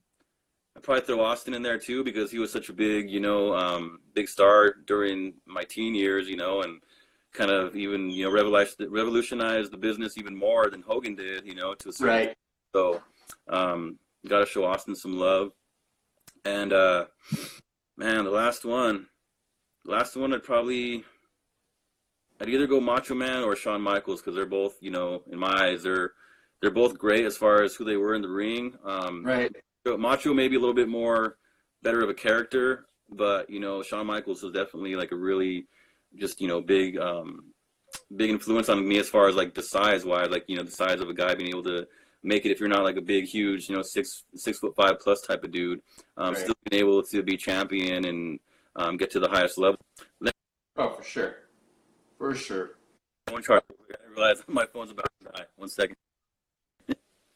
I'd 0.77 0.83
probably 0.83 1.01
throw 1.01 1.21
Austin 1.21 1.53
in 1.53 1.61
there 1.61 1.79
too 1.79 2.03
because 2.03 2.31
he 2.31 2.39
was 2.39 2.51
such 2.51 2.69
a 2.69 2.73
big, 2.73 3.09
you 3.09 3.19
know, 3.19 3.53
um, 3.53 3.99
big 4.13 4.29
star 4.29 4.75
during 4.85 5.33
my 5.45 5.63
teen 5.63 5.93
years, 5.93 6.29
you 6.29 6.37
know, 6.37 6.61
and 6.61 6.79
kind 7.33 7.51
of 7.51 7.75
even, 7.75 8.09
you 8.09 8.25
know, 8.25 8.31
revolutionized, 8.31 8.91
revolutionized 8.91 9.71
the 9.71 9.77
business 9.77 10.17
even 10.17 10.35
more 10.35 10.69
than 10.69 10.81
Hogan 10.81 11.15
did, 11.15 11.45
you 11.45 11.55
know, 11.55 11.73
to 11.75 11.89
a 11.89 11.93
certain 11.93 12.27
right? 12.27 12.37
so, 12.75 13.01
um, 13.47 13.97
got 14.27 14.39
to 14.39 14.45
show 14.45 14.65
Austin 14.65 14.95
some 14.95 15.17
love. 15.17 15.51
And 16.45 16.73
uh, 16.73 17.05
man, 17.97 18.25
the 18.25 18.31
last 18.31 18.65
one, 18.65 19.07
the 19.85 19.91
last 19.91 20.15
one, 20.15 20.33
I'd 20.33 20.43
probably, 20.43 21.03
I'd 22.41 22.49
either 22.49 22.67
go 22.67 22.79
Macho 22.79 23.15
Man 23.15 23.43
or 23.43 23.55
Shawn 23.55 23.81
Michaels 23.81 24.21
because 24.21 24.35
they're 24.35 24.45
both, 24.45 24.75
you 24.81 24.91
know, 24.91 25.23
in 25.31 25.37
my 25.37 25.67
eyes, 25.67 25.83
they're 25.83 26.13
they're 26.61 26.71
both 26.71 26.97
great 26.97 27.25
as 27.25 27.37
far 27.37 27.63
as 27.63 27.75
who 27.75 27.85
they 27.85 27.97
were 27.97 28.15
in 28.15 28.21
the 28.21 28.29
ring. 28.29 28.73
Um, 28.83 29.23
Right? 29.25 29.55
Macho 29.97 30.33
maybe 30.33 30.55
a 30.55 30.59
little 30.59 30.75
bit 30.75 30.89
more 30.89 31.37
better 31.81 32.01
of 32.01 32.09
a 32.09 32.13
character, 32.13 32.85
but 33.09 33.49
you 33.49 33.59
know, 33.59 33.81
Shawn 33.81 34.05
Michaels 34.05 34.43
was 34.43 34.53
definitely 34.53 34.95
like 34.95 35.11
a 35.11 35.15
really 35.15 35.67
just 36.17 36.41
you 36.41 36.47
know 36.47 36.61
big 36.61 36.97
um, 36.97 37.45
big 38.15 38.29
influence 38.29 38.69
on 38.69 38.87
me 38.87 38.97
as 38.99 39.09
far 39.09 39.27
as 39.27 39.35
like 39.35 39.53
the 39.53 39.61
size 39.61 40.05
wise, 40.05 40.29
like 40.29 40.45
you 40.47 40.55
know 40.55 40.63
the 40.63 40.71
size 40.71 40.99
of 41.01 41.09
a 41.09 41.13
guy 41.13 41.35
being 41.35 41.49
able 41.49 41.63
to 41.63 41.87
make 42.23 42.45
it 42.45 42.51
if 42.51 42.59
you're 42.59 42.69
not 42.69 42.83
like 42.83 42.97
a 42.97 43.01
big 43.01 43.25
huge 43.25 43.69
you 43.69 43.75
know 43.75 43.81
six 43.81 44.23
six 44.35 44.59
foot 44.59 44.75
five 44.75 44.99
plus 44.99 45.21
type 45.21 45.43
of 45.43 45.51
dude, 45.51 45.81
um, 46.17 46.33
Right. 46.33 46.41
still 46.43 46.55
being 46.69 46.81
able 46.81 47.03
to 47.03 47.23
be 47.23 47.37
champion 47.37 48.05
and 48.05 48.39
um, 48.75 48.97
get 48.97 49.11
to 49.11 49.19
the 49.19 49.29
highest 49.29 49.57
level. 49.57 49.79
Oh, 50.77 50.89
for 50.91 51.03
sure, 51.03 51.35
for 52.17 52.33
sure. 52.35 52.71
One 53.29 53.43
chart. 53.43 53.63
I 53.91 54.09
realize 54.09 54.43
my 54.47 54.65
phone's 54.65 54.91
about 54.91 55.07
to 55.19 55.31
die. 55.31 55.45
One 55.57 55.69
second. 55.69 55.95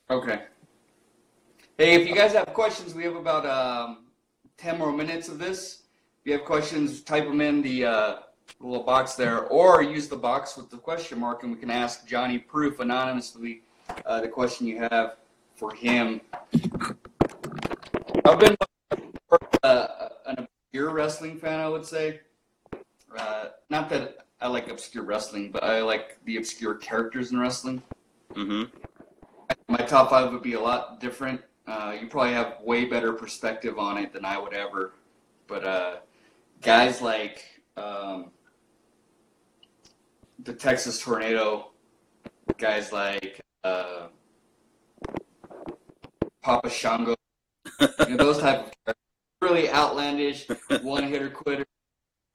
Okay. 0.09 0.43
Hey, 1.77 1.95
if 2.01 2.07
you 2.07 2.15
guys 2.15 2.33
have 2.33 2.53
questions, 2.53 2.93
we 2.93 3.03
have 3.03 3.15
about 3.15 3.45
um, 3.45 4.05
10 4.57 4.77
more 4.77 4.91
minutes 4.91 5.27
of 5.27 5.39
this. 5.39 5.83
If 6.21 6.27
you 6.27 6.33
have 6.33 6.45
questions, 6.45 7.01
type 7.01 7.25
them 7.25 7.41
in 7.41 7.61
the 7.61 7.85
uh, 7.85 8.15
little 8.59 8.83
box 8.83 9.15
there, 9.15 9.45
or 9.47 9.81
use 9.81 10.07
the 10.07 10.15
box 10.15 10.55
with 10.57 10.69
the 10.69 10.77
question 10.77 11.19
mark, 11.19 11.43
and 11.43 11.51
we 11.51 11.57
can 11.57 11.69
ask 11.69 12.07
Johnny 12.07 12.37
Proof 12.37 12.79
anonymously 12.79 13.61
uh, 14.05 14.21
the 14.21 14.27
question 14.27 14.67
you 14.67 14.79
have 14.79 15.17
for 15.55 15.73
him. 15.73 16.21
I've 18.25 18.39
been 18.39 18.55
uh, 19.63 19.87
an 20.25 20.47
obscure 20.47 20.91
wrestling 20.91 21.37
fan, 21.37 21.59
I 21.59 21.67
would 21.69 21.85
say. 21.85 22.21
Uh, 23.17 23.45
not 23.69 23.89
that 23.89 24.17
I 24.41 24.47
like 24.47 24.69
obscure 24.69 25.03
wrestling, 25.03 25.51
but 25.51 25.63
I 25.63 25.81
like 25.81 26.17
the 26.25 26.37
obscure 26.37 26.75
characters 26.75 27.31
in 27.31 27.39
wrestling. 27.39 27.81
Mm-hmm. 28.33 28.63
My 29.67 29.77
top 29.77 30.09
five 30.09 30.31
would 30.31 30.41
be 30.41 30.53
a 30.53 30.59
lot 30.59 30.99
different. 30.99 31.41
Uh, 31.67 31.95
you 31.99 32.07
probably 32.07 32.33
have 32.33 32.57
way 32.61 32.85
better 32.85 33.13
perspective 33.13 33.77
on 33.77 33.97
it 33.97 34.11
than 34.11 34.25
I 34.25 34.37
would 34.37 34.53
ever. 34.53 34.93
But 35.47 35.63
uh, 35.63 35.95
guys 36.61 37.01
like 37.01 37.52
um, 37.77 38.31
the 40.43 40.53
Texas 40.53 40.99
Tornado, 40.99 41.71
guys 42.57 42.91
like 42.91 43.41
uh, 43.63 44.07
Papa 46.41 46.69
Shango, 46.69 47.15
you 47.79 47.87
know, 48.09 48.17
those 48.17 48.39
type 48.39 48.59
of 48.67 48.71
characters. 48.85 48.95
really 49.41 49.69
outlandish, 49.69 50.47
one 50.81 51.03
hitter 51.07 51.29
quitter. 51.29 51.65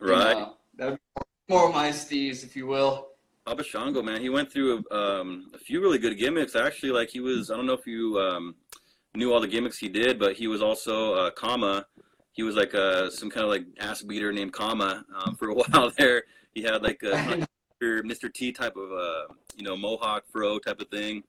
you 0.01 0.09
Right. 0.09 0.37
know. 0.37 0.55
that 0.77 0.91
would 0.91 0.99
be 1.17 1.23
more 1.55 1.71
my 1.73 1.91
steez, 1.91 2.45
if 2.45 2.57
you 2.57 2.67
will. 2.67 3.09
Papa 3.47 3.65
Shango, 3.65 4.03
man, 4.03 4.21
he 4.21 4.29
went 4.29 4.53
through 4.53 4.85
um, 4.91 5.51
a 5.55 5.59
few 5.59 5.81
really 5.81 5.99
good 5.99 6.19
gimmicks. 6.19 6.55
Actually, 6.55 6.93
like 6.93 7.09
he 7.09 7.21
was, 7.21 7.51
I 7.51 7.57
don't 7.57 7.67
know 7.67 7.73
if 7.73 7.87
you 7.87 8.19
um, 8.21 8.55
knew 9.15 9.33
all 9.33 9.41
the 9.41 9.49
gimmicks 9.49 9.79
he 9.79 9.89
did, 9.89 10.19
but 10.19 10.35
he 10.37 10.47
was 10.49 10.61
also 10.63 11.15
uh, 11.15 11.31
Kama. 11.31 11.87
He 12.39 12.45
was 12.45 12.55
like 12.55 12.73
uh, 12.73 13.11
some 13.11 13.31
kind 13.31 13.43
of 13.43 13.51
like 13.51 13.65
ass 13.81 14.03
beater 14.03 14.33
named 14.33 14.53
Kama 14.53 15.05
um, 15.13 15.35
for 15.35 15.49
a 15.49 15.55
while 15.73 15.91
there. 15.99 16.23
He 16.55 16.63
had 16.63 16.85
like 16.85 17.03
a 17.03 17.43
of 17.83 18.05
Mr. 18.05 18.33
T 18.33 18.53
type 18.53 18.77
of 18.77 18.93
uh, 18.93 19.35
you 19.57 19.65
know 19.65 19.77
mohawk 19.77 20.23
fro 20.31 20.61
type 20.61 20.81
of 20.81 20.87
thing. 20.87 21.25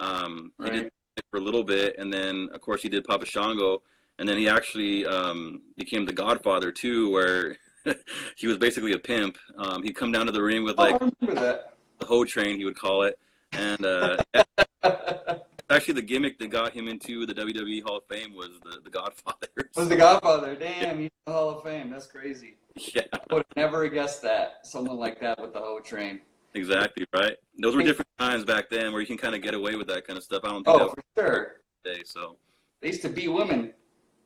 Um, 0.00 0.50
he 0.64 0.70
did 0.70 0.86
it 0.86 1.24
for 1.30 1.36
a 1.36 1.40
little 1.40 1.62
bit, 1.62 1.94
and 1.96 2.12
then 2.12 2.48
of 2.52 2.60
course 2.60 2.82
he 2.82 2.88
did 2.88 3.04
Papa 3.04 3.24
Shango, 3.24 3.82
and 4.18 4.28
then 4.28 4.36
he 4.36 4.48
actually 4.48 5.06
um, 5.06 5.62
became 5.76 6.04
the 6.04 6.12
Godfather 6.12 6.72
too, 6.72 7.08
where 7.08 7.56
he 8.36 8.48
was 8.48 8.58
basically 8.58 8.94
a 8.94 8.98
pimp. 8.98 9.38
Um, 9.58 9.84
he'd 9.84 9.94
come 9.94 10.10
down 10.10 10.26
to 10.26 10.32
the 10.32 10.42
ring 10.42 10.64
with 10.64 10.76
like 10.76 11.00
I 11.00 11.10
the 11.22 11.62
hoe 12.04 12.24
train, 12.24 12.58
he 12.58 12.64
would 12.64 12.76
call 12.76 13.04
it. 13.04 13.16
And 13.52 13.86
uh, 13.86 14.16
actually, 15.78 15.94
the 15.94 16.02
gimmick 16.02 16.38
that 16.40 16.48
got 16.48 16.72
him 16.72 16.88
into 16.88 17.24
the 17.24 17.32
WWE 17.32 17.82
Hall 17.84 17.98
of 17.98 18.04
Fame 18.10 18.34
was 18.34 18.50
the, 18.64 18.80
the 18.82 18.90
Godfather. 18.90 19.46
was 19.76 19.88
the 19.88 19.96
Godfather. 19.96 20.56
Damn, 20.56 20.98
he's 20.98 21.10
the 21.24 21.32
Hall 21.32 21.50
of 21.50 21.62
Fame. 21.62 21.88
That's 21.90 22.06
crazy. 22.06 22.56
yeah, 22.94 23.02
I 23.12 23.18
would 23.30 23.44
have 23.48 23.56
never 23.56 23.88
guessed 23.88 24.20
that. 24.22 24.58
Someone 24.66 24.96
like 24.98 25.20
that 25.20 25.40
with 25.40 25.52
the 25.52 25.60
hoe 25.60 25.78
train. 25.78 26.20
exactly, 26.54 27.06
right? 27.14 27.36
Those 27.60 27.76
were 27.76 27.82
different 27.84 28.08
times 28.18 28.44
back 28.44 28.68
then 28.70 28.90
where 28.92 29.00
you 29.00 29.06
can 29.06 29.16
kind 29.18 29.36
of 29.36 29.40
get 29.42 29.54
away 29.54 29.76
with 29.76 29.86
that 29.86 30.04
kind 30.06 30.16
of 30.16 30.24
stuff. 30.24 30.42
I 30.44 30.48
don't 30.48 30.64
think 30.64 30.80
Oh, 30.80 30.88
for 30.88 31.02
sure. 31.16 31.52
today, 31.84 32.02
so 32.04 32.36
They 32.80 32.88
used 32.88 33.02
to 33.02 33.08
beat 33.08 33.28
women. 33.28 33.72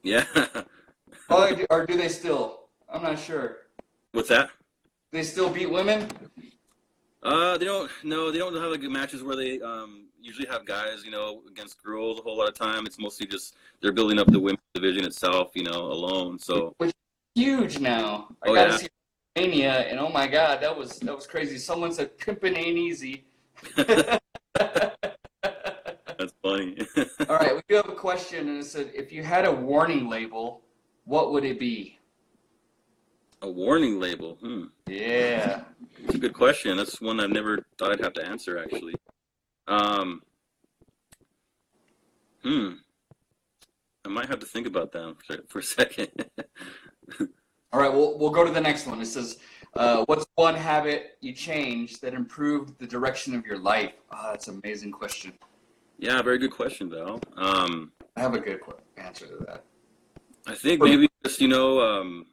yeah. 0.02 0.24
Oh, 1.28 1.54
or 1.70 1.84
do 1.84 1.96
they 1.98 2.08
still? 2.08 2.60
I'm 2.88 3.02
not 3.02 3.18
sure. 3.18 3.58
What's 4.12 4.30
that? 4.30 4.50
They 5.10 5.22
still 5.22 5.50
beat 5.50 5.70
women? 5.70 6.08
Uh, 7.22 7.56
they 7.58 7.66
don't. 7.66 7.90
No, 8.02 8.30
they 8.30 8.38
don't 8.38 8.54
have 8.54 8.70
like 8.70 8.82
matches 8.82 9.22
where 9.22 9.36
they 9.36 9.60
um 9.60 10.06
usually 10.22 10.46
have 10.48 10.64
guys, 10.64 11.04
you 11.04 11.10
know, 11.10 11.42
against 11.48 11.82
girls 11.82 12.18
a 12.18 12.22
whole 12.22 12.36
lot 12.38 12.48
of 12.48 12.54
time. 12.54 12.86
It's 12.86 12.98
mostly 12.98 13.26
just 13.26 13.56
they're 13.80 13.92
building 13.92 14.18
up 14.18 14.28
the 14.28 14.40
women's 14.40 14.60
division 14.74 15.04
itself, 15.04 15.50
you 15.54 15.64
know, 15.64 15.82
alone. 15.82 16.38
So 16.38 16.74
which 16.78 16.92
Huge 17.34 17.78
now. 17.80 18.28
I 18.42 18.48
Oh, 18.50 18.54
gotta 18.54 18.70
yeah. 18.72 18.76
see 18.76 18.88
Mania, 19.36 19.72
and 19.88 19.98
oh 19.98 20.10
my 20.10 20.26
God, 20.26 20.60
that 20.62 20.76
was 20.76 20.98
that 21.00 21.14
was 21.14 21.26
crazy. 21.26 21.56
Someone 21.58 21.92
said 21.92 22.18
pimping 22.18 22.54
ain't 22.54 22.76
easy. 22.76 23.24
that's 23.76 24.18
funny. 26.42 26.76
All 27.28 27.36
right, 27.36 27.54
we 27.54 27.62
do 27.68 27.76
have 27.76 27.88
a 27.88 27.94
question, 27.94 28.48
and 28.48 28.58
it 28.58 28.66
said, 28.66 28.90
if 28.94 29.12
you 29.12 29.22
had 29.22 29.46
a 29.46 29.52
warning 29.52 30.08
label, 30.08 30.62
what 31.04 31.32
would 31.32 31.44
it 31.44 31.58
be? 31.58 31.98
a 33.42 33.50
warning 33.50 33.98
label. 33.98 34.36
Hmm. 34.40 34.66
Yeah. 34.86 35.62
That's 36.02 36.14
a 36.14 36.18
good 36.18 36.32
question. 36.32 36.76
That's 36.76 37.00
one 37.00 37.18
I've 37.18 37.30
never 37.30 37.64
thought 37.76 37.90
I'd 37.90 38.00
have 38.00 38.12
to 38.12 38.24
answer 38.24 38.56
actually. 38.56 38.94
Um, 39.68 40.22
hmm. 42.42 42.70
I 44.04 44.08
might 44.08 44.26
have 44.26 44.40
to 44.40 44.46
think 44.46 44.66
about 44.66 44.92
that 44.92 45.16
for, 45.26 45.36
for 45.48 45.58
a 45.60 45.62
second. 45.62 46.08
All 47.72 47.80
right, 47.80 47.92
we'll, 47.92 48.18
we'll 48.18 48.30
go 48.30 48.44
to 48.44 48.50
the 48.50 48.60
next 48.60 48.86
one. 48.86 49.00
It 49.00 49.06
says, 49.06 49.38
uh, 49.74 50.04
what's 50.06 50.26
one 50.34 50.54
habit 50.54 51.16
you 51.20 51.32
changed 51.32 52.02
that 52.02 52.12
improved 52.12 52.78
the 52.78 52.86
direction 52.86 53.34
of 53.34 53.46
your 53.46 53.58
life? 53.58 53.92
Ah, 54.10 54.30
that's 54.30 54.48
an 54.48 54.60
amazing 54.62 54.92
question. 54.92 55.32
yeah, 55.98 56.20
very 56.20 56.38
good 56.38 56.50
question, 56.50 56.90
though. 56.90 57.18
Um, 57.36 57.92
I 58.16 58.20
have 58.20 58.34
a 58.34 58.40
good 58.40 58.60
qu- 58.60 58.74
answer 58.98 59.26
to 59.26 59.44
that. 59.46 59.64
I 60.46 60.54
think 60.54 60.82
maybe 60.82 61.08
just 61.24 61.40
you 61.40 61.48
know, 61.48 61.80
um, 61.80 62.26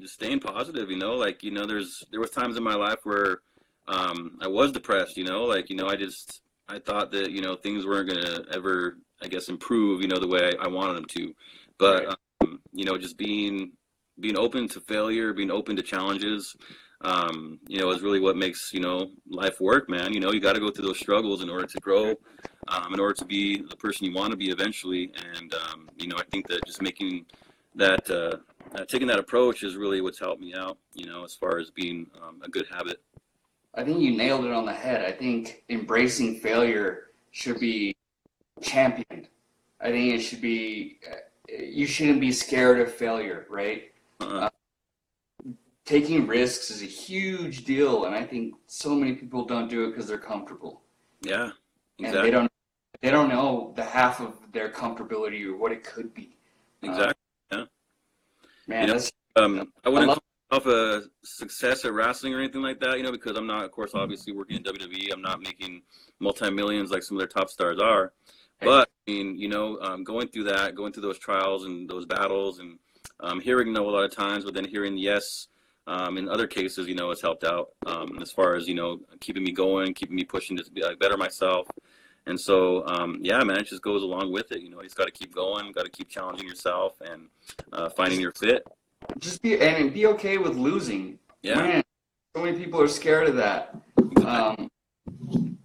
just 0.00 0.14
staying 0.14 0.40
positive. 0.40 0.90
You 0.90 0.96
know, 0.96 1.14
like 1.14 1.42
you 1.42 1.50
know, 1.50 1.66
there's 1.66 2.02
there 2.10 2.20
was 2.20 2.30
times 2.30 2.56
in 2.56 2.62
my 2.62 2.74
life 2.74 3.00
where 3.02 3.40
um, 3.88 4.38
I 4.40 4.48
was 4.48 4.72
depressed. 4.72 5.16
You 5.16 5.24
know, 5.24 5.44
like 5.44 5.70
you 5.70 5.76
know, 5.76 5.88
I 5.88 5.96
just 5.96 6.42
I 6.68 6.78
thought 6.78 7.10
that 7.12 7.30
you 7.30 7.40
know 7.42 7.56
things 7.56 7.86
weren't 7.86 8.08
gonna 8.08 8.44
ever, 8.52 8.98
I 9.22 9.28
guess, 9.28 9.48
improve. 9.48 10.00
You 10.02 10.08
know, 10.08 10.18
the 10.18 10.28
way 10.28 10.52
I, 10.58 10.64
I 10.64 10.68
wanted 10.68 10.96
them 10.96 11.06
to. 11.06 11.34
But 11.78 12.06
Right. 12.06 12.16
um, 12.42 12.60
you 12.72 12.84
know, 12.84 12.96
just 12.98 13.16
being 13.16 13.72
being 14.20 14.36
open 14.36 14.68
to 14.68 14.80
failure, 14.80 15.32
being 15.32 15.50
open 15.50 15.76
to 15.76 15.82
challenges. 15.82 16.54
Um, 17.04 17.58
you 17.66 17.80
know, 17.80 17.90
is 17.90 18.00
really 18.00 18.20
what 18.20 18.36
makes 18.36 18.72
you 18.72 18.80
know 18.80 19.10
life 19.28 19.60
work, 19.60 19.88
man. 19.88 20.12
You 20.12 20.20
know, 20.20 20.32
you 20.32 20.40
got 20.40 20.52
to 20.54 20.60
go 20.60 20.70
through 20.70 20.86
those 20.86 21.00
struggles 21.00 21.42
in 21.42 21.50
order 21.50 21.66
to 21.66 21.78
grow, 21.80 22.14
um, 22.68 22.94
in 22.94 23.00
order 23.00 23.14
to 23.14 23.24
be 23.24 23.60
the 23.62 23.76
person 23.76 24.06
you 24.06 24.14
want 24.14 24.30
to 24.30 24.36
be 24.36 24.50
eventually. 24.50 25.12
And 25.36 25.52
um, 25.54 25.88
you 25.96 26.06
know, 26.06 26.16
I 26.16 26.24
think 26.30 26.46
that 26.48 26.64
just 26.64 26.80
making 26.80 27.26
that 27.74 28.08
uh, 28.08 28.36
uh, 28.76 28.84
taking 28.84 29.08
that 29.08 29.18
approach 29.18 29.64
is 29.64 29.74
really 29.76 30.00
what's 30.00 30.20
helped 30.20 30.40
me 30.40 30.54
out. 30.54 30.78
You 30.94 31.06
know, 31.06 31.24
as 31.24 31.34
far 31.34 31.58
as 31.58 31.70
being 31.70 32.06
um, 32.22 32.40
a 32.44 32.48
good 32.48 32.66
habit. 32.70 33.00
I 33.74 33.84
think 33.84 34.00
you 34.00 34.16
nailed 34.16 34.44
it 34.44 34.52
on 34.52 34.66
the 34.66 34.72
head. 34.74 35.04
I 35.04 35.12
think 35.12 35.64
embracing 35.70 36.40
failure 36.40 37.08
should 37.30 37.58
be 37.58 37.96
championed. 38.60 39.28
I 39.80 39.90
think 39.90 40.14
it 40.14 40.20
should 40.20 40.40
be, 40.42 40.98
uh, 41.10 41.16
you 41.58 41.86
shouldn't 41.86 42.20
be 42.20 42.32
scared 42.32 42.80
of 42.80 42.92
failure, 42.92 43.46
right? 43.50 43.90
Uh, 44.20 44.48
Taking 45.84 46.28
risks 46.28 46.70
is 46.70 46.80
a 46.80 46.86
huge 46.86 47.64
deal, 47.64 48.04
and 48.04 48.14
I 48.14 48.22
think 48.24 48.54
so 48.68 48.94
many 48.94 49.14
people 49.14 49.44
don't 49.44 49.68
do 49.68 49.84
it 49.84 49.88
because 49.90 50.06
they're 50.06 50.16
comfortable. 50.16 50.82
yeah, 51.22 51.44
and 51.98 52.06
exactly. 52.06 52.22
they 52.22 52.30
don't 52.30 52.52
they 53.00 53.10
don't 53.10 53.28
know 53.28 53.72
the 53.74 53.82
half 53.82 54.20
of 54.20 54.36
their 54.52 54.70
comfortability 54.70 55.44
or 55.44 55.56
what 55.56 55.72
it 55.72 55.82
could 55.82 56.14
be. 56.14 56.36
exactly. 56.82 57.14
Yeah. 57.50 57.64
Man, 58.68 58.80
You 58.82 58.86
know, 58.86 58.92
that's 58.92 59.12
Um, 59.34 59.72
I 59.84 59.88
wouldn't 59.88 60.08
love- 60.08 60.20
myself 60.52 60.66
a 60.66 61.02
success 61.24 61.84
at 61.84 61.92
wrestling 61.92 62.34
or 62.34 62.38
anything 62.38 62.62
like 62.62 62.78
that, 62.80 62.98
you 62.98 63.02
know, 63.02 63.12
because 63.12 63.36
I'm 63.36 63.46
not, 63.46 63.64
of 63.64 63.70
course, 63.70 63.92
obviously 63.94 64.32
working 64.32 64.56
in 64.56 64.62
WWE. 64.62 65.12
I'm 65.12 65.22
not 65.22 65.40
making 65.40 65.82
multi 66.20 66.50
millions 66.50 66.90
like 66.90 67.02
some 67.02 67.16
of 67.16 67.20
their 67.20 67.28
top 67.28 67.48
stars 67.48 67.78
are. 67.80 68.12
But 68.60 68.88
I 69.08 69.10
mean, 69.10 69.38
you 69.38 69.48
know, 69.48 69.78
um, 69.80 70.04
going 70.04 70.28
through 70.28 70.44
that, 70.44 70.74
going 70.74 70.92
through 70.92 71.02
those 71.02 71.18
trials 71.18 71.64
and 71.64 71.88
those 71.88 72.06
battles, 72.06 72.58
and 72.60 72.78
um, 73.20 73.40
hearing 73.40 73.72
no 73.72 73.88
a 73.88 73.90
lot 73.90 74.04
of 74.04 74.14
times, 74.14 74.44
but 74.44 74.54
then 74.54 74.64
hearing 74.64 74.96
yes 74.96 75.48
um, 75.88 76.16
in 76.16 76.28
other 76.28 76.46
cases, 76.46 76.86
you 76.86 76.94
know, 76.94 77.08
has 77.08 77.20
helped 77.20 77.42
out 77.42 77.70
um, 77.86 78.18
as 78.20 78.30
far 78.30 78.54
as 78.54 78.68
you 78.68 78.74
know 78.74 79.00
keeping 79.20 79.42
me 79.42 79.52
going, 79.52 79.94
keeping 79.94 80.14
me 80.14 80.22
pushing 80.22 80.56
to 80.56 80.70
be, 80.70 80.82
like, 80.82 81.00
better 81.00 81.16
myself. 81.16 81.66
And 82.26 82.38
so, 82.38 82.86
um, 82.86 83.18
yeah, 83.20 83.42
man, 83.42 83.56
it 83.56 83.66
just 83.66 83.82
goes 83.82 84.04
along 84.04 84.30
with 84.30 84.52
it. 84.52 84.60
You 84.60 84.70
know, 84.70 84.76
you 84.76 84.84
just 84.84 84.96
got 84.96 85.06
to 85.06 85.10
keep 85.10 85.34
going, 85.34 85.72
got 85.72 85.86
to 85.86 85.90
keep 85.90 86.08
challenging 86.08 86.46
yourself 86.46 86.92
and 87.00 87.26
uh, 87.72 87.88
finding 87.88 88.20
your 88.20 88.30
fit. 88.30 88.64
Just 89.18 89.42
be 89.42 89.60
and 89.60 89.92
be 89.92 90.06
okay 90.06 90.38
with 90.38 90.56
losing. 90.56 91.18
Yeah. 91.42 91.56
Man, 91.56 91.82
so 92.34 92.42
many 92.42 92.56
people 92.56 92.80
are 92.80 92.88
scared 92.88 93.28
of 93.28 93.36
that. 93.36 93.74
Um, 94.24 94.68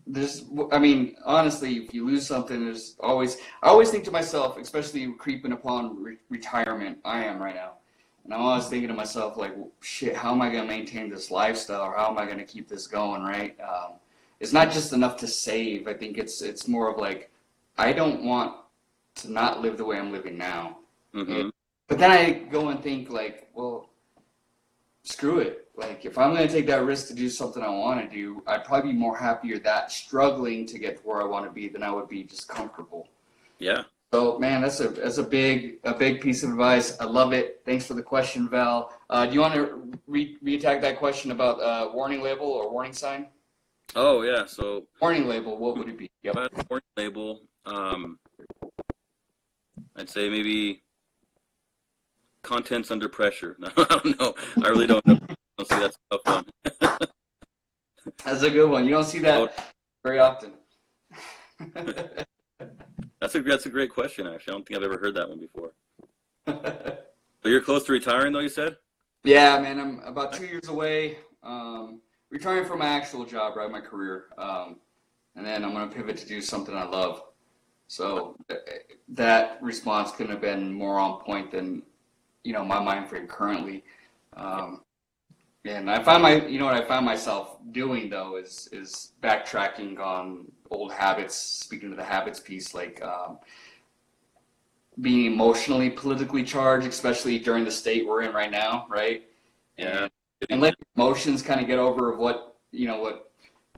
there's, 0.05 0.45
I 0.71 0.79
mean, 0.79 1.15
honestly, 1.25 1.77
if 1.77 1.93
you 1.93 2.05
lose 2.05 2.25
something, 2.25 2.63
there's 2.63 2.95
always. 2.99 3.37
I 3.61 3.67
always 3.67 3.89
think 3.91 4.03
to 4.05 4.11
myself, 4.11 4.57
especially 4.57 5.11
creeping 5.13 5.51
upon 5.51 6.01
re- 6.01 6.17
retirement. 6.29 6.97
I 7.05 7.23
am 7.25 7.41
right 7.41 7.55
now, 7.55 7.73
and 8.23 8.33
I'm 8.33 8.41
always 8.41 8.67
thinking 8.67 8.87
to 8.87 8.95
myself, 8.95 9.37
like, 9.37 9.53
shit, 9.81 10.15
how 10.15 10.31
am 10.31 10.41
I 10.41 10.49
going 10.49 10.63
to 10.63 10.67
maintain 10.67 11.09
this 11.09 11.29
lifestyle, 11.29 11.81
or 11.81 11.95
how 11.95 12.09
am 12.09 12.17
I 12.17 12.25
going 12.25 12.39
to 12.39 12.45
keep 12.45 12.67
this 12.67 12.87
going? 12.87 13.21
Right? 13.21 13.55
Um, 13.61 13.93
it's 14.39 14.53
not 14.53 14.71
just 14.71 14.93
enough 14.93 15.17
to 15.17 15.27
save. 15.27 15.87
I 15.87 15.93
think 15.93 16.17
it's 16.17 16.41
it's 16.41 16.67
more 16.67 16.89
of 16.89 16.97
like, 16.97 17.29
I 17.77 17.91
don't 17.93 18.23
want 18.23 18.55
to 19.15 19.31
not 19.31 19.61
live 19.61 19.77
the 19.77 19.85
way 19.85 19.97
I'm 19.97 20.11
living 20.11 20.37
now. 20.37 20.77
hmm 21.13 21.49
But 21.87 21.99
then 21.99 22.11
I 22.11 22.31
go 22.31 22.69
and 22.69 22.81
think 22.83 23.09
like, 23.09 23.49
well, 23.53 23.89
screw 25.03 25.39
it. 25.39 25.67
Like 25.75 26.05
if 26.05 26.17
I'm 26.17 26.33
gonna 26.33 26.47
take 26.47 26.67
that 26.67 26.83
risk 26.83 27.07
to 27.07 27.13
do 27.13 27.29
something 27.29 27.61
I 27.63 27.69
want 27.69 28.01
to 28.09 28.13
do, 28.15 28.41
I'd 28.47 28.65
probably 28.65 28.91
be 28.91 28.97
more 28.97 29.15
happier 29.17 29.59
that 29.59 29.91
struggling 29.91 30.65
to 30.67 30.79
get 30.79 30.97
to 30.97 31.03
where 31.03 31.21
I 31.21 31.25
want 31.25 31.45
to 31.45 31.51
be 31.51 31.69
than 31.69 31.83
I 31.83 31.91
would 31.91 32.09
be 32.09 32.23
just 32.23 32.47
comfortable. 32.49 33.07
Yeah, 33.59 33.83
So 34.13 34.37
man, 34.39 34.61
that's 34.61 34.79
a 34.81 34.89
that's 34.89 35.17
a 35.17 35.23
big 35.23 35.77
a 35.83 35.93
big 35.93 36.19
piece 36.21 36.43
of 36.43 36.49
advice. 36.51 36.99
I 36.99 37.05
love 37.05 37.31
it. 37.33 37.61
Thanks 37.65 37.85
for 37.85 37.93
the 37.93 38.03
question, 38.03 38.49
Val. 38.49 38.91
Uh, 39.09 39.25
do 39.25 39.33
you 39.33 39.39
want 39.39 39.53
to 39.53 39.91
re 40.07 40.37
re-attack 40.41 40.81
that 40.81 40.97
question 40.97 41.31
about 41.31 41.61
uh, 41.61 41.89
warning 41.93 42.21
label 42.21 42.47
or 42.47 42.69
warning 42.71 42.93
sign? 42.93 43.27
Oh 43.95 44.23
yeah, 44.23 44.45
so 44.45 44.83
Warning 45.01 45.27
label, 45.27 45.57
what 45.57 45.77
would 45.77 45.87
it 45.89 45.97
be? 45.97 46.09
Yep. 46.23 46.33
if 46.33 46.37
I 46.37 46.41
had 46.41 46.51
a 46.53 46.65
warning 46.69 46.83
label, 46.97 47.41
um, 47.65 48.19
I'd 49.95 50.09
say 50.09 50.29
maybe 50.29 50.83
contents 52.47 52.89
under 52.91 53.09
pressure. 53.09 53.55
No, 53.59 53.69
I 53.77 53.83
don't 53.83 54.19
know. 54.19 54.33
I 54.63 54.69
really 54.69 54.87
don't 54.87 55.05
know. 55.05 55.19
I 55.21 55.35
don't 55.57 55.69
see 55.69 55.79
that 55.79 55.93
stuff 55.93 56.21
on. 56.25 56.45
That's 58.23 58.41
a 58.41 58.49
good 58.49 58.69
one. 58.69 58.85
You 58.85 58.91
don't 58.91 59.03
see 59.03 59.19
that 59.19 59.75
very 60.03 60.19
often. 60.19 60.53
That's 63.19 63.33
a 63.33 63.41
that's 63.41 63.65
a 63.65 63.69
great 63.69 63.89
question. 63.89 64.27
Actually, 64.27 64.51
I 64.51 64.55
don't 64.55 64.67
think 64.67 64.77
I've 64.77 64.83
ever 64.83 64.99
heard 64.99 65.15
that 65.15 65.27
one 65.27 65.39
before. 65.39 65.71
But 66.45 67.49
you're 67.49 67.61
close 67.61 67.83
to 67.85 67.91
retiring, 67.91 68.31
though. 68.31 68.39
You 68.39 68.49
said. 68.49 68.77
Yeah, 69.23 69.59
man, 69.59 69.79
I'm 69.79 69.99
about 70.05 70.33
two 70.33 70.45
years 70.45 70.67
away. 70.67 71.17
Um, 71.41 71.99
retiring 72.29 72.65
from 72.65 72.79
my 72.79 72.87
actual 72.87 73.25
job, 73.25 73.57
right, 73.57 73.69
my 73.71 73.81
career, 73.81 74.25
um, 74.37 74.77
and 75.35 75.45
then 75.45 75.65
I'm 75.65 75.73
gonna 75.73 75.91
pivot 75.91 76.17
to 76.17 76.27
do 76.27 76.41
something 76.41 76.75
I 76.75 76.85
love. 76.85 77.23
So 77.87 78.35
uh, 78.49 78.55
that 79.09 79.57
response 79.61 80.11
couldn't 80.11 80.31
have 80.31 80.41
been 80.41 80.71
more 80.71 80.99
on 80.99 81.21
point 81.21 81.51
than, 81.51 81.83
you 82.47 82.53
know, 82.53 82.63
my 82.63 82.79
mind 82.79 83.09
frame 83.09 83.27
currently. 83.27 83.83
Um, 84.37 84.81
and 85.65 85.91
I 85.91 86.01
find 86.01 86.23
my, 86.23 86.45
you 86.47 86.59
know, 86.59 86.65
what 86.65 86.75
I 86.81 86.85
find 86.85 87.05
myself 87.05 87.57
doing 87.71 88.09
though 88.09 88.37
is 88.37 88.69
is 88.71 89.11
backtracking 89.21 89.99
on 89.99 90.45
old 90.71 90.93
habits. 90.93 91.35
Speaking 91.35 91.89
to 91.89 91.95
the 91.97 92.03
habits 92.03 92.39
piece, 92.39 92.73
like 92.73 93.03
um, 93.03 93.39
being 95.01 95.25
emotionally, 95.25 95.89
politically 95.89 96.43
charged, 96.43 96.87
especially 96.87 97.37
during 97.37 97.65
the 97.65 97.71
state 97.71 98.07
we're 98.07 98.21
in 98.23 98.33
right 98.33 98.49
now, 98.51 98.87
right? 98.89 99.23
Yeah. 99.77 100.07
and 100.49 100.61
let 100.61 100.73
emotions 100.95 101.41
kind 101.41 101.59
of 101.61 101.67
get 101.67 101.79
over 101.79 102.11
of 102.13 102.17
what 102.19 102.55
you 102.71 102.87
know 102.87 102.99
what 102.99 103.31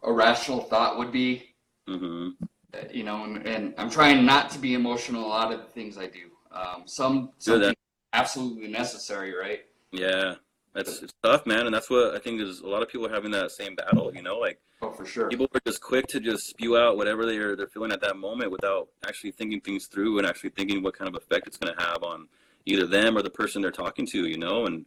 a 0.04 0.12
rational 0.14 0.62
thought 0.62 0.98
would 0.98 1.12
be 1.12 1.50
hmm 1.88 2.30
uh, 2.74 2.78
you 2.92 3.04
know 3.04 3.24
and, 3.26 3.46
and 3.46 3.74
i'm 3.78 3.90
trying 3.90 4.26
not 4.26 4.50
to 4.50 4.60
be 4.60 4.74
emotional 4.76 5.26
a 5.26 5.28
lot 5.28 5.52
of 5.52 5.60
the 5.60 5.66
things 5.66 5.98
i 5.98 6.08
do 6.08 6.26
um, 6.52 6.84
some 6.86 7.32
some 7.38 7.56
Good, 7.56 7.62
that- 7.64 7.68
things 7.68 7.76
are 7.76 7.79
absolutely 8.14 8.68
necessary 8.68 9.34
right 9.36 9.62
Yeah. 9.92 10.36
That's 10.74 11.02
it's 11.02 11.14
tough, 11.24 11.46
man, 11.46 11.66
and 11.66 11.74
that's 11.74 11.90
what 11.90 12.16
I 12.16 12.20
think 12.20 12.42
is 12.42 12.60
a 12.60 12.68
lot 12.68 12.84
of 12.84 12.90
people 12.90 13.08
are 13.08 13.14
having 13.14 13.32
that 13.32 13.52
same 13.52 13.76
battle. 13.76 14.14
You 14.14 14.22
know, 14.22 14.38
like 14.38 14.60
oh 14.82 14.92
for 14.92 15.06
sure 15.06 15.28
people 15.28 15.48
are 15.54 15.62
just 15.66 15.82
quick 15.82 16.06
to 16.08 16.20
just 16.20 16.48
spew 16.48 16.78
out 16.78 16.96
whatever 16.96 17.26
they're 17.26 17.56
they're 17.56 17.68
feeling 17.68 17.92
at 17.92 18.02
that 18.02 18.18
moment 18.18 18.52
without 18.52 18.88
actually 19.08 19.32
thinking 19.32 19.62
things 19.62 19.88
through 19.88 20.20
and 20.20 20.28
actually 20.28 20.52
thinking 20.52 20.84
what 20.84 20.98
kind 20.98 21.08
of 21.08 21.16
effect 21.16 21.48
it's 21.48 21.58
going 21.58 21.74
to 21.76 21.82
have 21.82 22.04
on 22.04 22.28
either 22.66 22.86
them 22.86 23.18
or 23.18 23.24
the 23.24 23.30
person 23.30 23.62
they're 23.62 23.72
talking 23.72 24.06
to. 24.06 24.28
You 24.28 24.38
know, 24.38 24.68
and 24.68 24.86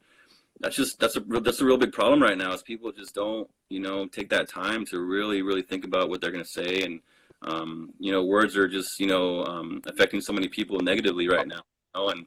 that's 0.61 0.77
just 0.77 1.01
that's 1.01 1.17
a 1.17 1.21
real- 1.23 1.41
that's 1.41 1.61
a 1.61 1.65
real 1.65 1.77
big 1.77 1.93
problem 1.93 2.23
right 2.23 2.39
now 2.39 2.53
is 2.53 2.63
people 2.63 2.93
just 2.93 3.15
don't 3.15 3.51
you 3.69 3.81
know 3.81 4.07
take 4.07 4.29
that 4.31 4.49
time 4.49 4.85
to 4.87 5.01
really 5.01 5.43
really 5.43 5.63
think 5.63 5.85
about 5.85 6.09
what 6.09 6.21
they're 6.21 6.31
going 6.31 6.45
to 6.45 6.51
say 6.51 6.83
and 6.83 7.01
um, 7.43 7.93
you 7.99 8.13
know 8.13 8.25
words 8.25 8.57
are 8.57 8.69
just 8.69 9.01
you 9.01 9.09
know 9.09 9.45
um, 9.47 9.83
affecting 9.87 10.21
so 10.21 10.33
many 10.33 10.47
people 10.47 10.79
negatively 10.79 11.29
right 11.29 11.49
now. 11.49 11.63
You 11.97 12.01
know? 12.01 12.09
and 12.11 12.27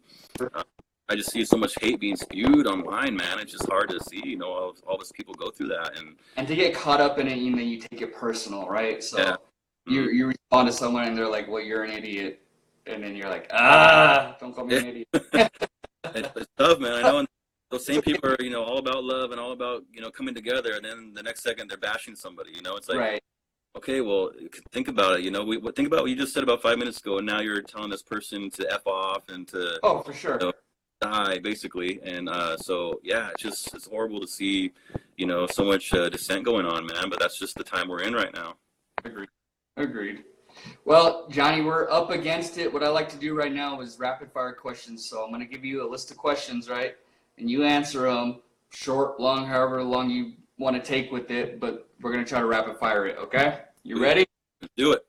uh, 0.54 0.64
I 1.08 1.16
just 1.16 1.32
see 1.32 1.46
so 1.46 1.58
much 1.58 1.76
hate 1.80 2.00
being 2.00 2.16
spewed 2.16 2.66
online, 2.66 3.16
man. 3.16 3.40
It's 3.40 3.52
just 3.52 3.68
hard 3.70 3.90
to 3.90 4.00
see, 4.00 4.22
you 4.24 4.38
know, 4.38 4.52
all, 4.52 4.76
all 4.88 4.98
these 4.98 5.12
people 5.12 5.36
go 5.36 5.52
through 5.52 5.68
that, 5.68 5.98
and 5.98 6.16
and 6.38 6.48
to 6.48 6.56
get 6.56 6.74
caught 6.74 7.00
up 7.00 7.20
in 7.20 7.28
it 7.28 7.38
you 7.38 7.52
know, 7.56 7.62
you 7.62 7.80
take 7.80 8.02
it 8.02 8.16
personal 8.16 8.68
right 8.68 9.04
so 9.04 9.20
Yeah. 9.20 9.36
you 9.86 10.10
you 10.10 10.28
respond 10.28 10.68
to 10.68 10.74
someone 10.74 11.04
and 11.08 11.18
they're 11.18 11.30
like 11.30 11.48
well 11.48 11.62
you're 11.62 11.84
an 11.84 11.92
idiot 11.92 12.42
and 12.88 13.04
then 13.04 13.16
you're 13.16 13.30
like 13.30 13.48
ah 13.54 14.36
don't 14.40 14.54
call 14.54 14.66
me 14.66 14.78
an 14.78 14.86
idiot 14.88 15.08
it's, 15.14 16.30
it's 16.36 16.52
tough, 16.58 16.80
man. 16.80 16.94
I 16.94 17.02
know. 17.02 17.20
And 17.20 17.28
those 17.72 17.86
same 17.86 18.02
people 18.02 18.30
are, 18.30 18.38
you 18.40 18.50
know, 18.52 18.64
all 18.64 18.78
about 18.78 19.04
love 19.04 19.32
and 19.32 19.40
all 19.40 19.52
about, 19.52 19.84
you 19.92 20.02
know, 20.02 20.10
coming 20.10 20.34
together, 20.36 20.74
and 20.74 20.86
then 20.86 21.14
the 21.14 21.24
next 21.24 21.44
second 21.44 21.70
they're 21.70 21.78
bashing 21.78 22.16
somebody. 22.16 22.52
You 22.56 22.62
know, 22.62 22.76
it's 22.76 22.90
like, 22.90 22.98
right 22.98 23.22
okay, 23.78 24.02
well, 24.02 24.32
think 24.72 24.88
about 24.88 25.20
it. 25.20 25.22
You 25.26 25.32
know, 25.32 25.44
we, 25.44 25.60
think 25.72 25.88
about 25.88 26.02
what 26.02 26.10
you 26.10 26.16
just 26.16 26.34
said 26.34 26.44
about 26.44 26.62
five 26.62 26.78
minutes 26.78 27.00
ago, 27.00 27.18
and 27.18 27.28
now 27.28 27.42
you're 27.42 27.62
telling 27.62 27.90
this 27.90 28.04
person 28.04 28.50
to 28.52 28.74
f 28.74 28.86
off 28.88 29.24
and 29.30 29.48
to 29.50 29.80
oh 29.84 30.00
for 30.02 30.14
sure 30.14 30.38
No. 30.40 30.54
Die, 31.10 31.40
basically. 31.40 32.00
And 32.04 32.30
uh, 32.30 32.58
so, 32.58 33.00
yeah, 33.04 33.30
it's 33.32 33.44
just 33.44 33.74
it's 33.74 33.88
horrible 33.88 34.20
to 34.22 34.28
see, 34.28 34.72
you 35.18 35.26
know, 35.26 35.48
so 35.48 35.64
much 35.64 35.94
uh, 35.94 36.10
dissent 36.10 36.44
going 36.44 36.66
on, 36.66 36.86
man. 36.86 37.10
But 37.10 37.20
that's 37.20 37.38
just 37.40 37.56
the 37.56 37.64
time 37.64 37.88
we're 37.88 38.02
in 38.02 38.14
right 38.14 38.34
now. 38.34 38.56
Agreed. 39.04 39.30
Agreed. 39.78 40.24
Well, 40.86 41.28
Johnny, 41.30 41.62
we're 41.62 41.90
up 41.90 42.10
against 42.12 42.58
it. 42.58 42.72
What 42.72 42.84
I 42.84 42.90
like 42.90 43.10
to 43.10 43.18
do 43.18 43.36
right 43.36 43.54
now 43.54 43.82
is 43.82 44.00
rapid 44.00 44.32
fire 44.32 44.54
questions. 44.54 45.10
So 45.10 45.24
I'm 45.24 45.30
going 45.30 45.42
to 45.42 45.48
give 45.48 45.66
you 45.66 45.88
a 45.88 45.90
list 45.90 46.12
of 46.12 46.18
questions, 46.18 46.70
right? 46.70 46.96
And 47.38 47.50
you 47.50 47.64
answer 47.64 48.02
them 48.02 48.42
short, 48.72 49.20
long, 49.20 49.46
however 49.46 49.84
long 49.84 50.10
you 50.10 50.34
want 50.58 50.76
to 50.76 50.82
take 50.82 51.12
with 51.12 51.30
it. 51.30 51.60
But 51.60 51.90
we're 52.02 52.14
going 52.14 52.24
to 52.24 52.30
try 52.30 52.40
to 52.40 52.46
rapid 52.46 52.78
fire 52.78 53.06
it, 53.06 53.18
okay? 53.18 53.60
You 53.84 54.02
ready? 54.02 54.26
Let's 54.62 54.74
do 54.78 54.94
it. 54.94 55.06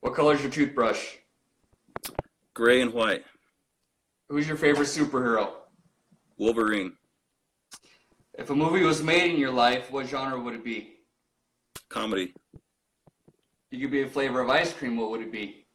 What 0.00 0.14
color 0.14 0.34
is 0.34 0.42
your 0.42 0.50
toothbrush? 0.50 1.16
Gray 2.54 2.80
and 2.80 2.92
white, 2.92 3.24
Who's 4.32 4.48
your 4.48 4.56
favorite 4.56 4.86
superhero? 4.86 5.50
Wolverine, 6.38 6.94
If 8.38 8.48
a 8.48 8.54
movie 8.54 8.82
was 8.82 9.02
made 9.02 9.30
in 9.30 9.36
your 9.36 9.50
life, 9.50 9.90
what 9.90 10.06
genre 10.06 10.40
would 10.40 10.54
it 10.54 10.64
be? 10.64 10.94
comedy, 11.90 12.32
You 13.70 13.80
could 13.80 13.90
be 13.90 14.00
a 14.04 14.08
flavor 14.08 14.40
of 14.40 14.48
ice 14.48 14.72
cream. 14.72 14.96
What 14.96 15.10
would 15.10 15.20
it 15.20 15.30
be? 15.30 15.66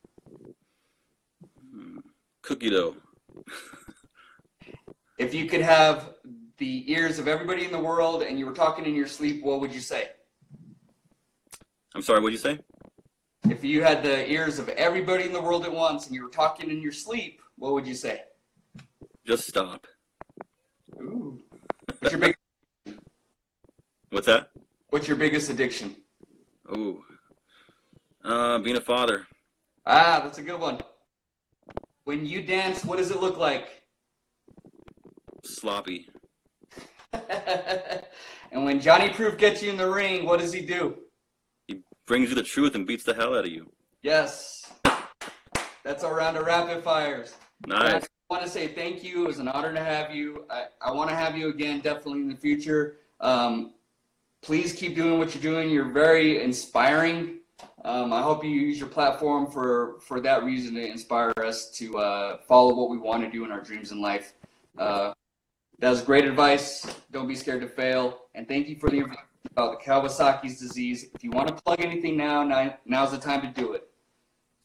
Hmm. 1.71 1.99
cookie 2.41 2.71
dough, 2.71 2.95
If 5.19 5.35
you 5.35 5.45
could 5.45 5.61
have 5.61 6.15
the 6.57 6.91
ears 6.91 7.19
of 7.19 7.27
everybody 7.27 7.63
in 7.63 7.71
the 7.71 7.77
world 7.89 8.23
and 8.23 8.39
you 8.39 8.47
were 8.47 8.53
talking 8.55 8.85
in 8.85 8.95
your 8.95 9.05
sleep, 9.05 9.43
what 9.43 9.59
would 9.61 9.71
you 9.71 9.81
say? 9.81 10.09
I'm 11.93 12.01
sorry, 12.01 12.21
what'd 12.21 12.33
you 12.33 12.39
say? 12.39 12.57
If 13.51 13.63
you 13.63 13.83
had 13.83 14.01
the 14.01 14.27
ears 14.27 14.57
of 14.57 14.67
everybody 14.69 15.25
in 15.25 15.31
the 15.31 15.41
world 15.41 15.63
at 15.63 15.71
once 15.71 16.07
and 16.07 16.15
you 16.15 16.23
were 16.23 16.31
talking 16.31 16.71
in 16.71 16.81
your 16.81 16.91
sleep, 16.91 17.39
what 17.59 17.73
would 17.73 17.85
you 17.85 17.93
say? 17.93 18.23
Just 19.27 19.45
stop. 19.49 19.85
Ooh. 21.01 21.37
What's 21.99 22.13
your 22.13 22.21
big 22.21 22.35
What's 24.09 24.25
that? 24.27 24.51
What's 24.89 25.05
your 25.09 25.17
biggest 25.17 25.49
addiction? 25.49 25.97
Ooh. 26.71 27.03
Uh, 28.23 28.57
being 28.59 28.77
a 28.77 28.81
father. 28.81 29.27
Ah, 29.85 30.21
that's 30.23 30.37
a 30.37 30.41
good 30.41 30.61
one. 30.61 30.79
When 32.05 32.25
you 32.25 32.41
dance, 32.41 32.85
what 32.85 32.99
does 32.99 33.11
it 33.11 33.19
look 33.19 33.37
like? 33.37 33.83
Sloppy. 35.43 36.07
and 37.13 38.63
when 38.63 38.79
Johnny 38.79 39.09
Proof 39.09 39.37
gets 39.37 39.61
you 39.61 39.69
in 39.69 39.77
the 39.77 39.89
ring, 39.89 40.25
what 40.25 40.39
does 40.39 40.53
he 40.53 40.61
do? 40.61 40.95
He 41.67 41.81
brings 42.05 42.29
you 42.29 42.35
the 42.35 42.43
truth 42.43 42.75
and 42.75 42.87
beats 42.87 43.03
the 43.03 43.13
hell 43.13 43.35
out 43.35 43.43
of 43.43 43.51
you. 43.51 43.69
Yes. 44.01 44.71
That's 45.83 46.05
our 46.05 46.15
round 46.15 46.37
of 46.37 46.45
rapid 46.45 46.81
fires. 46.81 47.35
Nice. 47.65 48.07
I 48.29 48.33
want 48.33 48.45
to 48.45 48.51
say 48.51 48.67
thank 48.67 49.05
you. 49.05 49.23
It 49.23 49.27
was 49.27 49.39
an 49.39 49.47
honor 49.47 49.73
to 49.73 49.81
have 49.81 50.13
you. 50.13 50.45
I, 50.49 50.65
I 50.81 50.91
want 50.91 51.09
to 51.09 51.15
have 51.15 51.37
you 51.37 51.47
again, 51.47 51.79
definitely 51.79 52.19
in 52.19 52.27
the 52.27 52.35
future. 52.35 52.97
Um, 53.21 53.73
please 54.41 54.73
keep 54.73 54.95
doing 54.95 55.17
what 55.17 55.33
you're 55.33 55.41
doing. 55.41 55.69
You're 55.69 55.91
very 55.93 56.43
inspiring. 56.43 57.39
Um, 57.85 58.11
I 58.11 58.21
hope 58.21 58.43
you 58.43 58.49
use 58.49 58.79
your 58.79 58.89
platform 58.89 59.49
for, 59.49 59.99
for 60.01 60.19
that 60.19 60.43
reason 60.43 60.75
to 60.75 60.85
inspire 60.85 61.33
us 61.37 61.71
to 61.71 61.97
uh, 61.99 62.37
follow 62.39 62.75
what 62.75 62.89
we 62.89 62.97
want 62.97 63.23
to 63.23 63.31
do 63.31 63.45
in 63.45 63.51
our 63.51 63.61
dreams 63.61 63.93
in 63.93 64.01
life. 64.01 64.33
Uh, 64.77 65.13
that 65.79 65.89
was 65.89 66.01
great 66.01 66.25
advice. 66.25 66.85
Don't 67.11 67.29
be 67.29 67.35
scared 67.35 67.61
to 67.61 67.67
fail. 67.67 68.23
And 68.35 68.45
thank 68.45 68.67
you 68.67 68.75
for 68.75 68.89
the 68.89 69.05
about 69.51 69.79
the 69.79 69.85
Kawasaki's 69.85 70.59
disease. 70.59 71.05
If 71.15 71.23
you 71.23 71.31
want 71.31 71.47
to 71.47 71.53
plug 71.53 71.79
anything 71.79 72.17
now, 72.17 72.43
now 72.43 72.77
now's 72.85 73.11
the 73.11 73.17
time 73.17 73.41
to 73.41 73.47
do 73.47 73.71
it. 73.71 73.86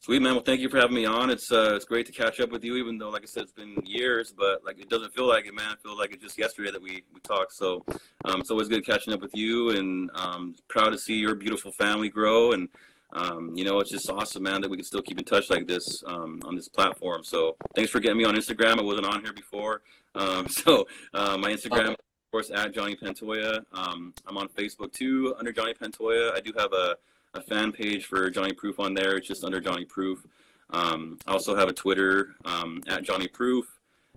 Sweet 0.03 0.21
man. 0.21 0.33
Well, 0.33 0.43
thank 0.43 0.59
you 0.59 0.67
for 0.67 0.75
having 0.75 0.97
me 0.97 1.05
on. 1.05 1.29
It's 1.29 1.49
uh, 1.49 1.75
it's 1.77 1.85
great 1.85 2.05
to 2.07 2.11
catch 2.11 2.41
up 2.41 2.51
with 2.51 2.61
you, 2.65 2.75
even 2.75 2.97
though, 2.97 3.09
like 3.09 3.21
I 3.21 3.25
said, 3.25 3.43
it's 3.43 3.53
been 3.53 3.77
years, 3.85 4.33
but 4.37 4.61
like 4.65 4.77
it 4.77 4.89
doesn't 4.89 5.13
feel 5.13 5.29
like 5.29 5.45
it, 5.45 5.53
man. 5.53 5.69
I 5.71 5.75
feel 5.81 5.97
like 5.97 6.11
it's 6.11 6.21
just 6.21 6.37
yesterday 6.37 6.71
that 6.71 6.81
we 6.81 7.03
we 7.13 7.21
talked. 7.21 7.53
So, 7.53 7.85
um, 8.25 8.41
it's 8.41 8.51
always 8.51 8.67
good 8.67 8.85
catching 8.85 9.13
up 9.13 9.21
with 9.21 9.33
you, 9.33 9.69
and 9.69 10.11
um, 10.13 10.55
proud 10.67 10.89
to 10.89 10.97
see 10.97 11.13
your 11.13 11.35
beautiful 11.35 11.71
family 11.71 12.09
grow. 12.09 12.51
And 12.51 12.67
um, 13.13 13.53
you 13.55 13.63
know, 13.63 13.79
it's 13.79 13.91
just 13.91 14.09
awesome, 14.09 14.43
man, 14.43 14.59
that 14.59 14.69
we 14.69 14.75
can 14.75 14.83
still 14.83 15.01
keep 15.01 15.19
in 15.19 15.23
touch 15.23 15.49
like 15.49 15.67
this 15.67 16.03
um, 16.05 16.41
on 16.43 16.53
this 16.53 16.67
platform. 16.67 17.23
So, 17.23 17.55
thanks 17.73 17.89
for 17.89 18.01
getting 18.01 18.17
me 18.17 18.25
on 18.25 18.35
Instagram. 18.35 18.79
I 18.79 18.83
wasn't 18.83 19.07
on 19.07 19.23
here 19.23 19.31
before, 19.31 19.83
um, 20.15 20.47
so 20.49 20.85
uh, 21.13 21.37
my 21.37 21.49
Instagram. 21.49 21.91
Of 21.91 21.97
course, 22.29 22.51
at 22.53 22.73
Johnny 22.73 22.97
Pantoya. 22.97 23.61
Um, 23.71 24.13
I'm 24.27 24.37
on 24.37 24.49
Facebook 24.49 24.91
too, 24.91 25.33
under 25.39 25.53
Johnny 25.53 25.75
Pantoya. 25.75 26.35
I 26.35 26.41
do 26.41 26.51
have 26.57 26.73
a 26.73 26.97
a 27.33 27.41
fan 27.41 27.71
page 27.71 28.05
for 28.05 28.29
Johnny 28.29 28.53
Proof 28.53 28.79
on 28.79 28.93
there. 28.93 29.17
It's 29.17 29.27
just 29.27 29.43
under 29.43 29.59
Johnny 29.59 29.85
Proof. 29.85 30.25
Um, 30.69 31.17
I 31.27 31.31
also 31.31 31.55
have 31.55 31.67
a 31.67 31.73
Twitter 31.73 32.35
um, 32.45 32.81
at 32.87 33.03
Johnny 33.03 33.27
Proof, 33.27 33.65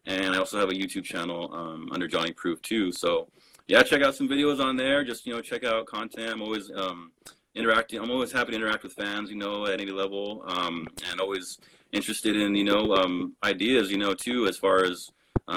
and 0.07 0.35
I 0.35 0.39
also 0.39 0.59
have 0.59 0.69
a 0.69 0.75
YouTube 0.75 1.05
channel 1.05 1.51
um, 1.53 1.89
under 1.93 2.07
Johnny 2.07 2.33
Proof 2.33 2.61
too. 2.63 2.93
So 2.93 3.29
yeah, 3.69 3.83
check 3.83 4.03
out 4.03 4.15
some 4.15 4.29
videos 4.29 4.61
on 4.61 4.77
there. 4.77 5.05
Just 5.05 5.27
you 5.27 5.35
know, 5.35 5.41
check 5.41 5.65
out 5.65 5.87
content. 5.87 6.31
I'm 6.31 6.43
always 6.43 6.71
um, 6.75 7.13
interacting. 7.55 8.01
I'm 8.01 8.11
always 8.11 8.33
happy 8.33 8.53
to 8.53 8.57
interact 8.57 8.85
with 8.85 8.93
fans. 8.93 9.31
You 9.31 9.37
know, 9.37 9.67
at 9.67 9.81
any 9.81 9.91
level, 9.91 10.45
um, 10.47 10.87
and 11.11 11.21
always 11.21 11.59
interested 11.93 12.37
in 12.37 12.55
you 12.55 12.65
know 12.65 12.95
um, 12.95 13.35
ideas, 13.43 13.91
you 13.91 13.99
know, 13.99 14.15
too, 14.15 14.47
as 14.47 14.57
far 14.57 14.85
as 14.85 15.11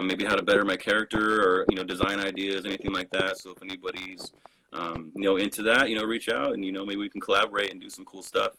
maybe 0.04 0.24
how 0.24 0.36
to 0.36 0.44
better 0.44 0.64
my 0.64 0.78
character 0.78 1.42
or 1.42 1.66
you 1.70 1.76
know 1.76 1.84
design 1.84 2.20
ideas, 2.20 2.66
anything 2.66 2.94
like 2.94 3.10
that. 3.12 3.38
So 3.38 3.52
if 3.52 3.62
anybody's 3.62 4.32
um, 4.74 5.12
you 5.16 5.24
know 5.24 5.38
into 5.38 5.64
that, 5.64 5.90
you 5.90 5.96
know, 5.96 6.04
reach 6.04 6.30
out 6.30 6.54
and 6.54 6.64
you 6.64 6.72
know 6.72 6.86
maybe 6.86 7.00
we 7.00 7.10
can 7.10 7.22
collaborate 7.22 7.72
and 7.72 7.82
do 7.82 7.90
some 7.90 8.06
cool 8.06 8.24
stuff. 8.24 8.54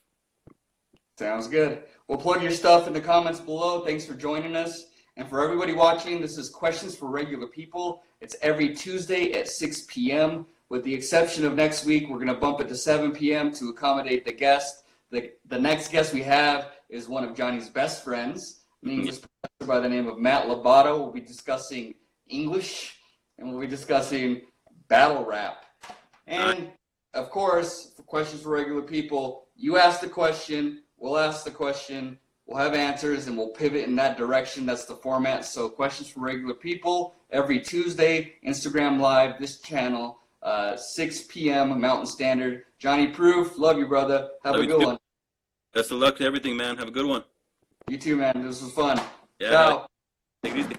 Sounds 1.19 1.49
good. 1.49 1.83
Well, 2.09 2.19
plug 2.19 2.43
your 2.43 2.51
stuff 2.51 2.87
in 2.87 2.93
the 2.93 3.01
comments 3.01 3.41
below. 3.41 3.85
Thanks 3.85 4.07
for 4.07 4.15
joining 4.15 4.57
us. 4.57 4.87
And 5.17 5.29
for 5.29 5.45
everybody 5.45 5.75
watching, 5.75 6.21
this 6.21 6.39
is 6.39 6.49
Questions 6.49 6.97
for 6.97 7.11
Regular 7.11 7.47
People. 7.47 8.03
It's 8.23 8.37
every 8.41 8.75
Tuesday 8.75 9.33
at 9.33 9.49
6 9.49 9.85
p.m. 9.89 10.47
With 10.71 10.83
the 10.83 10.95
exception 10.95 11.45
of 11.45 11.55
next 11.55 11.85
week, 11.85 12.09
we're 12.09 12.17
going 12.17 12.29
to 12.29 12.35
bump 12.35 12.61
it 12.61 12.69
to 12.69 12.75
7 12.75 13.13
p.m. 13.13 13.53
to 13.53 13.69
accommodate 13.69 14.25
the 14.25 14.33
guest. 14.33 14.85
The, 15.11 15.33
the 15.47 15.59
next 15.59 15.93
guest 15.93 16.15
we 16.15 16.23
have 16.23 16.69
is 16.89 17.09
one 17.09 17.23
of 17.23 17.35
Johnny's 17.35 17.69
best 17.69 18.03
friends, 18.03 18.61
professor 19.21 19.67
by 19.67 19.81
the 19.81 19.89
name 19.89 20.07
of 20.07 20.19
Matt 20.19 20.47
Lobato. 20.47 20.99
We'll 20.99 21.13
be 21.13 21.21
discussing 21.21 21.95
English 22.29 22.97
and 23.39 23.51
we'll 23.51 23.61
be 23.61 23.67
discussing 23.67 24.43
battle 24.89 25.25
rap. 25.25 25.65
And 26.31 26.71
of 27.15 27.31
course, 27.31 27.93
for 27.97 28.03
questions 28.03 28.43
for 28.43 28.51
regular 28.51 28.83
people, 28.83 29.49
you 29.57 29.77
ask 29.77 30.01
the 30.01 30.09
question, 30.09 30.83
we'll 30.97 31.19
ask 31.19 31.45
the 31.45 31.51
question, 31.51 32.19
we'll 32.47 32.63
have 32.63 32.75
answers, 32.75 33.27
and 33.27 33.37
we'll 33.37 33.51
pivot 33.51 33.87
in 33.87 33.97
that 33.97 34.17
direction. 34.17 34.65
That's 34.65 34.85
the 34.85 34.95
format. 34.95 35.45
So, 35.45 35.69
questions 35.69 36.09
for 36.09 36.21
regular 36.21 36.55
people 36.55 37.15
every 37.31 37.61
Tuesday, 37.61 38.35
Instagram 38.47 39.01
Live, 39.01 39.39
this 39.41 39.61
channel, 39.61 40.21
uh, 40.43 40.77
6 40.77 41.25
p.m. 41.29 41.81
Mountain 41.81 42.07
Standard. 42.07 42.63
Johnny 42.79 43.09
Proof, 43.09 43.59
love 43.59 43.79
you, 43.79 43.87
brother. 43.87 44.31
Have 44.45 44.55
Love 44.55 44.65
a 44.65 44.67
good 44.67 44.87
one. 44.87 44.99
Best 45.75 45.91
of 45.91 45.99
luck 45.99 46.17
to 46.17 46.25
everything, 46.25 46.57
man. 46.57 46.77
Have 46.79 46.89
a 46.89 46.93
good 46.93 47.07
one. 47.07 47.23
You 47.89 47.99
too, 47.99 48.17
man. 48.17 48.45
This 48.47 48.63
was 48.63 48.73
fun. 48.73 49.01
Yeah. 49.39 49.51
Ciao. 49.51 49.87
Take 50.43 50.55
it 50.55 50.59
easy. 50.61 50.77